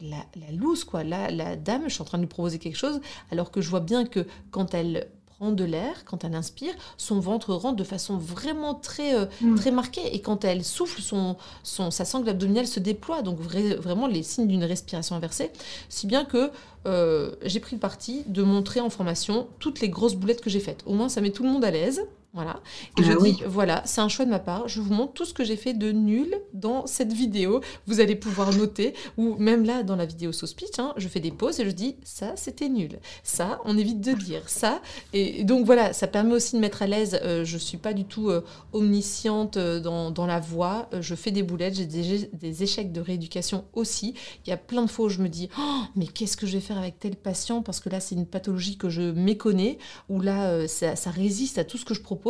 la, 0.00 0.24
la 0.36 0.52
loose, 0.52 0.84
quoi, 0.84 1.02
là, 1.02 1.30
la 1.30 1.56
dame, 1.56 1.84
je 1.88 1.94
suis 1.94 2.02
en 2.02 2.04
train 2.04 2.18
de 2.18 2.22
lui 2.22 2.28
proposer 2.28 2.58
quelque 2.58 2.78
chose, 2.78 3.00
alors 3.30 3.50
que 3.50 3.60
je 3.60 3.68
vois 3.68 3.80
bien 3.80 4.04
que 4.04 4.26
quand 4.50 4.74
elle 4.74 5.08
prend 5.42 5.50
de 5.50 5.64
l'air, 5.64 6.04
quand 6.04 6.22
elle 6.22 6.36
inspire, 6.36 6.72
son 6.96 7.18
ventre 7.18 7.52
rentre 7.52 7.74
de 7.74 7.82
façon 7.82 8.16
vraiment 8.16 8.74
très, 8.74 9.16
euh, 9.16 9.26
mm. 9.40 9.56
très 9.56 9.72
marquée. 9.72 10.14
Et 10.14 10.20
quand 10.20 10.44
elle 10.44 10.62
souffle, 10.62 11.02
son, 11.02 11.36
son, 11.64 11.90
sa 11.90 12.04
sangle 12.04 12.28
abdominale 12.28 12.68
se 12.68 12.78
déploie. 12.78 13.22
Donc 13.22 13.40
vraiment 13.40 14.06
les 14.06 14.22
signes 14.22 14.46
d'une 14.46 14.62
respiration 14.62 15.16
inversée. 15.16 15.50
Si 15.88 16.06
bien 16.06 16.24
que 16.24 16.50
euh, 16.86 17.32
j'ai 17.42 17.58
pris 17.58 17.74
le 17.74 17.80
parti 17.80 18.22
de 18.26 18.42
montrer 18.42 18.80
en 18.80 18.88
formation 18.88 19.48
toutes 19.58 19.80
les 19.80 19.88
grosses 19.88 20.14
boulettes 20.14 20.40
que 20.40 20.50
j'ai 20.50 20.60
faites. 20.60 20.84
Au 20.86 20.94
moins, 20.94 21.08
ça 21.08 21.20
met 21.20 21.30
tout 21.30 21.42
le 21.42 21.48
monde 21.48 21.64
à 21.64 21.72
l'aise. 21.72 22.02
Voilà. 22.34 22.60
Et 22.98 23.02
je 23.02 23.12
ah 23.12 23.22
dis, 23.22 23.42
voilà, 23.46 23.82
c'est 23.84 24.00
un 24.00 24.08
choix 24.08 24.24
de 24.24 24.30
ma 24.30 24.38
part. 24.38 24.66
Je 24.66 24.80
vous 24.80 24.94
montre 24.94 25.12
tout 25.12 25.26
ce 25.26 25.34
que 25.34 25.44
j'ai 25.44 25.56
fait 25.56 25.74
de 25.74 25.92
nul 25.92 26.34
dans 26.54 26.86
cette 26.86 27.12
vidéo. 27.12 27.60
Vous 27.86 28.00
allez 28.00 28.16
pouvoir 28.16 28.54
noter. 28.54 28.94
Ou 29.18 29.34
même 29.36 29.66
là, 29.66 29.82
dans 29.82 29.96
la 29.96 30.06
vidéo 30.06 30.32
sous 30.32 30.46
speech, 30.46 30.78
hein, 30.78 30.94
je 30.96 31.08
fais 31.08 31.20
des 31.20 31.30
pauses 31.30 31.60
et 31.60 31.66
je 31.66 31.70
dis, 31.70 31.96
ça, 32.04 32.32
c'était 32.36 32.70
nul. 32.70 33.00
Ça, 33.22 33.60
on 33.66 33.76
évite 33.76 34.00
de 34.00 34.12
dire. 34.12 34.48
Ça. 34.48 34.80
Et 35.12 35.44
donc 35.44 35.66
voilà, 35.66 35.92
ça 35.92 36.06
permet 36.06 36.32
aussi 36.32 36.56
de 36.56 36.60
mettre 36.60 36.80
à 36.80 36.86
l'aise. 36.86 37.20
Euh, 37.22 37.44
je 37.44 37.58
suis 37.58 37.76
pas 37.76 37.92
du 37.92 38.06
tout 38.06 38.30
euh, 38.30 38.42
omnisciente 38.72 39.58
euh, 39.58 39.78
dans, 39.78 40.10
dans, 40.10 40.26
la 40.26 40.40
voix. 40.40 40.88
je 41.00 41.14
fais 41.14 41.32
des 41.32 41.42
boulettes. 41.42 41.74
J'ai 41.74 41.86
des, 41.86 42.30
des, 42.32 42.62
échecs 42.62 42.92
de 42.92 43.02
rééducation 43.02 43.66
aussi. 43.74 44.14
Il 44.46 44.50
y 44.50 44.54
a 44.54 44.56
plein 44.56 44.82
de 44.82 44.90
fois 44.90 45.06
où 45.06 45.08
je 45.10 45.20
me 45.20 45.28
dis, 45.28 45.50
oh, 45.58 45.80
mais 45.96 46.06
qu'est-ce 46.06 46.38
que 46.38 46.46
je 46.46 46.54
vais 46.54 46.60
faire 46.60 46.78
avec 46.78 46.98
tel 46.98 47.14
patient? 47.14 47.60
Parce 47.60 47.80
que 47.80 47.90
là, 47.90 48.00
c'est 48.00 48.14
une 48.14 48.26
pathologie 48.26 48.78
que 48.78 48.88
je 48.88 49.02
méconnais. 49.02 49.76
Ou 50.08 50.22
là, 50.22 50.66
ça, 50.66 50.96
ça 50.96 51.10
résiste 51.10 51.58
à 51.58 51.64
tout 51.64 51.76
ce 51.76 51.84
que 51.84 51.92
je 51.92 52.00
propose 52.00 52.21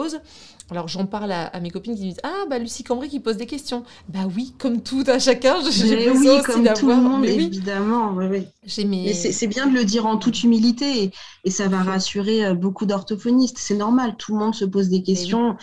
Alors 0.71 0.89
j'en 0.89 1.07
parle 1.07 1.33
à, 1.33 1.61
mes 1.61 1.71
copines 1.71 1.95
qui 1.95 2.03
me 2.03 2.07
disent 2.09 2.21
Ah, 2.23 2.45
bah 2.49 2.59
Lucie 2.59 2.85
Cambry 2.85 3.09
qui 3.09 3.21
pose 3.21 3.37
des 3.37 3.47
questions. 3.47 3.85
Bah 4.09 4.21
oui, 4.35 4.55
comme 4.59 4.83
tout 4.83 5.05
à 5.07 5.19
chacun, 5.19 5.57
j'ai 5.71 6.09
besoin 6.09 6.37
oui, 6.37 6.43
comme 6.43 6.65
tout 6.75 6.89
le 6.89 6.97
monde, 6.97 7.25
évidemment. 7.25 8.15
Oui, 8.15 8.47
c'est 8.67 9.47
bien 9.47 9.67
de 9.67 9.75
le 9.75 9.85
dire 9.85 10.07
en 10.07 10.17
toute 10.17 10.43
humilité 10.43 11.13
et, 11.45 11.51
ça 11.51 11.69
va 11.69 11.83
rassurer 11.83 12.47
euh, 12.47 12.55
beaucoup 12.55 12.87
d'orthophonistes. 12.87 13.59
C'est 13.59 13.77
normal, 13.77 14.17
tout 14.17 14.33
le 14.33 14.39
monde 14.39 14.55
se 14.55 14.65
pose 14.65 14.89
des 14.89 15.03
questions. 15.03 15.57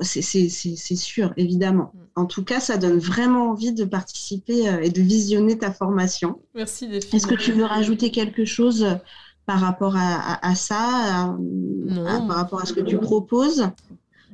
C'est 0.00 0.22
sûr, 0.22 1.32
évidemment. 1.36 1.92
Mm. 1.94 1.98
En 2.16 2.24
tout 2.24 2.42
cas, 2.42 2.60
ça 2.60 2.76
donne 2.78 2.98
vraiment 2.98 3.50
envie 3.50 3.72
de 3.72 3.84
participer 3.84 4.68
euh, 4.68 4.80
et 4.80 4.90
de 4.90 5.02
visionner 5.02 5.58
ta 5.58 5.70
formation. 5.72 6.40
Merci 6.54 6.86
Est-ce 6.86 7.26
que 7.26 7.34
tu 7.34 7.52
veux 7.52 7.64
rajouter 7.64 8.10
quelque 8.10 8.44
chose 8.44 8.86
par 9.46 9.60
rapport 9.60 9.94
à, 9.96 10.54
ça, 10.54 11.36
par 11.94 12.36
rapport 12.36 12.60
à 12.60 12.66
ce 12.66 12.72
que 12.72 12.80
tu 12.80 12.98
proposes. 12.98 13.68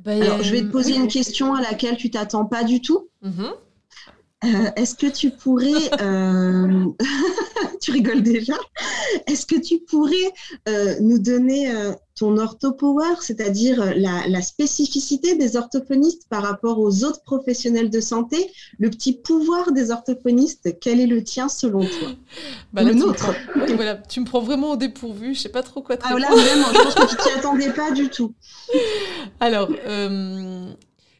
Bah, 0.03 0.11
Alors, 0.11 0.43
je 0.43 0.51
vais 0.51 0.61
te 0.61 0.71
poser 0.71 0.95
une 0.95 1.07
question 1.07 1.53
à 1.53 1.61
laquelle 1.61 1.97
tu 1.97 2.09
t'attends 2.09 2.45
pas 2.45 2.63
du 2.63 2.81
tout. 2.81 3.07
Mm-hmm. 3.23 3.53
Euh, 4.43 4.71
est-ce 4.75 4.95
que 4.95 5.07
tu 5.07 5.31
pourrais, 5.31 5.71
euh, 6.01 6.85
tu 7.81 7.91
rigoles 7.91 8.23
déjà, 8.23 8.55
est-ce 9.27 9.45
que 9.45 9.59
tu 9.59 9.79
pourrais 9.79 10.31
euh, 10.67 10.95
nous 10.99 11.19
donner 11.19 11.71
ton 12.15 12.37
orthopower, 12.37 13.15
c'est-à-dire 13.21 13.93
la, 13.95 14.41
spécificité 14.41 15.35
des 15.35 15.55
orthophonistes 15.55 16.27
par 16.29 16.43
rapport 16.43 16.79
aux 16.79 17.03
autres 17.03 17.23
professionnels 17.23 17.89
de 17.89 17.99
santé, 17.99 18.51
le 18.77 18.89
petit 18.89 19.13
pouvoir 19.13 19.71
des 19.71 19.91
orthophonistes, 19.91 20.77
quel 20.79 20.99
est 20.99 21.07
le 21.07 21.23
tien 21.23 21.49
selon 21.49 21.81
toi? 21.81 22.09
Bah, 22.71 22.83
Le 22.83 22.93
nôtre. 22.93 23.33
voilà, 23.75 23.95
tu 23.95 24.19
me 24.19 24.25
prends 24.25 24.41
vraiment 24.41 24.71
au 24.71 24.75
dépourvu, 24.75 25.33
je 25.33 25.39
sais 25.39 25.49
pas 25.49 25.63
trop 25.63 25.81
quoi 25.81 25.97
te 25.97 26.03
Ah 26.05 26.17
là, 26.19 26.29
vraiment, 26.29 26.67
je 26.73 26.83
pense 26.83 26.95
que 26.95 27.09
tu 27.09 27.17
t'y 27.17 27.29
attendais 27.29 27.71
pas 27.71 27.91
du 27.91 28.09
tout. 28.09 28.33
Alors, 29.39 29.69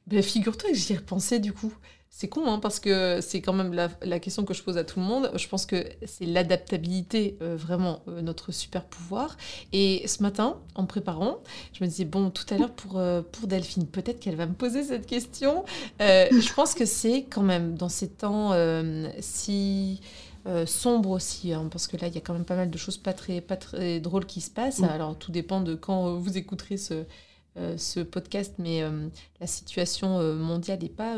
ben, 0.08 0.22
figure-toi 0.22 0.70
que 0.70 0.76
j'y 0.76 0.94
ai 0.94 0.98
repensé 0.98 1.40
du 1.40 1.54
coup. 1.54 1.74
C'est 2.16 2.28
con, 2.28 2.46
hein, 2.46 2.60
parce 2.60 2.80
que 2.80 3.22
c'est 3.22 3.42
quand 3.42 3.54
même 3.54 3.74
la, 3.74 4.20
question 4.20 4.46
que 4.46 4.54
je 4.54 4.62
pose 4.62 4.78
à 4.78 4.84
tout 4.84 5.00
le 5.00 5.06
monde. 5.06 5.32
Je 5.34 5.48
pense 5.48 5.66
que 5.66 5.84
c'est 6.06 6.28
l'adaptabilité, 6.28 7.38
euh, 7.42 7.56
vraiment, 7.58 8.02
euh, 8.08 8.22
notre 8.22 8.52
super 8.52 8.86
pouvoir. 8.86 9.36
Et 9.72 10.08
ce 10.08 10.22
matin, 10.22 10.60
en 10.76 10.86
préparant, 10.86 11.40
je 11.74 11.84
me 11.84 11.90
disais, 11.90 12.06
bon, 12.06 12.30
tout 12.30 12.46
à 12.54 12.60
l'heure, 12.60 12.70
pour, 12.70 13.00
euh, 13.00 13.24
pour 13.24 13.48
Delphine, 13.48 13.88
peut-être 13.88 14.20
qu'elle 14.20 14.36
va 14.36 14.46
me 14.46 14.54
poser 14.54 14.84
cette 14.84 15.08
question. 15.08 15.66
je 16.00 16.54
pense 16.54 16.76
que 16.76 16.86
c'est 16.86 17.24
quand 17.24 17.42
même, 17.42 17.74
dans 17.74 17.90
ces 17.90 18.10
temps 18.10 18.52
si... 19.20 20.00
sombres 20.68 21.10
aussi, 21.10 21.52
hein, 21.52 21.68
parce 21.72 21.88
que 21.88 21.98
là, 21.98 22.10
il 22.10 22.14
y 22.14 22.20
a 22.20 22.22
quand 22.22 22.34
même 22.34 22.46
pas 22.46 22.56
mal 22.56 22.70
de 22.70 22.78
choses 22.78 22.98
pas 22.98 23.14
très, 23.14 23.42
pas 23.42 23.58
très 23.58 24.00
drôles 24.00 24.28
qui 24.28 24.40
se 24.40 24.52
passent. 24.52 24.84
Alors, 24.84 25.18
tout 25.18 25.32
dépend 25.32 25.62
de 25.62 25.74
quand 25.74 26.14
vous 26.14 26.38
écouterez 26.38 26.78
ce, 26.78 27.06
euh, 27.56 27.78
ce 27.78 28.00
podcast, 28.00 28.56
mais 28.58 28.82
euh, 28.82 29.10
la 29.40 29.46
situation 29.46 30.18
euh, 30.18 30.34
mondiale 30.34 30.80
n'est 30.82 30.90
pas, 30.90 31.18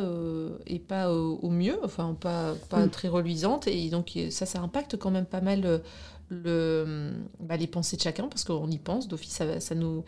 est 0.66 0.80
pas 0.80 1.10
au 1.10 1.50
mieux, 1.50 1.80
enfin 1.82 2.14
pas, 2.20 2.56
pas 2.70 2.86
mm. 2.86 2.90
très 2.90 3.08
reluisante, 3.08 3.68
et 3.70 3.90
donc 3.90 4.20
ça, 4.32 4.46
ça 4.46 4.60
impacte 4.60 4.98
quand 4.98 5.12
même 5.12 5.26
pas 5.26 5.40
mal 5.40 5.82
le, 6.28 7.14
bah, 7.40 7.56
les 7.56 7.68
pensées 7.68 7.96
de 7.96 8.02
chacun, 8.02 8.28
parce 8.28 8.44
qu'on 8.44 8.70
y 8.70 8.80
pense, 8.80 9.08
d'office, 9.08 9.32
ça, 9.32 9.62
ça, 9.62 9.76
nous... 9.76 10.04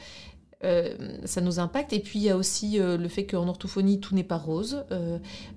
ça 0.62 1.40
nous 1.40 1.60
impacte. 1.60 1.94
Et 1.94 2.00
puis 2.00 2.20
il 2.20 2.24
y 2.24 2.30
a 2.30 2.36
aussi 2.36 2.78
le 2.80 3.08
fait 3.08 3.26
qu'en 3.26 3.48
orthophonie, 3.48 4.02
tout 4.02 4.14
n'est 4.14 4.26
pas 4.26 4.38
rose. 4.38 4.84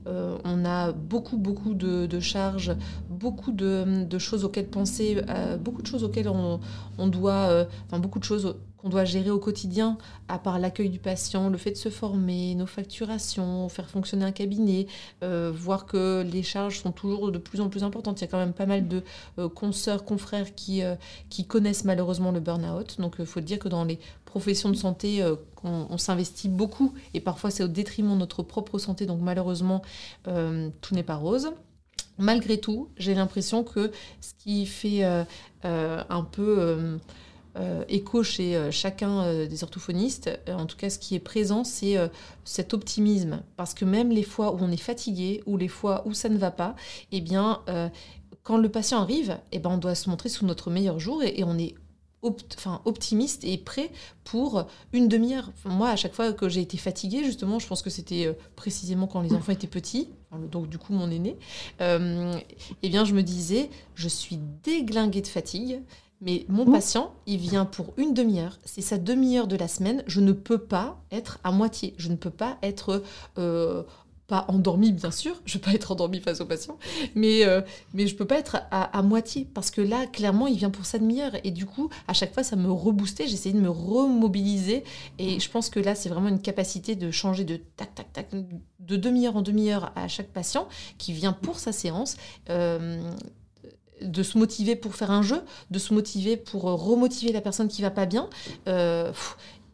on 0.07 0.65
a 0.65 0.93
beaucoup, 0.93 1.37
beaucoup 1.37 1.75
de, 1.75 2.21
charges, 2.21 2.77
beaucoup 3.09 3.51
de, 3.51 4.05
de, 4.05 4.19
choses 4.19 4.45
auxquelles 4.45 4.69
penser, 4.69 5.21
beaucoup 5.59 5.83
de 5.83 5.89
choses 5.89 6.05
auxquelles 6.05 6.29
on, 6.29 6.61
on 6.97 7.09
doit, 7.09 7.67
enfin 7.89 7.99
beaucoup 7.99 8.21
de 8.21 8.25
choses 8.25 8.55
qu'on 8.81 8.89
doit 8.89 9.05
gérer 9.05 9.31
au 9.31 9.39
quotidien, 9.39 9.99
à 10.29 10.39
part 10.39 10.59
l'accueil 10.59 10.89
du 10.89 10.99
patient, 10.99 11.49
le 11.51 11.59
fait 11.59 11.73
de 11.73 11.77
se 11.77 11.89
former, 11.89 12.55
nos 12.55 12.67
facturations, 12.67 13.69
faire 13.69 13.89
fonctionner 13.89 14.25
un 14.25 14.33
cabinet, 14.33 14.87
euh, 15.23 15.53
voir 15.55 15.87
que 15.87 16.23
les 16.23 16.43
charges 16.43 16.81
sont 16.81 16.93
toujours 16.93 17.31
de 17.31 17.39
plus 17.39 17.61
en 17.61 17.69
plus 17.69 17.85
importantes. 17.85 18.21
Il 18.21 18.25
y 18.25 18.29
a 18.29 18.31
quand 18.31 18.39
même 18.39 18.53
pas 18.53 18.67
mal 18.67 18.89
de 18.89 19.03
euh, 19.39 19.49
consoeurs, 19.49 20.05
confrères 20.05 20.55
qui, 20.55 20.83
euh, 20.83 20.95
qui 21.29 21.45
connaissent 21.45 21.85
malheureusement 21.85 22.33
le 22.33 22.41
burn-out. 22.41 22.97
Donc 22.99 23.17
il 23.19 23.27
faut 23.27 23.41
dire 23.41 23.59
que 23.59 23.69
dans 23.69 23.85
les 23.85 23.99
professions 24.25 24.71
de 24.71 24.77
santé, 24.77 25.25
on, 25.65 25.99
s'investit 25.99 26.49
beaucoup 26.49 26.95
et 27.15 27.21
parfois 27.21 27.51
c'est 27.51 27.65
au 27.65 27.69
détriment 27.69 28.13
de 28.13 28.19
notre 28.19 28.43
propre 28.43 28.79
santé. 28.79 29.05
Donc 29.05 29.21
malheureusement, 29.21 29.83
tout 30.25 30.95
n'est 30.95 31.03
pas 31.03 31.17
rose. 31.17 31.51
Malgré 32.17 32.61
tout, 32.61 32.91
j'ai 32.97 33.15
l'impression 33.15 33.65
que 33.65 33.91
ce 34.21 34.33
qui 34.39 34.67
fait 34.67 35.03
un 35.65 36.23
peu 36.31 36.99
écho 37.89 38.23
chez 38.23 38.57
euh, 38.57 38.71
chacun 38.71 39.23
euh, 39.23 39.47
des 39.47 39.63
orthophonistes. 39.63 40.31
en 40.49 40.67
tout 40.67 40.77
cas, 40.77 40.91
ce 40.91 40.99
qui 40.99 41.15
est 41.15 41.21
présent, 41.21 41.65
c'est 41.65 41.97
cet 42.45 42.75
optimisme. 42.75 43.43
Parce 43.57 43.75
que 43.75 43.85
même 43.85 44.11
les 44.11 44.23
fois 44.23 44.55
où 44.55 44.59
on 44.61 44.71
est 44.71 44.77
fatigué, 44.77 45.43
ou 45.47 45.57
les 45.57 45.69
fois 45.69 46.03
où 46.07 46.15
ça 46.15 46.29
ne 46.29 46.39
va 46.39 46.51
pas, 46.51 46.75
eh 47.13 47.21
bien, 47.21 47.63
quand 48.43 48.59
le 48.59 48.69
patient 48.69 49.01
arrive, 49.01 49.39
eh 49.53 49.59
ben, 49.59 49.71
on 49.71 49.79
doit 49.79 49.95
se 49.95 50.09
montrer 50.09 50.29
sous 50.29 50.47
notre 50.47 50.71
meilleur 50.71 50.99
jour 50.99 51.23
et, 51.23 51.43
on 51.45 51.59
est 51.59 51.75
enfin, 52.23 52.81
optimiste 52.85 53.45
et 53.45 53.59
prêt 53.59 53.91
pour 54.25 54.67
une 54.93 55.09
demi-heure. 55.09 55.53
moi, 55.65 55.91
à 55.91 55.97
chaque 55.97 56.15
fois 56.15 56.33
que 56.33 56.49
j'ai 56.49 56.61
été 56.61 56.77
fatiguée, 56.77 57.25
justement, 57.25 57.59
je 57.59 57.67
pense 57.67 57.83
que 57.83 57.91
c'était 57.91 58.35
précisément 58.57 59.07
quand 59.07 59.21
les 59.21 59.35
enfants 59.35 59.53
étaient 59.53 59.67
petits, 59.67 60.09
donc 60.51 60.69
du 60.69 60.79
coup 60.79 60.93
mon 60.93 61.11
aîné, 61.11 61.37
eh 61.81 62.89
bien, 62.89 63.05
je 63.05 63.15
me 63.15 63.23
disais, 63.23 63.71
je 63.95 64.09
suis 64.09 64.39
déglinguée 64.63 65.23
de 65.23 65.29
fatigue. 65.29 65.83
Mais 66.21 66.45
mon 66.49 66.67
patient, 66.71 67.15
il 67.27 67.39
vient 67.39 67.65
pour 67.65 67.95
une 67.97 68.13
demi-heure. 68.13 68.59
C'est 68.65 68.83
sa 68.83 68.99
demi-heure 68.99 69.47
de 69.47 69.57
la 69.57 69.69
semaine. 69.69 70.03
Je 70.07 70.21
ne 70.21 70.33
peux 70.33 70.59
pas 70.59 71.01
être 71.11 71.39
à 71.45 71.51
moitié. 71.51 71.95
Je 71.97 72.09
ne 72.09 72.17
peux 72.17 72.31
pas 72.31 72.59
être 72.63 73.03
euh, 73.39 73.85
pas 74.31 74.45
endormi, 74.49 74.93
bien 74.93 75.11
sûr. 75.11 75.41
Je 75.45 75.59
ne 75.59 75.61
peux 75.61 75.71
pas 75.71 75.75
être 75.75 75.91
endormi 75.91 76.21
face 76.21 76.41
au 76.41 76.47
patient, 76.47 76.79
mais 77.17 77.45
euh, 77.45 77.63
mais 77.95 78.07
je 78.07 78.15
peux 78.15 78.27
pas 78.27 78.39
être 78.39 78.59
à, 78.71 79.03
moitié 79.03 79.47
parce 79.53 79.73
que 79.73 79.81
là, 79.81 80.07
clairement, 80.07 80.47
il 80.47 80.57
vient 80.57 80.71
pour 80.71 80.87
sa 80.87 80.99
demi-heure 80.99 81.33
et 81.43 81.51
du 81.51 81.67
coup, 81.67 81.91
à 82.07 82.13
chaque 82.13 82.33
fois, 82.33 82.45
ça 82.45 82.55
me 82.55 82.71
reboostait. 82.71 83.27
J'essayais 83.27 83.55
de 83.55 83.61
me 83.61 83.69
remobiliser 83.69 84.85
et 85.19 85.41
je 85.41 85.51
pense 85.51 85.69
que 85.69 85.81
là, 85.81 85.97
c'est 85.97 86.09
vraiment 86.09 86.29
une 86.29 86.41
capacité 86.41 86.95
de 86.95 87.11
changer 87.11 87.45
de 87.45 87.57
tac 87.57 87.95
tac 87.95 88.13
tac 88.13 88.29
de 88.79 88.97
demi-heure 88.97 89.37
en 89.37 89.43
demi-heure 89.43 89.91
à 89.97 90.07
chaque 90.07 90.29
patient 90.29 90.69
qui 90.97 91.13
vient 91.13 91.33
pour 91.33 91.59
sa 91.59 91.73
séance. 91.73 92.17
Euh, 92.51 93.01
de 94.03 94.23
se 94.23 94.39
motiver 94.39 94.77
pour 94.77 94.95
faire 94.95 95.11
un 95.11 95.23
jeu, 95.23 95.43
de 95.71 95.79
se 95.79 95.95
motiver 95.95 96.37
pour 96.37 96.69
euh, 96.69 96.75
remotiver 96.75 97.33
la 97.33 97.41
personne 97.41 97.69
qui 97.69 97.83
va 97.83 97.91
pas 97.91 98.07
bien. 98.07 98.29
Euh, 98.69 99.13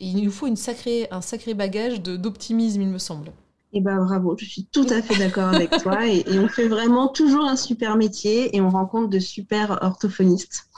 il 0.01 0.23
nous 0.23 0.31
faut 0.31 0.47
une 0.47 0.57
sacrée, 0.57 1.09
un 1.11 1.21
sacré 1.21 1.55
bagage 1.55 2.03
d'optimisme, 2.03 2.83
il 2.83 2.89
me 2.89 2.99
semble. 2.99 3.33
Eh 3.73 3.81
ben 3.81 3.97
bravo, 4.05 4.37
je 4.39 4.45
suis 4.45 4.65
tout 4.65 4.87
à 4.91 5.03
fait 5.03 5.19
d'accord 5.19 5.49
avec 5.49 5.71
toi 5.83 6.07
et, 6.09 6.25
on 6.39 6.49
fait 6.49 6.69
vraiment 6.69 7.09
toujours 7.09 7.45
un 7.45 7.57
super 7.57 7.97
métier 7.97 8.57
et 8.57 8.61
on 8.61 8.71
rencontre 8.71 9.09
de 9.09 9.19
super 9.19 9.79
orthophonistes. 9.83 10.69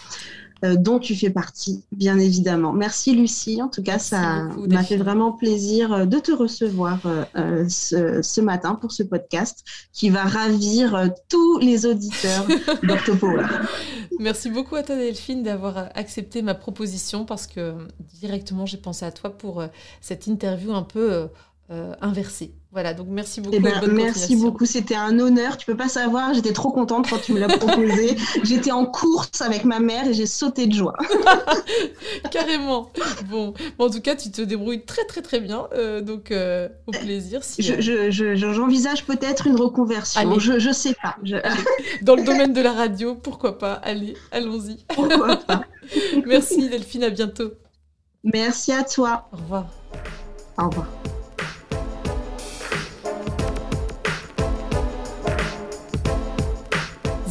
Euh, 0.65 0.75
dont 0.75 0.99
tu 0.99 1.15
fais 1.15 1.31
partie, 1.31 1.85
bien 1.93 2.19
évidemment. 2.19 2.73
Merci 2.73 3.15
Lucie, 3.15 3.63
en 3.63 3.69
tout 3.69 3.83
cas, 3.83 4.01
ça 4.01 4.49
m'a 4.69 4.83
fait 4.83 4.97
vraiment 4.97 5.31
plaisir 5.31 5.93
euh, 5.93 6.05
de 6.05 6.19
te 6.19 6.33
recevoir 6.33 6.99
euh, 7.37 7.69
ce, 7.69 8.41
matin 8.41 8.75
pour 8.75 8.91
ce 8.91 9.05
podcast 9.05 9.65
qui 9.93 10.11
va 10.11 10.25
ravir 10.25 11.11
tous 11.29 11.59
les 11.59 11.87
auditeurs 11.87 12.45
d'Orthopower. 12.83 13.47
Merci 14.19 14.51
beaucoup 14.51 14.75
à 14.75 14.83
toi 14.83 14.97
Delphine 14.97 15.45
d'avoir 15.45 15.91
accepté 15.95 16.43
ma 16.43 16.55
proposition 16.55 17.25
parce 17.25 17.47
que 17.47 17.75
directement 18.21 18.67
j'ai 18.67 18.79
pensé 18.79 19.05
à 19.05 19.13
toi 19.13 19.31
pour 19.31 19.63
cette 20.01 20.27
interview 20.27 20.73
un 20.73 20.83
peu 20.83 21.29
inversée. 21.71 22.55
Voilà, 22.71 22.93
donc 22.93 23.07
merci 23.09 23.41
beaucoup. 23.41 23.57
Eh 23.57 23.61
ben, 23.61 23.81
merci 23.91 24.37
beaucoup, 24.37 24.67
c'était 24.67 24.95
un 24.95 25.19
honneur. 25.19 25.57
Tu 25.57 25.65
peux 25.65 25.77
pas 25.77 25.89
savoir, 25.89 26.35
j'étais 26.35 26.53
trop 26.53 26.71
contente 26.71 27.09
quand 27.09 27.19
tu 27.19 27.33
me 27.33 27.41
l'as 27.41 27.49
proposé. 27.49 28.15
j'étais 28.43 28.73
en 28.73 28.85
course 28.85 29.41
avec 29.41 29.65
ma 29.65 29.81
mère 29.81 30.07
et 30.07 30.13
j'ai 30.13 30.27
sauté 30.27 30.67
de 30.67 30.75
joie. 30.75 30.93
Carrément. 32.31 32.91
Bon. 33.31 33.55
en 33.79 33.89
tout 33.89 34.03
cas, 34.03 34.17
tu 34.17 34.31
te 34.31 34.43
débrouilles 34.43 34.85
très 34.85 35.05
très 35.05 35.23
très 35.23 35.41
bien, 35.41 35.67
euh, 35.73 36.03
donc 36.03 36.31
euh, 36.31 36.69
au 36.87 36.91
plaisir. 36.91 37.43
Si, 37.43 37.63
j'envisage 37.63 39.07
peut-être 39.07 39.47
une 39.47 39.57
reconversion. 39.57 40.39
Je, 40.39 40.59
je 40.59 40.71
sais 40.71 40.95
pas. 41.03 41.17
Dans 42.03 42.17
le 42.17 42.23
domaine 42.23 42.53
de 42.53 42.61
la 42.61 42.73
radio, 42.73 43.15
pourquoi 43.15 43.57
pas 43.57 43.73
Allez, 43.73 44.15
allons-y. 44.31 44.85
Pourquoi 44.95 45.37
pas 45.37 45.63
Merci 46.27 46.69
Delphine, 46.69 47.05
à 47.05 47.11
bientôt. 47.11 47.53
Merci 48.25 48.73
à 48.73 48.83
toi. 48.83 49.29
Au 49.33 49.37
revoir. 49.37 49.67
Au 50.59 50.69
revoir. 50.69 51.18